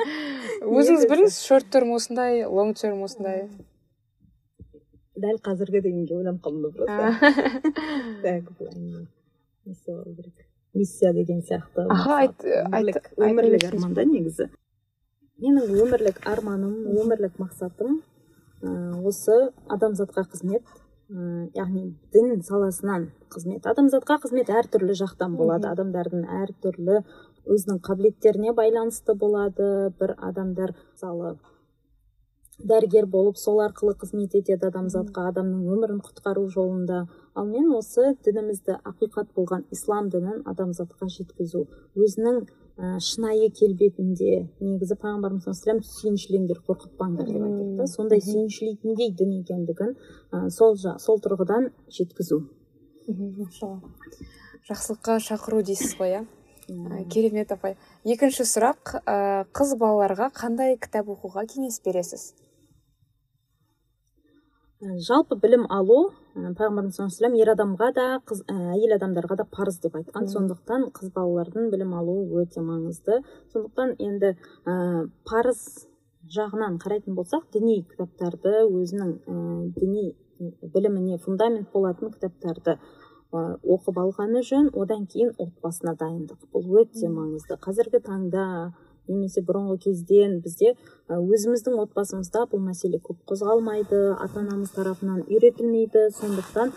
Өзіңіз 0.80 1.06
біліңіз 1.08 1.38
шорт 1.40 1.70
терм 1.72 1.94
осындай 1.96 2.44
лонг 2.44 2.76
терм 2.76 3.00
осындай. 3.06 3.48
Дәл 5.16 5.38
қазіргі 5.40 5.80
дегенге 5.80 6.18
ойланып 6.18 6.44
қалдым 6.44 6.72
просто. 6.76 7.02
Миссия 10.74 11.12
деген 11.14 11.40
сияқты. 11.40 11.86
Аха 11.88 12.26
өмірлік 13.16 13.64
арман 13.70 13.94
да 13.94 14.04
негізі. 14.04 14.50
Менің 15.42 15.76
өмірлік 15.82 16.20
арманым 16.30 16.74
өмірлік 16.94 17.38
мақсатым 17.42 18.00
осы 19.08 19.36
адамзатқа 19.68 20.24
қызмет 20.32 20.62
ә, 20.64 21.50
яғни 21.56 21.94
дін 22.14 22.42
саласынан 22.46 23.10
қызмет. 23.34 23.66
Адамзатқа 23.66 24.20
қызмет 24.22 24.50
әртүрлі 24.50 24.96
жақтан 25.00 25.36
болады. 25.36 25.68
Адамдардың 25.72 26.24
әртүрлі 26.42 27.02
өзінің 27.44 27.80
қабілеттеріне 27.84 28.54
байланысты 28.56 29.16
болады. 29.18 29.90
Бір 29.98 30.14
адамдар 30.16 30.74
мысалы 30.92 31.36
дәрігер 32.62 33.06
болып 33.10 33.38
сол 33.38 33.60
арқылы 33.64 33.94
қызмет 33.98 34.34
етеді 34.38 34.68
адамзатқа 34.68 35.28
адамның 35.30 35.64
өмірін 35.74 36.00
құтқару 36.04 36.46
жолында. 36.54 37.04
Ал 37.34 37.48
мен 37.48 37.72
осы 37.74 38.14
дінімізді 38.24 38.78
ақиқат 38.86 39.32
болған 39.34 39.64
ислам 39.74 40.10
дінін 40.10 40.44
адамзатқа 40.46 41.08
жеткізу 41.10 41.64
өзінің 41.98 42.44
ә, 42.78 42.98
шынайы 43.02 43.50
келбетінде 43.50 44.44
негізі 44.60 44.94
пайғамбарымыз 45.02 45.48
саллаллаху 45.48 45.80
алейхи 45.80 45.96
сүйіншілеңдер 45.98 46.62
қорқытпаңдар 46.68 47.26
деп 47.32 47.42
айтады 47.42 47.74
да. 47.80 47.88
Сондай 47.90 48.22
сүйіншілейтіндей 48.22 49.10
дін 49.18 49.34
екендігін 49.40 49.96
ә, 50.30 50.48
сол 50.50 50.78
сол 50.78 51.20
тұрғыдан 51.26 51.72
жеткізу. 51.90 52.40
Жақсылыққа 54.70 55.18
шақыру 55.20 55.62
дейсіз 55.66 55.98
ғой 55.98 56.20
иә? 56.20 56.24
Керемет 57.12 57.50
апай. 57.52 57.74
Екінші 58.04 58.46
сұрақ 58.48 58.94
ә, 59.02 59.44
қыз 59.52 59.74
балаларға 59.76 60.30
қандай 60.32 60.78
кітап 60.80 61.10
оқуға 61.12 61.44
кеңес 61.50 61.82
бересіз? 61.84 62.32
Жалпы 64.82 65.36
білім 65.40 65.66
алу 65.70 66.10
пайғамбарымыз 66.34 66.96
саллаллаху 66.98 67.38
ер 67.38 67.50
адамға 67.54 67.90
да 67.94 68.06
қыз 68.26 68.42
әйел 68.50 68.96
адамдарға 68.96 69.36
да 69.38 69.46
парыз 69.50 69.78
деп 69.80 69.94
айтқан 69.96 70.26
сондықтан 70.32 70.88
қыз 70.96 71.12
балалардың 71.14 71.70
білім 71.70 71.94
алуы 71.94 72.42
өте 72.42 72.60
маңызды. 72.60 73.20
Сондықтан 73.52 73.94
енді 73.98 74.34
ә, 74.66 75.06
парыз 75.30 75.86
жағынан 76.34 76.80
қарайтын 76.82 77.14
болсақ 77.14 77.46
діни 77.54 77.84
кітаптарды 77.86 78.64
өзінің 78.66 79.14
ә, 79.14 79.36
діни 79.78 80.14
біліміне 80.74 81.18
фундамент 81.22 81.70
болатын 81.72 82.10
кітаптарды 82.10 82.78
оқып 83.32 83.98
алғаны 83.98 84.42
жөн. 84.42 84.72
Одан 84.74 85.06
кейін 85.06 85.32
отбасына 85.38 85.94
дайындық. 85.98 86.50
Бұл 86.52 86.82
өте 86.82 87.08
маңызды. 87.10 87.58
Қазіргі 87.62 88.02
таңда 88.02 88.74
немесе 89.08 89.44
бұрынғы 89.44 89.78
кезден 89.88 90.40
бізде 90.44 90.74
өзіміздің 91.08 91.80
отбасымызда 91.84 92.46
бұл 92.52 92.64
мәселе 92.70 93.02
көп 93.04 93.20
қозғалмайды 93.28 94.00
ата 94.16 94.40
анамыз 94.40 94.72
тарапынан 94.76 95.26
үйретілмейді. 95.28 96.08
Сондықтан 96.20 96.72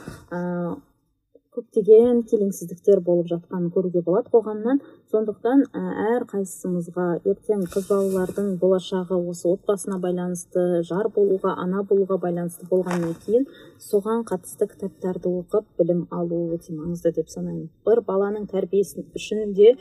көптеген 1.57 2.19
келеңсіздіктер 2.29 2.99
болып 3.01 3.31
жатқанын 3.31 3.71
көруге 3.73 4.03
болады 4.05 4.29
қоғамнан. 4.29 4.77
Сондықтан 5.09 5.63
әр 5.73 6.25
қайсымызға 6.29 7.07
ертең 7.25 7.63
қыз 7.73 7.87
балалардың 7.89 8.51
болашағы 8.61 9.17
осы 9.31 9.47
отбасына 9.49 9.97
байланысты 10.03 10.83
жар 10.85 11.09
болуға 11.15 11.55
ана 11.63 11.81
болуға 11.89 12.19
байланысты 12.21 12.67
болғаннан 12.69 13.15
кейін 13.25 13.47
соған 13.81 14.21
қатысты 14.29 14.67
кітаптарды 14.69 15.31
оқып 15.31 15.65
білім 15.79 16.05
алу 16.11 16.43
өте 16.53 16.75
маңызды 16.75 17.15
деп 17.17 17.33
санаймын. 17.33 17.71
Бір 17.87 18.03
баланың 18.05 18.45
тәрбиесі 18.51 19.07
үшін 19.17 19.55
де 19.57 19.73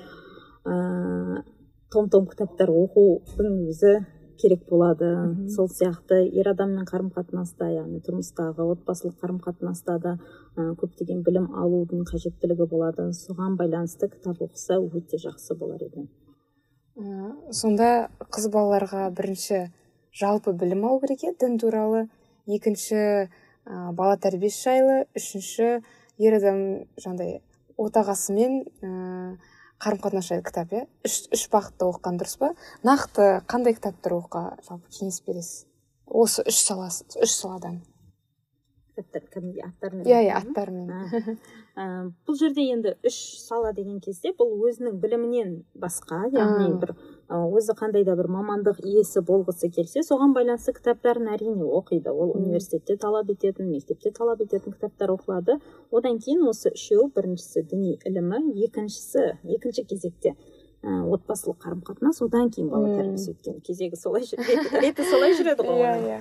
ә, 0.64 1.42
том 1.92 2.08
том 2.10 2.26
кітаптар 2.26 2.70
оқудың 2.70 3.58
өзі 3.70 3.94
керек 4.36 4.66
болады. 4.68 5.08
Сол 5.48 5.68
сияқты 5.72 6.18
ер 6.28 6.50
адаммен 6.50 6.86
қарым 6.88 7.08
қатынаста 7.14 7.68
яғни 7.72 8.02
тұрмыстағы 8.04 8.66
отбасылық 8.74 9.16
қарым 9.22 9.38
қатынаста 9.44 9.96
да 10.02 10.12
ә, 10.56 10.74
көптеген 10.80 11.22
білім 11.26 11.48
алудың 11.56 12.04
қажеттілігі 12.10 12.68
болады. 12.68 13.08
Соған 13.16 13.56
байланысты 13.56 14.10
кітап 14.12 14.42
оқыса 14.44 14.78
өте 14.82 15.20
жақсы 15.22 15.56
болар 15.56 15.82
еді. 15.86 16.06
Ә, 16.96 17.32
сонда 17.50 18.10
қыз 18.28 18.50
балаларға 18.52 19.08
бірінші 19.16 19.66
жалпы 20.12 20.52
білім 20.52 20.84
алу 20.84 21.00
керек 21.00 21.24
иә 21.24 21.34
дін 21.40 21.58
туралы. 21.62 22.06
Екінші 22.46 22.96
ә, 22.96 23.26
бала 23.92 24.16
тәрбиесі 24.20 24.68
жайлы. 24.68 25.04
Үшінші 25.16 25.80
ер 26.18 26.38
адам 26.40 26.62
жаңағыдай 27.00 27.40
отағасымен 27.76 28.62
қарым 29.82 30.00
қатынас 30.00 30.30
жайлы 30.30 30.44
кітап 30.46 30.72
иә? 30.72 30.84
Үш 31.04 31.26
үш 31.34 31.42
бағытта 31.52 31.88
оқыған 31.90 32.20
дұрыс 32.20 32.38
па? 32.40 32.52
Нақты 32.86 33.26
қандай 33.50 33.76
кітаптар 33.76 34.16
оқуға 34.16 34.44
жалпы 34.64 34.88
кеңес 34.98 35.20
бересіз? 35.26 35.66
Осы 36.06 36.44
үш 36.48 36.62
саласы 36.64 37.04
үш 37.20 37.34
саладан. 37.36 37.82
Кітаптар 38.96 39.26
кәдімгідей 39.34 39.66
аттармен 39.66 40.08
иә 40.08 40.22
иә 40.30 40.38
аттармен. 40.40 41.38
Бұл 42.24 42.38
жерде 42.40 42.64
енді 42.72 42.94
үш 43.04 43.18
сала 43.42 43.74
деген 43.76 44.00
кезде 44.00 44.32
бұл 44.38 44.54
өзінің 44.70 44.96
білімінен 45.02 45.52
басқа 45.76 46.24
яғни 46.32 46.70
бір 46.80 46.94
өзі 47.28 47.74
қандай 47.78 48.04
да 48.06 48.14
бір 48.18 48.28
мамандық 48.30 48.78
иесі 48.86 49.22
болғысы 49.26 49.70
келсе 49.74 50.02
соған 50.06 50.34
байланысты 50.36 50.76
кітаптарын 50.76 51.32
әрине 51.34 51.64
оқиды. 51.64 52.10
Ол 52.10 52.36
университетте 52.38 52.96
талап 52.96 53.30
ететін 53.30 53.70
мектепте 53.70 54.10
талап 54.10 54.40
ететін 54.40 54.72
кітаптар 54.72 55.10
оқылады. 55.16 55.58
Одан 55.90 56.20
кейін 56.22 56.46
осы 56.46 56.70
үшеуі 56.70 57.10
біріншісі 57.16 57.66
діни 57.66 57.98
ілімі 58.04 58.54
екіншісі 58.68 59.32
екінші 59.56 59.84
кезекте 59.90 60.36
ә, 60.86 61.02
отбасылық 61.10 61.58
қарым 61.64 61.80
қатынас 61.86 62.20
одан 62.22 62.50
кейін 62.54 62.68
бала 62.70 62.92
тәрбиесі 62.94 63.32
өйткені 63.32 63.62
кезегі 63.66 63.98
солай 63.98 64.26
реті 64.84 65.06
солай 65.08 65.34
жүреді 65.38 65.66
ғой 65.66 65.82
иә 65.86 65.94
иә. 65.98 66.18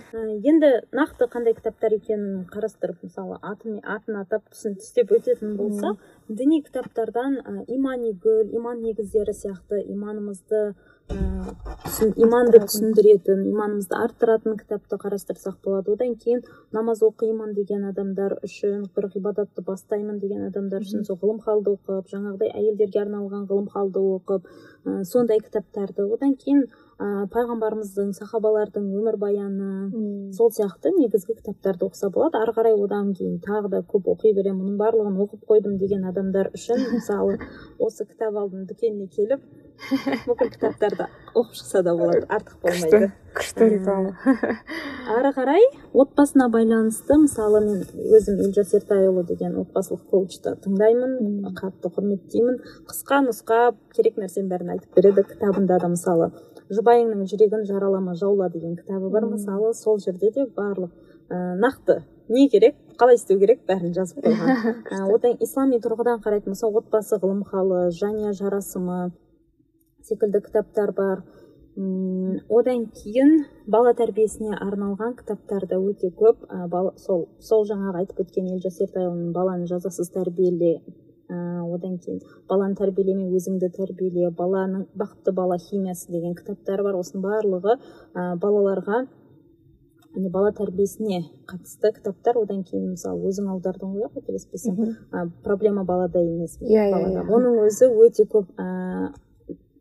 Енді 0.50 0.72
нақты 0.96 1.28
қандай 1.30 1.54
кітаптар 1.58 1.94
екенін 2.00 2.46
қарастырып 2.50 3.04
мысалы 3.06 3.38
атын 3.46 3.78
атын 3.84 4.18
атап 4.24 4.48
түсін 4.54 4.80
түстеп 4.80 5.14
өтетін 5.20 5.54
болсақ 5.60 6.02
діни 6.30 6.64
кітаптардан 6.66 7.40
ә, 7.44 7.56
имани 7.78 8.16
гүл 8.16 8.56
иман 8.58 8.82
негіздері 8.82 9.36
сияқты 9.38 9.84
иманымызды 9.86 10.74
ә, 11.10 12.08
иманды 12.26 12.62
түсіндіретін 12.64 13.44
иманымызды 13.52 13.98
арттыратын 13.98 14.56
кітапты 14.60 14.98
қарастырсақ 15.04 15.58
болады. 15.66 15.94
Одан 15.94 16.16
кейін 16.22 16.42
намаз 16.76 17.04
оқимын 17.06 17.54
деген 17.58 17.86
адамдар 17.92 18.38
үшін 18.48 18.88
бір 18.96 19.10
ғибадатты 19.14 19.66
бастаймын 19.68 20.20
деген 20.24 20.48
адамдар 20.48 20.88
үшін 20.88 21.06
сол 21.06 21.20
ғылым 21.22 21.44
халды 21.46 21.76
оқып 21.76 22.10
жаңағыдай 22.14 22.54
әйелдерге 22.62 23.04
арналған 23.06 23.46
ғылым 23.52 23.70
халды 23.76 24.02
оқып 24.18 24.50
ә, 24.50 25.04
сондай 25.04 25.40
кітаптарды. 25.46 26.10
Одан 26.10 26.36
кейін 26.42 26.66
ә, 26.96 27.26
пайғамбарымыздың 27.34 28.14
сахабалардың 28.16 28.86
өмірбаяны 28.96 30.32
сол 30.36 30.52
сияқты 30.56 30.94
негізгі 30.96 31.36
кітаптарды 31.42 31.90
оқыса 31.90 32.10
болады. 32.10 32.40
Ары 32.40 32.56
қарай 32.56 32.78
одан 32.80 33.12
кейін 33.18 33.42
тағы 33.44 33.72
да 33.74 33.82
көп 33.84 34.08
оқи 34.14 34.32
беремін. 34.38 34.62
Мұның 34.64 34.80
барлығын 34.80 35.20
оқып 35.26 35.44
қойдым 35.50 35.76
деген 35.82 36.08
адамдар 36.08 36.54
үшін 36.56 36.80
мысалы 36.96 37.38
осы 37.80 38.08
кітап 38.08 38.40
алдының 38.40 38.70
дүкеніне 38.72 39.10
келіп 39.12 39.44
бүкіл 40.26 40.54
кітаптарды 40.56 41.10
оқып 41.36 41.60
шықса 41.60 41.84
да 41.84 41.96
болады. 42.00 42.26
Артық 42.32 42.62
болмайды. 42.64 43.12
күшті 43.36 43.68
реклама 43.74 44.16
ары 45.18 45.32
қарай 45.36 45.66
отбасына 45.92 46.48
байланысты 46.50 47.18
мысалы 47.20 47.60
мен 47.66 47.82
өзім 48.16 48.40
елжас 48.46 48.72
ертайұлы 48.80 49.26
деген 49.28 49.58
отбасылық 49.60 50.08
коучты 50.14 50.56
тыңдаймын 50.64 51.52
қатты 51.60 51.92
құрметтеймін. 51.92 52.62
Қысқа 52.88 53.20
нұсқа 53.28 53.60
керек 53.98 54.16
нәрсенің 54.22 54.48
бәрін 54.54 54.76
айтып 54.78 54.96
береді 54.96 55.28
кітабында 55.28 55.82
да 55.84 55.92
мысалы. 55.92 56.32
Жұбайыңның 56.74 57.28
жүрегін 57.30 57.66
жаралама 57.68 58.16
жаула 58.16 58.50
деген 58.50 58.76
кітабы 58.76 59.10
бар. 59.10 59.28
Мысалы 59.30 59.74
сол 59.74 60.00
жерде 60.00 60.32
де 60.32 60.46
барлық 60.46 60.92
ә, 61.30 61.56
нақты 61.62 62.02
не 62.30 62.48
керек 62.50 62.76
қалай 62.98 63.20
істеу 63.20 63.40
керек 63.40 63.66
бәрін 63.68 63.94
жазып 63.94 64.24
қойған. 64.26 64.82
Одан 65.16 65.38
ислами 65.44 65.80
тұрғыдан 65.84 66.22
қарайтын 66.26 66.56
болсақ 66.56 66.82
отбасы 66.82 67.20
ғылым 67.22 67.44
халы 67.46 67.90
жания 67.92 68.34
жарасымы 68.34 69.12
секілді 70.04 70.42
кітаптар 70.46 70.94
бар. 70.96 71.24
Үм, 71.76 72.40
одан 72.48 72.86
кейін 72.96 73.42
бала 73.68 73.92
тәрбиесіне 74.00 74.56
арналған 74.64 75.18
кітаптар 75.20 75.66
да 75.68 75.76
өте 75.76 76.08
көп. 76.16 76.46
Ә, 76.48 76.70
бала, 76.72 76.94
сол 76.98 77.28
сол 77.44 77.66
жаңағы 77.68 78.04
айтып 78.04 78.22
өткен 78.24 78.48
елжас 78.54 78.80
ертайұлының 78.86 79.34
баланы 79.36 79.68
жазасыз 79.68 80.14
тәрбиеле 80.16 80.78
одан 81.30 81.98
кейін 81.98 82.22
баланы 82.50 82.78
тәрбиелеме 82.78 83.28
өзіңді 83.36 83.72
тәрбиеле 83.76 84.30
баланың 84.38 84.88
бақытты 84.98 85.34
бала 85.34 85.58
химиясы 85.58 86.12
деген 86.12 86.36
кітаптар 86.38 86.84
бар. 86.86 86.98
Осының 87.00 87.24
барлығы 87.26 87.78
ә, 87.78 88.36
балаларға 88.42 89.06
яғни 90.16 90.30
бала 90.32 90.52
тәрбиесіне 90.56 91.24
қатысты 91.50 91.92
кітаптар. 91.98 92.38
Одан 92.38 92.64
кейін 92.64 92.92
мысалы 92.94 93.26
өзің 93.30 93.50
аудардың 93.56 93.96
ғой 93.98 94.10
қателеспесем 94.16 94.96
проблема 95.44 95.84
балада 95.84 96.20
емес 96.20 96.58
иә 96.62 96.90
иә 96.90 97.26
оның 97.26 97.60
өзі 97.66 97.90
өте 97.90 98.26
көп 98.30 98.54
ә, 98.58 99.12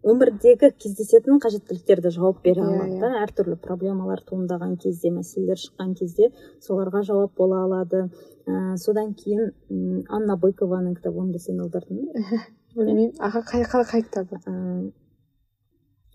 өмірдегі 0.05 0.71
кездесетін 0.77 1.39
қажеттіліктерді 1.41 2.11
жауап 2.13 2.43
бере 2.45 2.65
алады 2.65 2.99
да. 3.01 3.11
әртүрлі 3.25 3.57
проблемалар 3.65 4.21
туындаған 4.29 4.77
кезде 4.83 5.13
мәселелер 5.15 5.61
шыққан 5.61 5.95
кезде 6.01 6.29
соларға 6.67 7.05
жауап 7.09 7.33
бола 7.41 7.63
алады. 7.65 8.05
Ә, 8.45 8.77
содан 8.77 9.15
кейін 9.17 9.55
м 9.71 10.03
анна 10.13 10.37
быкованың 10.37 10.99
кітабы 10.99 11.23
оны 11.25 11.33
да 11.33 11.41
сен 11.41 11.63
аудардың 11.65 12.05
білмеймін. 12.77 13.15
Аға 13.19 13.41
қай 13.49 13.65
қай 13.65 14.05
кітабы? 14.05 14.43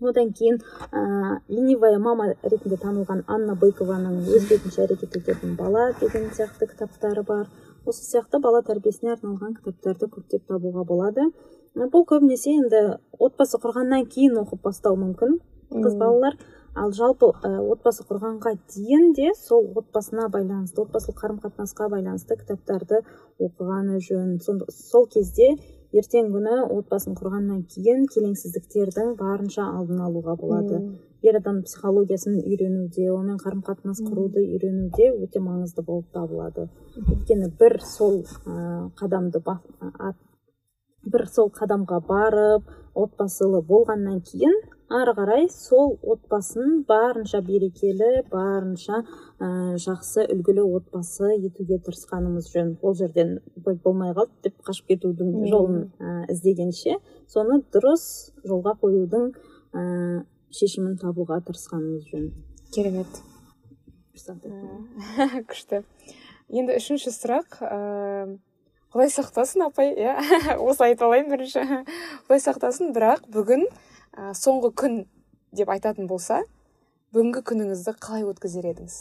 Одан 0.00 0.30
кейін 0.32 0.60
ә, 0.94 1.40
ленивая 1.48 1.98
мама 1.98 2.30
ретінде 2.42 2.78
танылған 2.80 3.24
анна 3.26 3.56
быкованың 3.58 4.22
өз 4.22 4.46
бетінше 4.48 4.86
әрекет 4.86 5.18
ететін 5.18 5.58
бала 5.58 5.90
деген 6.00 6.30
сияқты 6.30 6.70
кітаптары 6.70 7.26
бар. 7.26 7.50
Осы 7.84 8.06
сияқты 8.06 8.38
бала 8.40 8.62
тәрбиесіне 8.62 9.16
арналған 9.16 9.58
кітаптарды 9.58 10.08
көптеп 10.14 10.46
табуға 10.48 10.86
болады. 10.88 11.26
Бұл 11.74 12.06
көбінесе 12.08 12.56
енді 12.58 12.80
отбасы 13.18 13.60
құрғаннан 13.62 14.08
кейін 14.10 14.40
оқып 14.42 14.64
бастау 14.66 14.96
мүмкін 14.98 15.38
қыз 15.70 15.96
балалар. 15.98 16.38
Ал 16.78 16.92
жалпы 16.94 17.32
ә, 17.42 17.58
отбасы 17.72 18.04
құрғанға 18.06 18.52
дейін 18.70 19.12
де 19.14 19.32
сол 19.34 19.66
отбасына 19.74 20.28
байланысты 20.30 20.84
отбасылық 20.84 21.18
қарым 21.18 21.40
қатынасқа 21.42 21.88
байланысты 21.90 22.36
кітаптарды 22.38 23.00
оқығаны 23.42 23.98
жөн. 24.06 24.36
Сол, 24.38 24.62
сол 24.70 25.08
кезде 25.10 25.56
ертең 25.90 26.30
күні 26.30 26.60
отбасын 26.70 27.18
құрғаннан 27.18 27.64
кейін 27.74 28.06
келеңсіздіктердің 28.14 29.16
барынша 29.18 29.66
алдын 29.66 30.04
алуға 30.06 30.36
болады. 30.38 30.80
Ер 31.26 31.36
адам 31.36 31.64
психологиясын 31.66 32.38
үйренуде 32.38 33.10
онымен 33.10 33.42
қарым 33.42 33.66
қатынас 33.66 33.98
құруды 34.06 34.46
үйренуде 34.46 35.10
өте 35.10 35.42
маңызды 35.42 35.82
болып 35.82 36.06
табылады. 36.14 36.70
Өйткені 37.02 37.50
бір 37.58 37.80
сол 37.82 38.22
ә, 38.46 38.88
қадамды 38.94 39.42
бір 41.04 41.26
сол 41.32 41.48
қадамға 41.54 42.00
барып 42.08 42.68
отбасылы 42.98 43.62
болғаннан 43.66 44.20
кейін 44.26 44.56
ары 44.90 45.14
қарай 45.14 45.46
сол 45.54 45.94
отбасын 46.02 46.82
барынша 46.88 47.40
берекелі 47.46 48.24
барынша 48.30 49.04
ә, 49.38 49.76
жақсы 49.78 50.26
үлгілі 50.34 50.64
отбасы 50.66 51.30
етуге 51.38 51.78
тырысқанымыз 51.86 52.50
жөн. 52.50 52.74
Ол 52.82 52.96
жерден 52.98 53.38
болмай 53.84 54.12
қалды 54.18 54.48
деп 54.48 54.58
қашып 54.66 54.90
кетудің 54.90 55.46
жолын 55.46 55.86
ә, 56.00 56.26
іздегенше. 56.34 56.98
Соны 57.30 57.62
дұрыс 57.72 58.34
жолға 58.42 58.74
қоюдың 58.82 59.30
ә, 59.72 60.24
шешімін 60.50 60.98
табуға 60.98 61.38
тырысқанымыз 61.46 62.10
жөн. 62.10 62.30
Керемет. 62.74 63.22
Күшті. 65.48 65.84
Енді 66.50 66.80
үшінші 66.82 67.14
сұрақ 67.14 67.60
ыыы 67.62 68.38
құдай 68.94 69.12
сақтасын 69.14 69.66
апай. 69.68 69.92
Иә 69.94 70.16
осы 70.68 70.88
айтып 70.88 71.06
алайын 71.06 71.30
бірінші. 71.30 71.62
Құдай 72.26 72.42
сақтасын. 72.46 72.90
Бірақ 72.96 73.28
бүгін 73.32 73.66
ә, 73.68 74.32
соңғы 74.34 74.72
күн 74.82 74.98
деп 75.56 75.70
айтатын 75.70 76.10
болса 76.10 76.42
бүгінгі 77.14 77.42
күніңізді 77.46 77.96
қалай 78.02 78.26
өткізер 78.30 78.68
едіңіз? 78.70 78.98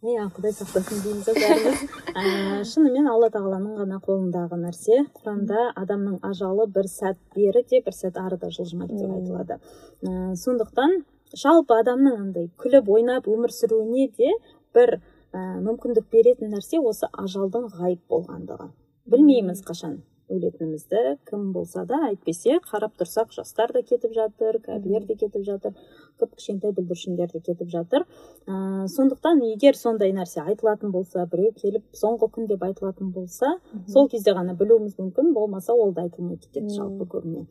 Иә 0.00 0.26
құдай 0.32 0.54
сақтасын 0.56 1.02
дейміз 1.04 1.26
ғой 1.28 1.40
бәріміз. 1.42 1.80
Ә, 2.20 2.22
шынымен 2.64 3.08
алла 3.10 3.28
тағаланың 3.34 3.74
ғана 3.82 3.98
қолындағы 4.00 4.56
нәрсе. 4.62 5.02
Құранда 5.18 5.66
адамның 5.76 6.22
ажалы 6.24 6.64
бір 6.72 6.88
сәт 6.88 7.18
бері 7.36 7.64
де 7.68 7.82
бір 7.84 7.96
сәт 7.96 8.16
ары 8.16 8.38
да 8.40 8.48
жылжымайды 8.54 8.96
деп 8.96 9.12
айтылады. 9.18 9.58
Ә, 10.00 10.32
сондықтан 10.40 11.02
жалпы 11.36 11.76
адамның 11.82 12.16
андай 12.16 12.48
күліп 12.62 12.88
ойнап 12.88 13.28
өмір 13.28 13.52
сүруіне 13.52 14.08
де 14.16 14.32
бір 14.74 14.96
ә, 15.32 15.40
мүмкіндік 15.64 16.06
беретін 16.12 16.54
нәрсе 16.54 16.80
осы 16.92 17.08
ажалдың 17.24 17.68
ғайып 17.76 18.02
болғандығы. 18.10 18.70
Білмейміз 19.10 19.62
қашан. 19.66 20.00
Өлетінімізді 20.30 21.02
кім 21.30 21.50
болса 21.54 21.84
да 21.88 21.98
әйтпесе 22.10 22.60
қарап 22.66 22.94
тұрсақ 23.00 23.34
жастар 23.36 23.72
да 23.74 23.82
кетіп 23.82 24.14
жатыр 24.16 24.60
кәрілер 24.64 25.06
де 25.08 25.16
кетіп 25.20 25.44
жатыр 25.46 25.74
кіп 26.20 26.34
кішкентай 26.36 26.72
бүлдіршіндер 26.76 27.32
де 27.32 27.40
кетіп 27.40 27.70
жатыр. 27.72 28.04
Ә, 28.46 28.86
сондықтан 28.92 29.40
егер 29.48 29.76
сондай 29.78 30.12
нәрсе 30.12 30.42
айтылатын 30.44 30.92
болса 30.92 31.24
біреу 31.32 31.52
келіп 31.56 31.84
соңғы 31.96 32.28
күн 32.34 32.48
деп 32.50 32.64
айтылатын 32.66 33.12
болса 33.14 33.54
сол 33.88 34.08
кезде 34.12 34.34
ғана 34.36 34.54
білуіміз 34.58 34.98
мүмкін 35.00 35.32
болмаса 35.36 35.72
ол 35.72 35.94
да 35.96 36.04
айтылмай 36.06 36.36
кетеді 36.36 36.76
жалпы 36.76 37.08
көбіне. 37.14 37.46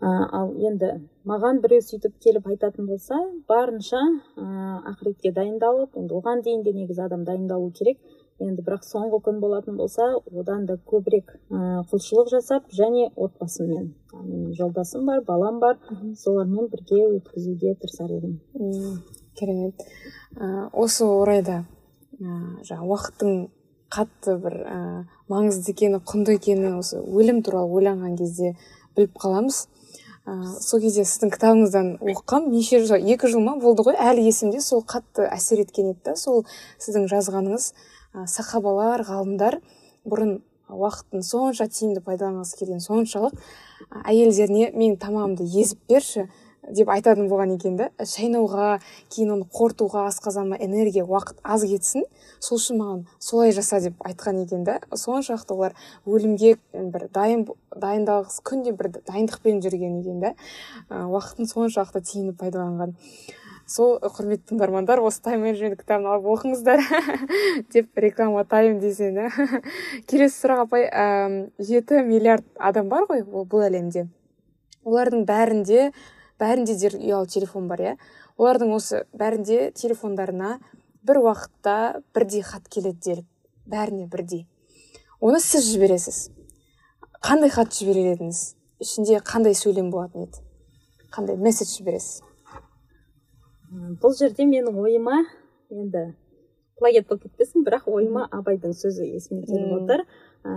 Ә, 0.00 0.08
ал 0.40 0.52
енді 0.70 0.92
маған 1.28 1.62
біреу 1.64 1.84
сөйтіп 1.86 2.18
келіп 2.24 2.48
айтатын 2.52 2.86
болса 2.90 3.20
барынша 3.48 4.00
ә, 4.36 4.46
ақыретке 4.92 5.32
дайындалып 5.32 5.96
енді 5.96 6.20
оған 6.20 6.44
дейін 6.44 6.64
де 6.66 6.76
негізі 6.76 7.06
адам 7.08 7.24
дайындалу 7.24 7.70
керек. 7.70 7.98
Енді 8.44 8.64
бірақ 8.66 8.84
соңғы 8.86 9.20
күн 9.26 9.40
болатын 9.42 9.76
болса 9.76 10.06
одан 10.32 10.66
да 10.66 10.78
көбірек 10.90 11.34
ә, 11.50 11.84
құлшылық 11.90 12.30
жасап 12.32 12.70
және 12.74 13.10
отбасыммен 13.16 13.92
менің 14.14 14.54
жолдасым 14.58 15.06
бар 15.06 15.22
балам 15.26 15.60
бар 15.60 15.78
солармен 16.18 16.68
бірге 16.72 17.06
өткізуге 17.18 17.76
тырысар 17.80 18.10
едім. 18.16 18.40
Керемет. 19.38 19.86
Осы 20.72 21.04
орайда 21.04 21.64
жаңағы 22.20 22.90
уақыттың 22.90 23.36
қатты 23.90 24.36
бір 24.38 24.56
ә, 24.70 24.78
маңызды 25.30 25.72
екені 25.72 26.00
құнды 26.06 26.36
екені 26.38 26.76
осы 26.78 27.00
өлім 27.00 27.42
туралы 27.46 27.80
ойланған 27.80 28.16
кезде 28.18 28.54
біліп 28.96 29.16
қаламыз. 29.18 29.64
Ә, 30.28 30.34
сол 30.62 30.82
кезде 30.82 31.02
сіздің 31.08 31.32
кітабыңыздан 31.34 31.88
оқығам. 31.98 32.50
Неше 32.52 32.82
жыл 32.84 33.00
екі 33.00 33.30
жыл 33.32 33.42
ма 33.42 33.56
болды 33.58 33.86
ғой? 33.88 33.96
Әлі 33.98 34.26
есімде 34.28 34.60
сол 34.62 34.84
қатты 34.86 35.26
әсер 35.26 35.64
еткен 35.64 35.90
еді 35.94 36.12
да 36.12 36.16
сол 36.20 36.44
сіздің 36.78 37.08
жазғаныңыз. 37.10 37.72
Сахабалар 38.14 39.04
ғалымдар 39.06 39.60
бұрын 40.08 40.38
уақытын 40.70 41.24
сонша 41.26 41.66
тиімді 41.70 42.02
пайдаланғысы 42.06 42.58
келген 42.60 42.82
соншалық 42.84 43.34
әйелдеріне 44.04 44.70
менің 44.74 45.00
тамағымды 45.02 45.46
езіп 45.50 45.82
берші 45.90 46.28
деп 46.70 46.90
айтатын 46.92 47.28
болған 47.30 47.54
екен 47.56 47.76
да. 47.78 47.88
Шайнауға 47.98 48.80
кейін 49.10 49.32
оны 49.34 49.46
қорытуға 49.50 50.04
асқазаныма 50.10 50.58
энергия 50.62 51.04
уақыт 51.04 51.40
аз 51.42 51.64
кетсін 51.66 52.04
сол 52.38 52.60
үшін 52.60 52.80
маған 52.80 53.00
солай 53.18 53.54
жаса 53.56 53.80
деп 53.80 53.98
айтқан 54.06 54.42
екен 54.44 54.64
да. 54.64 54.78
Соншалықты 54.94 55.56
олар 55.56 55.74
өлімге 56.06 56.56
бір 56.72 57.08
дайын 57.14 57.46
дайындалғысы 57.74 58.44
күнде 58.46 58.76
бір 58.76 58.92
дайындықпен 59.08 59.62
жүрген 59.64 60.00
екен 60.02 60.20
да. 60.20 60.34
Уақытын 60.90 61.50
соншалықты 61.50 62.04
тиімді 62.12 62.36
пайдаланған. 62.38 62.94
Сол 63.70 63.98
құрметті 64.02 64.50
тыңдармандар 64.50 64.98
осы 65.06 65.20
тайм 65.22 65.44
менеджмент 65.44 65.78
кітабын 65.78 66.08
алып 66.10 66.24
оқыңыздар 66.32 66.80
деп 67.74 68.00
реклама 68.02 68.42
тайм 68.48 68.80
десең 68.82 69.18
келесі 70.10 70.34
сұрақ 70.40 70.62
апай 70.64 70.88
жеті 71.62 72.00
миллиард 72.06 72.46
адам 72.58 72.88
бар 72.90 73.06
ғой 73.06 73.22
бұл 73.22 73.62
әлемде. 73.68 74.08
Олардың 74.82 75.22
бәрінде 75.28 75.90
бәрінде 76.40 76.74
де 76.80 76.90
ұялы 76.98 77.30
телефон 77.30 77.68
бар 77.70 77.84
иә. 77.84 77.92
Олардың 78.40 78.72
осы 78.74 79.04
бәрінде 79.14 79.70
телефондарына 79.78 80.56
бір 81.06 81.20
уақытта 81.22 82.00
бірдей 82.14 82.42
хат 82.42 82.66
келеді 82.66 82.98
делік 83.04 83.28
бәріне 83.70 84.08
бірдей. 84.10 84.48
Оны 85.20 85.38
сіз 85.38 85.68
жібересіз. 85.70 86.24
Қандай 87.22 87.52
хат 87.54 87.70
жіберер 87.76 88.16
едіңіз? 88.16 88.42
Ішінде 88.82 89.20
қандай 89.20 89.54
сөйлем 89.54 89.92
болатын 89.92 90.26
еді? 90.26 90.42
Қандай 91.12 91.36
месседж 91.36 91.76
жібересіз? 91.76 92.29
Бұл 93.70 94.16
жерде 94.18 94.46
менің 94.48 94.78
ойыма 94.82 95.22
енді 95.70 96.10
плагиат 96.80 97.06
болып 97.08 97.28
кетпесін 97.28 97.64
бірақ 97.66 97.86
ойыма 97.92 98.26
абайдың 98.32 98.72
сөзі 98.74 99.06
есіме 99.14 99.44
келіп 99.46 99.72
отыр. 99.76 100.02
Ә, 100.40 100.52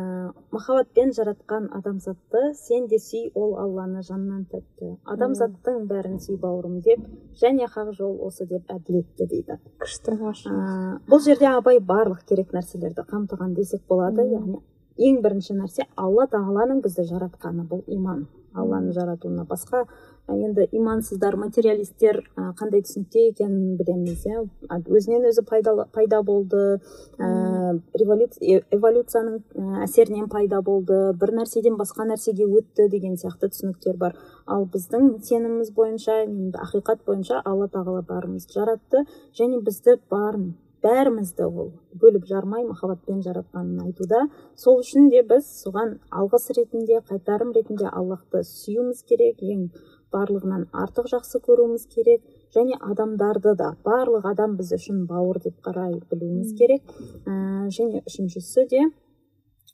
махаббатпен 0.56 1.12
жаратқан 1.12 1.66
адамзатты 1.76 2.54
сен 2.56 2.86
де 2.88 2.98
сүй 3.04 3.26
ол 3.36 3.58
алланы 3.60 4.00
жаннан 4.08 4.46
тәтті 4.52 4.94
адамзаттың 5.12 5.82
бәрін 5.90 6.22
сүй 6.24 6.38
бауырым 6.40 6.78
деп 6.86 7.04
және 7.42 7.68
хақ 7.68 7.92
жол 7.98 8.16
осы 8.24 8.48
деп 8.48 8.72
әділетті 8.72 9.28
дейді. 9.28 9.60
Күшті 9.84 10.16
ә, 10.16 11.02
бұл 11.10 11.20
жерде 11.26 11.50
абай 11.52 11.82
барлық 11.84 12.24
керек 12.30 12.56
нәрселерді 12.56 13.04
қамтыған 13.12 13.58
десек 13.60 13.84
болады. 13.92 14.24
Яғни 14.32 14.64
ең 15.10 15.20
бірінші 15.26 15.60
нәрсе 15.60 15.90
алла 15.98 16.30
тағаланың 16.32 16.80
бізді 16.86 17.10
жаратқаны 17.12 17.68
бұл 17.68 17.84
иман. 17.92 18.24
Алланы 18.56 18.94
жаратуына 18.94 19.46
басқа. 19.50 19.86
Енді 20.32 20.70
имансыздар 20.72 21.36
материалистер 21.36 22.22
қандай 22.56 22.80
түсінікте 22.86 23.26
екенін 23.34 23.76
білеміз 23.76 24.24
иә. 24.24 24.46
Өзінен 24.88 25.28
өзі 25.28 25.44
пайда, 25.44 25.74
пайда 25.92 26.22
болды. 26.24 26.80
Ә, 27.20 27.76
эволюцияның 28.00 29.42
әсерінен 29.84 30.30
пайда 30.32 30.62
болды. 30.64 31.12
Бір 31.20 31.36
нәрседен 31.42 31.76
басқа 31.76 32.08
нәрсеге 32.08 32.48
өтті 32.48 32.88
деген 32.90 33.20
сияқты 33.20 33.52
түсініктер 33.52 34.00
бар. 34.00 34.16
Ал 34.48 34.64
біздің 34.64 35.18
сеніміміз 35.28 35.76
бойынша 35.76 36.24
ақиқат 36.70 37.04
бойынша 37.06 37.44
алла 37.44 37.68
тағала 37.68 38.06
бәрімізді 38.08 38.62
жаратты 38.62 39.04
және 39.36 39.60
бізді 39.60 40.00
барын 40.10 40.54
бәрімізді 40.84 41.48
ол 41.48 41.72
бөліп 42.02 42.26
жармай 42.28 42.66
махаббатпен 42.68 43.22
жаратқанын 43.26 43.82
айтуда. 43.88 44.26
Сол 44.60 44.82
үшін 44.84 45.10
де 45.14 45.24
біз 45.28 45.48
соған 45.64 45.98
алғыс 46.12 46.50
ретінде 46.58 47.00
қайтарым 47.10 47.54
ретінде 47.56 47.88
аллахты 47.90 48.44
сүюіміз 48.48 49.04
керек 49.10 49.44
ең 49.44 49.70
барлығынан 50.14 50.68
артық 50.84 51.08
жақсы 51.14 51.42
көруіміз 51.48 51.88
керек. 51.94 52.26
Және 52.56 52.78
адамдарды 52.92 53.56
да 53.58 53.72
барлық 53.86 54.28
адам 54.30 54.58
біз 54.60 54.74
үшін 54.78 55.06
бауыр 55.10 55.40
деп 55.46 55.56
қарай 55.66 55.96
білуіміз 56.12 56.54
керек. 56.60 56.84
Ә, 57.26 57.70
және 57.78 58.04
үшіншісі 58.04 58.68
де 58.70 58.84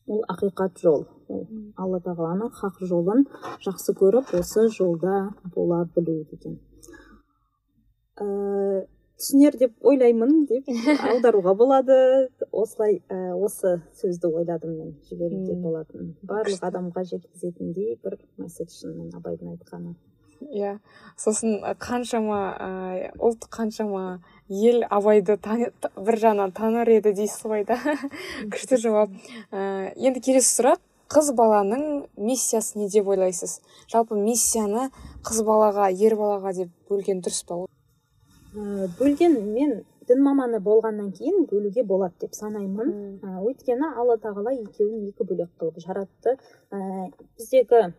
ол 0.07 0.24
ақиқат 0.34 0.80
жол. 0.84 1.07
Ол 1.30 1.43
алла 1.78 1.99
тағаланың 2.05 2.53
хақ 2.62 2.80
жолын 2.91 3.26
жақсы 3.66 3.97
көріп 3.99 4.34
осы 4.39 4.70
жолда 4.78 5.34
бола 5.55 5.84
білу 5.95 6.24
деген. 6.32 6.60
Ә, 8.20 8.86
түсінер 9.20 9.57
деп 9.59 9.74
ойлаймын 9.86 10.45
деп 10.49 10.70
аударуға 11.11 11.53
болады. 11.59 11.95
Осылай 12.51 13.01
ә, 13.11 13.34
осы 13.36 13.80
сөзді 13.99 14.32
ойладым 14.32 14.76
мен 14.78 14.93
жіберуге 15.09 15.55
болатын. 15.59 16.13
Барлық 16.24 16.63
адамға 16.70 17.03
жеткізетіндей 17.11 17.97
бір 18.03 18.17
месседж 18.39 18.80
шынымен 18.80 19.11
абайдың 19.20 19.55
айтқаны. 19.57 19.95
Иә 20.39 20.78
сосын 21.20 21.59
қаншама 21.84 22.39
ә, 22.55 22.70
ұлт 23.20 23.49
қаншама 23.51 24.22
ел 24.47 24.86
абайды 24.89 25.36
бір 25.39 26.20
жағынан 26.24 26.53
таныр 26.55 26.89
еді 26.95 27.11
дейсіз 27.17 27.43
ғой 27.43 27.65
да? 27.67 27.80
Күшті 28.53 28.80
жауап. 28.80 29.11
Ә, 29.51 29.91
енді 29.95 30.24
келесі 30.24 30.55
сұрақ. 30.61 30.86
Қыз 31.09 31.32
баланың 31.34 32.05
миссиясы 32.22 32.78
не 32.78 32.86
деп 32.93 33.07
ойлайсыз? 33.09 33.55
Жалпы 33.89 34.13
миссияны 34.13 34.91
қыз 35.26 35.41
балаға 35.41 35.89
ер 35.89 36.13
балаға 36.20 36.53
деп 36.53 36.70
бөлген 36.88 37.24
дұрыс 37.26 37.41
па 37.49 37.63
ә, 37.65 37.79
бөлген 38.99 39.38
мен 39.53 39.80
дін 40.10 40.22
маманы 40.26 40.60
болғаннан 40.66 41.12
кейін 41.14 41.45
бөлуге 41.49 41.84
болады 41.86 42.26
деп 42.26 42.36
санаймын. 42.38 42.91
Ә, 43.22 43.39
өйткені 43.45 43.93
алла 43.95 44.18
тағала 44.22 44.53
екеуін 44.55 45.10
екі 45.12 45.28
бөлек 45.30 45.51
қылып 45.62 45.80
жаратты. 45.84 46.36
Ә, 46.72 47.10
біздегі 47.38 47.93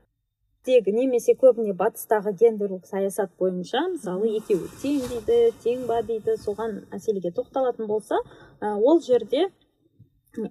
тегі 0.66 0.92
немесе 0.92 1.36
көбіне 1.40 1.72
батыстағы 1.76 2.34
гендерлік 2.42 2.84
саясат 2.88 3.30
бойынша 3.40 3.86
мысалы 3.94 4.34
екеуі 4.40 4.68
тең 4.82 4.98
дейді 5.12 5.38
тең 5.64 5.86
ба 5.88 6.02
дейді 6.04 6.36
соған 6.42 6.82
мәселеге 6.90 7.32
тоқталатын 7.38 7.88
болса 7.88 8.18
ә, 8.60 8.74
ол 8.76 9.00
жерде 9.00 9.48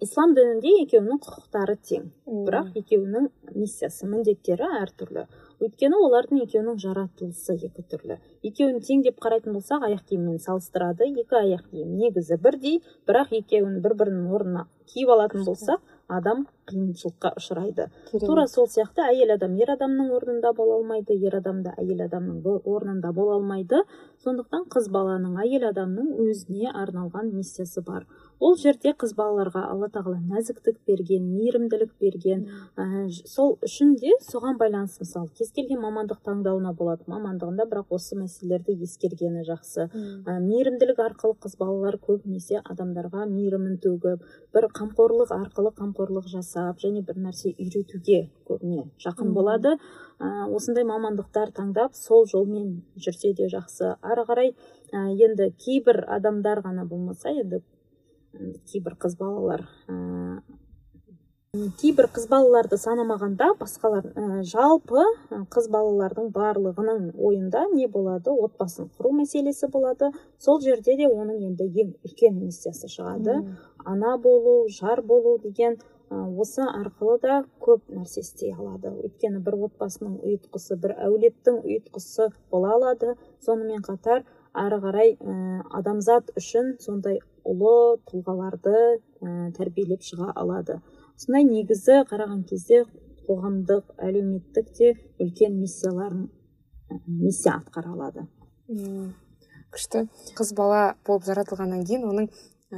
ислам 0.04 0.34
дінінде 0.36 0.74
екеуінің 0.84 1.22
құқықтары 1.24 1.76
тең. 1.90 2.10
Бірақ 2.48 2.74
екеуінің 2.82 3.30
миссиясы 3.56 4.10
міндеттері 4.10 4.68
әртүрлі. 4.82 5.28
Өйткені 5.60 6.00
олардың 6.08 6.42
екеуінің 6.46 6.80
жаратылысы 6.84 7.56
екі 7.68 7.86
түрлі. 7.92 8.20
Екеуін 8.50 8.80
тең 8.88 9.04
деп 9.06 9.20
қарайтын 9.26 9.56
болсақ 9.58 9.86
аяқ 9.90 10.04
киіммен 10.12 10.40
салыстырады 10.44 11.10
екі 11.24 11.40
аяқ 11.44 11.66
киім 11.72 11.96
негізі 12.00 12.40
бірдей 12.44 12.82
бірақ 13.10 13.34
екеуін 13.42 13.80
бір 13.84 13.98
бірінің 14.02 14.36
орнына 14.40 14.68
киіп 14.94 15.12
алатын 15.16 15.44
болсақ 15.46 15.84
адам 16.10 16.46
қиыншылыққа 16.70 17.32
ұшырайды. 17.38 17.86
Тура 18.24 18.46
сол 18.50 18.68
сияқты 18.72 19.04
әйел 19.06 19.36
адам 19.36 19.56
ер 19.62 19.74
адамның 19.76 20.10
орнында 20.18 20.54
бола 20.58 20.80
алмайды 20.80 21.18
ер 21.22 21.38
адам 21.38 21.62
да 21.66 21.76
әйел 21.78 22.02
адамның 22.08 22.42
орнында 22.64 23.12
бола 23.14 23.38
алмайды. 23.38 23.84
Сондықтан 24.26 24.66
қыз 24.74 24.90
баланың 24.96 25.38
әйел 25.44 25.68
адамның 25.70 26.10
өзіне 26.26 26.74
арналған 26.74 27.30
миссиясы 27.36 27.86
бар. 27.86 28.08
Ол 28.40 28.56
жерде 28.60 28.94
қыз 28.96 29.14
балаларға 29.18 29.66
алла 29.74 29.90
тағала 29.92 30.20
нәзіктік 30.24 30.78
берген 30.88 31.26
мейірімділік 31.34 31.92
берген 32.00 32.46
ә, 32.80 33.10
сол 33.28 33.58
үшін 33.66 33.96
де 34.00 34.14
соған 34.24 34.58
байланысты 34.62 35.04
мысалы 35.04 35.28
кез 35.38 35.52
келген 35.56 35.82
мамандық 35.84 36.22
таңдауына 36.24 36.72
болады 36.80 37.04
мамандығында 37.12 37.66
бірақ 37.72 37.92
осы 37.98 38.16
мәселелерді 38.20 38.78
ескергені 38.86 39.44
жақсы. 39.48 39.90
Ә, 40.26 40.38
мейірімділік 40.46 41.02
арқылы 41.04 41.36
қыз 41.44 41.58
балалар 41.60 42.00
көбінесе 42.00 42.62
адамдарға 42.64 43.26
мейірімін 43.30 43.80
төгіп 43.84 44.24
бір 44.56 44.70
қамқорлық 44.80 45.34
арқылы 45.36 45.74
қамқорлық 45.80 46.30
жасап 46.32 46.80
және 46.80 47.04
бір 47.04 47.20
нәрсе 47.26 47.52
үйретуге 47.58 48.30
көбіне 48.48 48.88
жақын 49.04 49.34
болады. 49.36 49.76
Ә, 50.20 50.48
осындай 50.48 50.88
мамандықтар 50.88 51.52
таңдап 51.56 51.96
сол 51.96 52.26
жолмен 52.28 52.82
жүрсе 52.96 53.34
де 53.36 53.50
жақсы. 53.52 53.98
Ары 54.02 54.26
қарай 54.28 54.56
ә, 54.92 55.10
енді 55.12 55.52
кейбір 55.60 56.06
адамдар 56.08 56.64
ғана 56.66 56.88
болмаса 56.88 57.32
енді 57.32 57.62
кейбір 58.72 58.96
қыз 59.02 59.16
балалар 59.20 59.66
ә, 59.90 60.42
кейбір 61.82 62.06
қыз 62.14 62.28
балаларды 62.30 62.78
санамағанда 62.78 63.54
басқалар 63.58 64.06
ә, 64.14 64.42
жалпы 64.46 65.06
қыз 65.54 65.70
балалардың 65.74 66.28
барлығының 66.36 67.08
ойында 67.18 67.64
не 67.74 67.88
болады? 67.90 68.30
Отбасын 68.30 68.92
құру 68.98 69.16
мәселесі 69.18 69.70
болады. 69.74 70.12
Сол 70.38 70.62
жерде 70.62 70.94
де 71.00 71.08
оның 71.10 71.40
енді 71.48 71.66
ең 71.84 71.96
үлкен 72.06 72.38
миссиясы 72.38 72.92
шығады. 72.94 73.40
Ана 73.86 74.18
болу 74.22 74.68
жар 74.70 75.02
болу 75.02 75.40
деген 75.42 75.80
осы 76.10 76.62
арқылы 76.62 77.18
да 77.22 77.40
көп 77.66 77.82
нәрсе 77.90 78.22
істей 78.22 78.54
алады. 78.54 78.94
Өйткені 78.94 79.42
бір 79.42 79.58
отбасының 79.70 80.20
ұйытқысы 80.22 80.78
бір 80.78 80.96
әулеттің 81.08 81.64
ұйытқысы 81.64 82.30
бола 82.52 82.76
алады. 82.78 83.16
Сонымен 83.46 83.82
қатар 83.82 84.22
ары 84.54 84.80
қарай 84.86 85.18
ә, 85.18 85.62
адамзат 85.82 86.32
үшін 86.38 86.76
сондай 86.82 87.20
ұлы 87.48 88.00
тұлғаларды 88.10 88.76
ә, 88.76 89.52
тәрбиелеп 89.58 90.04
шыға 90.06 90.34
алады. 90.36 90.80
Осындай 91.16 91.46
негізі 91.48 92.04
қараған 92.10 92.44
кезде 92.50 92.84
қоғамдық 93.28 93.96
әлеуметтік 94.02 94.70
те 94.78 94.94
үлкен 95.22 95.60
миссияларын 95.60 96.30
миссия 97.06 97.58
атқара 97.60 97.94
алады. 97.94 98.26
Күшті. 99.70 100.08
Қыз 100.38 100.54
бала 100.58 100.96
болып 101.06 101.28
жаратылғаннан 101.28 101.84
кейін 101.86 102.08
оның 102.10 102.30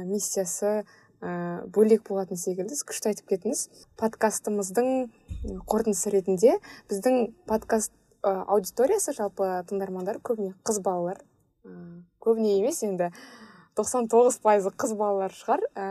миссиясы 0.08 0.82
ә, 1.22 1.64
бөлек 1.72 2.04
болатын 2.08 2.36
секілді. 2.36 2.74
Сіз 2.76 2.84
күшті 2.88 3.12
айтып 3.12 3.32
кеттіңіз. 3.32 3.64
Подкастымыздың 4.00 4.90
қорытындысы 5.68 6.12
ретінде 6.12 6.58
біздің 6.90 7.32
подкаст 7.48 7.94
ә, 8.20 8.42
аудиториясы 8.44 9.14
жалпы 9.16 9.48
тыңдармандар 9.70 10.20
көбіне 10.20 10.52
қыз 10.66 10.82
балалар. 10.84 11.22
Көбіне 12.20 12.58
емес 12.58 12.82
енді 12.82 13.12
99 13.78 14.40
пайызы 14.44 14.72
қыз 14.76 14.94
балалар 14.98 15.32
шығар. 15.32 15.62
Ә, 15.74 15.86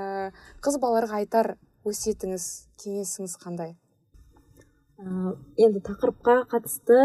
қыз 0.61 0.77
балаларға 0.81 1.21
айтар 1.23 1.55
өсиетіңіз 1.87 2.45
кеңесіңіз 2.83 3.37
қандай? 3.41 3.73
Ә, 5.01 5.33
енді 5.57 5.81
тақырыпқа 5.87 6.43
қатысты 6.51 6.99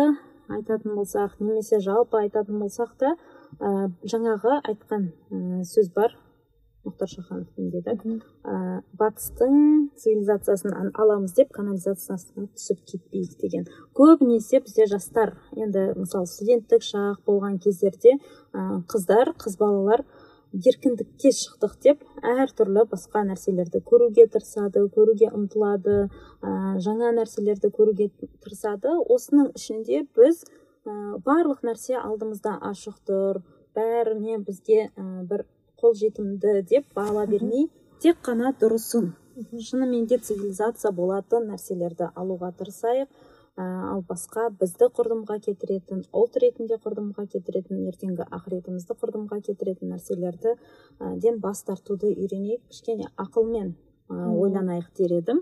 айтатын 0.52 0.98
болсақ 0.98 1.40
немесе 1.40 1.80
жалпы 1.80 2.20
айтатын 2.20 2.60
болсақ 2.60 2.92
та 3.00 3.16
ә, 3.58 3.88
жаңағы 4.04 4.60
айтқан 4.68 5.08
ә, 5.08 5.64
сөз 5.64 5.88
бар 5.96 6.14
мұхтар 6.86 7.10
шахановтың 7.10 7.70
деді 7.72 8.18
ә, 8.44 8.82
батыстың 9.00 9.88
цивилизациясын 9.98 10.92
аламыз 10.94 11.34
деп 11.38 11.50
канализациясына 11.56 12.46
түсіп 12.54 12.84
кетпейік 12.92 13.34
деген. 13.40 13.66
Көбінесе 13.96 14.60
бізде 14.62 14.86
жастар 14.92 15.34
енді 15.56 15.88
мысалы 15.96 16.30
студенттік 16.30 16.86
шақ 16.86 17.24
болған 17.26 17.58
кездерде 17.64 18.14
ә, 18.52 18.82
қыздар 18.92 19.34
қыз 19.40 19.58
балалар 19.58 20.04
еркіндікке 20.64 21.32
шықтық 21.36 21.74
деп 21.84 22.04
әртүрлі 22.22 22.86
басқа 22.90 23.22
нәрселерді 23.28 23.82
көруге 23.90 24.26
тырысады 24.32 24.84
көруге 24.94 25.28
ұмтылады 25.36 25.96
ә, 26.06 26.78
жаңа 26.86 27.12
нәрселерді 27.18 27.70
көруге 27.76 28.08
тырысады. 28.44 28.94
Осының 29.12 29.52
ішінде 29.58 30.04
біз 30.16 30.44
ә, 30.86 31.18
барлық 31.26 31.62
нәрсе 31.66 31.98
алдымызда 32.00 32.56
ашық 32.70 32.98
тұр 33.08 33.42
бәріне 33.76 34.38
бізге 34.46 34.88
ә, 34.88 35.06
бір 35.28 35.44
қолжетімді 35.80 36.62
деп 36.70 36.88
бағала 36.96 37.26
бермей 37.28 37.68
тек 38.00 38.20
қана 38.24 38.54
дұрысын. 38.60 39.12
Шынымен 39.36 40.06
де 40.08 40.16
цивилизация 40.16 40.92
болатын 40.96 41.50
нәрселерді 41.50 42.08
алуға 42.16 42.54
тырысайық. 42.56 43.10
Ал 43.56 44.02
басқа 44.04 44.50
бізді 44.60 44.90
құрдымға 44.96 45.38
кетіретін 45.46 46.02
ұлт 46.12 46.36
ретінде 46.42 46.76
құрдымға 46.82 47.24
кетіретін 47.32 47.86
ертеңгі 47.88 48.26
ақыретімізді 48.36 48.96
құрдымға 49.00 49.38
кетіретін 49.46 49.94
нәрселерді 49.94 50.52
ә, 50.52 51.14
ден 51.16 51.40
бас 51.40 51.62
тартуды 51.64 52.10
үйренейік. 52.12 52.66
Кішкене 52.68 53.08
ақылмен 53.16 53.72
ә, 54.12 54.28
ойланайық 54.28 54.90
дер 54.98 55.16
едім. 55.22 55.40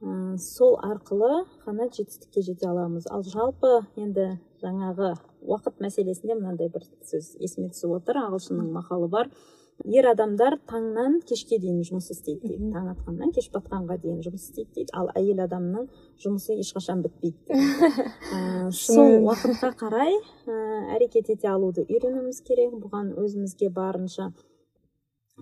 Ә, 0.00 0.38
сол 0.40 0.78
арқылы 0.80 1.44
ғана 1.66 1.90
жетістікке 1.92 2.40
жете 2.48 2.70
аламыз. 2.70 3.10
Ал 3.12 3.26
жалпы 3.28 3.82
енді 4.00 4.38
жаңағы 4.64 5.12
уақыт 5.44 5.84
мәселесінде 5.84 6.38
мынандай 6.38 6.72
бір 6.72 6.88
сөз 7.04 7.34
есіме 7.44 7.68
түсіп 7.74 7.98
отыр. 7.98 8.22
Ағылшынның 8.24 8.72
мақалы 8.72 9.10
бар. 9.12 9.28
Ер 9.82 10.06
адамдар 10.08 10.56
таңнан 10.70 11.18
кешке 11.28 11.58
дейін 11.60 11.82
жұмыс 11.86 12.10
істейді 12.14 12.48
дейді. 12.48 12.70
Таң 12.72 12.88
атқаннан 12.94 13.32
кеш 13.34 13.50
батқанға 13.54 13.98
дейін 14.02 14.22
жұмыс 14.24 14.46
істейді 14.48 14.70
дейді. 14.78 14.94
Ал 14.96 15.10
әйел 15.18 15.42
адамның 15.44 15.88
жұмысы 16.22 16.56
ешқашан 16.62 17.02
бітпейді 17.04 17.58
ә, 18.36 18.70
сол 18.70 19.18
уақытқа 19.26 19.74
қарай 19.82 20.14
ә, 20.14 20.58
әрекет 20.96 21.30
ете 21.34 21.50
алуды 21.50 21.84
үйренуіміз 21.88 22.40
керек. 22.46 22.78
Бұған 22.78 23.12
өзімізге 23.20 23.70
барынша 23.74 24.30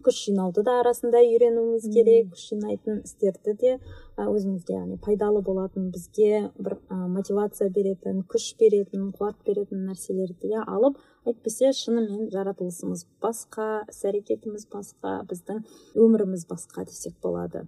күш 0.02 0.24
жинауды 0.26 0.64
да 0.64 0.78
арасында 0.80 1.20
үйренуіміз 1.28 1.86
керек. 1.92 2.32
Күш 2.32 2.48
жинайтын 2.54 3.02
істерді 3.04 3.56
де 3.60 3.74
өзімізге 4.16 4.78
яғни 4.78 4.98
пайдалы 5.04 5.42
болатын 5.44 5.90
бізге 5.92 6.48
бір 6.58 6.78
мотивация 6.90 7.68
беретін 7.70 8.24
күш 8.24 8.54
беретін 8.58 9.10
қуат 9.12 9.36
беретін 9.46 9.84
нәрселерді 9.90 10.54
де 10.54 10.64
алып 10.64 10.96
әйтпесе 11.28 11.70
шынымен 11.76 12.30
жаратылысымыз 12.32 13.04
басқа 13.22 13.68
іс 13.92 14.02
әрекетіміз 14.10 14.66
басқа 14.72 15.14
біздің 15.30 15.62
өміріміз 16.04 16.46
басқа 16.50 16.84
десек 16.88 17.14
болады. 17.22 17.66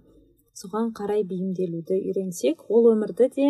Соған 0.55 0.91
қарай 0.97 1.23
бейімделуді 1.27 1.97
үйренсек 2.01 2.67
ол 2.69 2.91
өмірді 2.91 3.29
де 3.37 3.49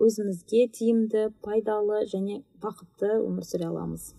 өзімізге 0.00 0.66
тиімді 0.76 1.26
пайдалы 1.44 2.04
және 2.12 2.42
бақытты 2.60 3.16
өмір 3.22 3.48
сүре 3.48 3.68
аламыз. 3.70 4.12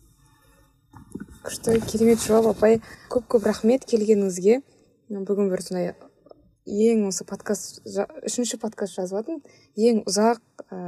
Күшті 1.46 1.78
керемет 1.86 2.24
жауап 2.26 2.52
апай. 2.56 2.82
Көп 3.14 3.30
көп 3.36 3.46
рахмет 3.50 3.86
келгеніңізге. 3.90 4.62
Бүгін 5.14 5.52
бір 5.54 5.64
сондай 5.64 5.94
ең 6.68 7.06
осы 7.08 7.24
подкаст 7.24 7.80
үшінші 8.28 8.58
подкаст 8.60 8.98
жазып 8.98 9.22
жатырмын 9.22 9.44
ең 9.80 10.02
ұзақ 10.10 10.42
ә, 10.68 10.80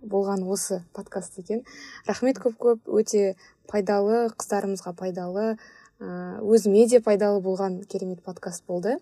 болған 0.00 0.46
осы 0.48 0.80
подкаст 0.96 1.36
екен. 1.42 1.60
Рахмет 2.08 2.40
көп 2.40 2.56
көп. 2.56 2.80
Өте 2.88 3.34
пайдалы 3.68 4.30
қыздарымызға 4.32 4.94
пайдалы 4.96 5.44
ә, 6.00 6.40
өзіме 6.40 6.86
де 6.88 7.02
пайдалы 7.04 7.42
болған 7.44 7.82
керемет 7.84 8.24
подкаст 8.24 8.64
болды. 8.66 8.96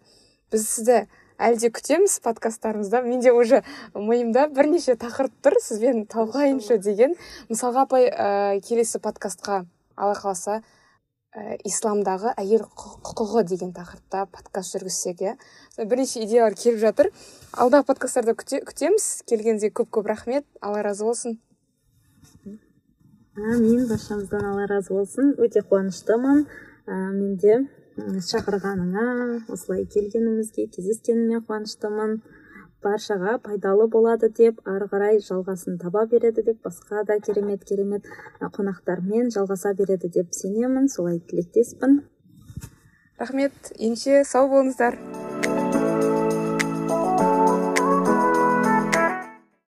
Біз 0.51 0.67
сізді 0.67 1.05
әлі 1.39 1.63
де 1.63 1.71
күтеміз 1.71 2.19
подкасттарымызда? 2.27 3.05
Менде 3.07 3.31
уже 3.31 3.63
миымда 3.95 4.49
бірнеше 4.51 4.99
тақырып 4.99 5.39
тұр 5.45 5.61
сізбен 5.63 6.09
талқылайыншы 6.11 6.81
деген. 6.83 7.15
Мысалға 7.47 7.87
апай 7.87 8.11
ә, 8.11 8.59
келесі 8.67 8.99
подкастқа 8.99 9.67
алла 9.95 10.19
қаласа 10.19 10.65
ә, 11.37 11.57
исламдағы 11.69 12.33
әйел 12.41 12.65
құқығы 13.09 13.43
деген 13.49 13.73
тақырыпта 13.77 14.25
подкаст 14.33 14.77
жүргізсек 14.77 15.21
иә. 15.25 15.35
Бірнеше 15.79 16.23
идеялар 16.25 16.57
келіп 16.57 16.81
жатыр. 16.81 17.11
Алдағы 17.53 17.89
подкасттарда 17.91 18.35
күте, 18.39 18.63
күтеміз. 18.65 19.09
Келгеніңізге 19.29 19.71
көп 19.77 19.91
көп 19.99 20.09
рахмет. 20.09 20.47
Алла 20.61 20.83
разы 20.87 21.05
болсын. 21.05 21.39
Әмин 23.39 23.87
баршамыздан 23.91 24.47
алла 24.49 24.67
разы 24.71 24.95
болсын. 24.95 25.35
Өте 25.39 25.63
қуаныштымын. 25.69 26.47
Ә, 26.89 26.97
менде 27.13 27.55
м, 27.99 28.19
шақырғаныңа 28.25 29.07
осылай 29.53 29.85
келгенімізге 29.85 30.69
кездескеніме 30.73 31.43
қуаныштымын. 31.45 32.23
Баршаға 32.85 33.39
пайдалы 33.45 33.89
болады 33.95 34.31
деп 34.41 34.61
ары 34.75 34.87
қарай 34.93 35.19
жалғасын 35.25 35.79
таба 35.83 36.05
береді 36.13 36.45
деп 36.51 36.63
басқа 36.67 37.05
да 37.09 37.19
керемет 37.21 37.65
керемет 37.65 38.07
қонақтармен 38.41 39.33
жалғаса 39.35 39.75
береді 39.75 40.09
деп 40.09 40.35
сенемін. 40.35 40.89
Солай 40.89 41.19
тілектеспін. 41.19 42.03
Рахмет. 43.19 43.53
Ендеше 43.79 44.23
сау 44.25 44.49
болыңыздар. 44.53 44.99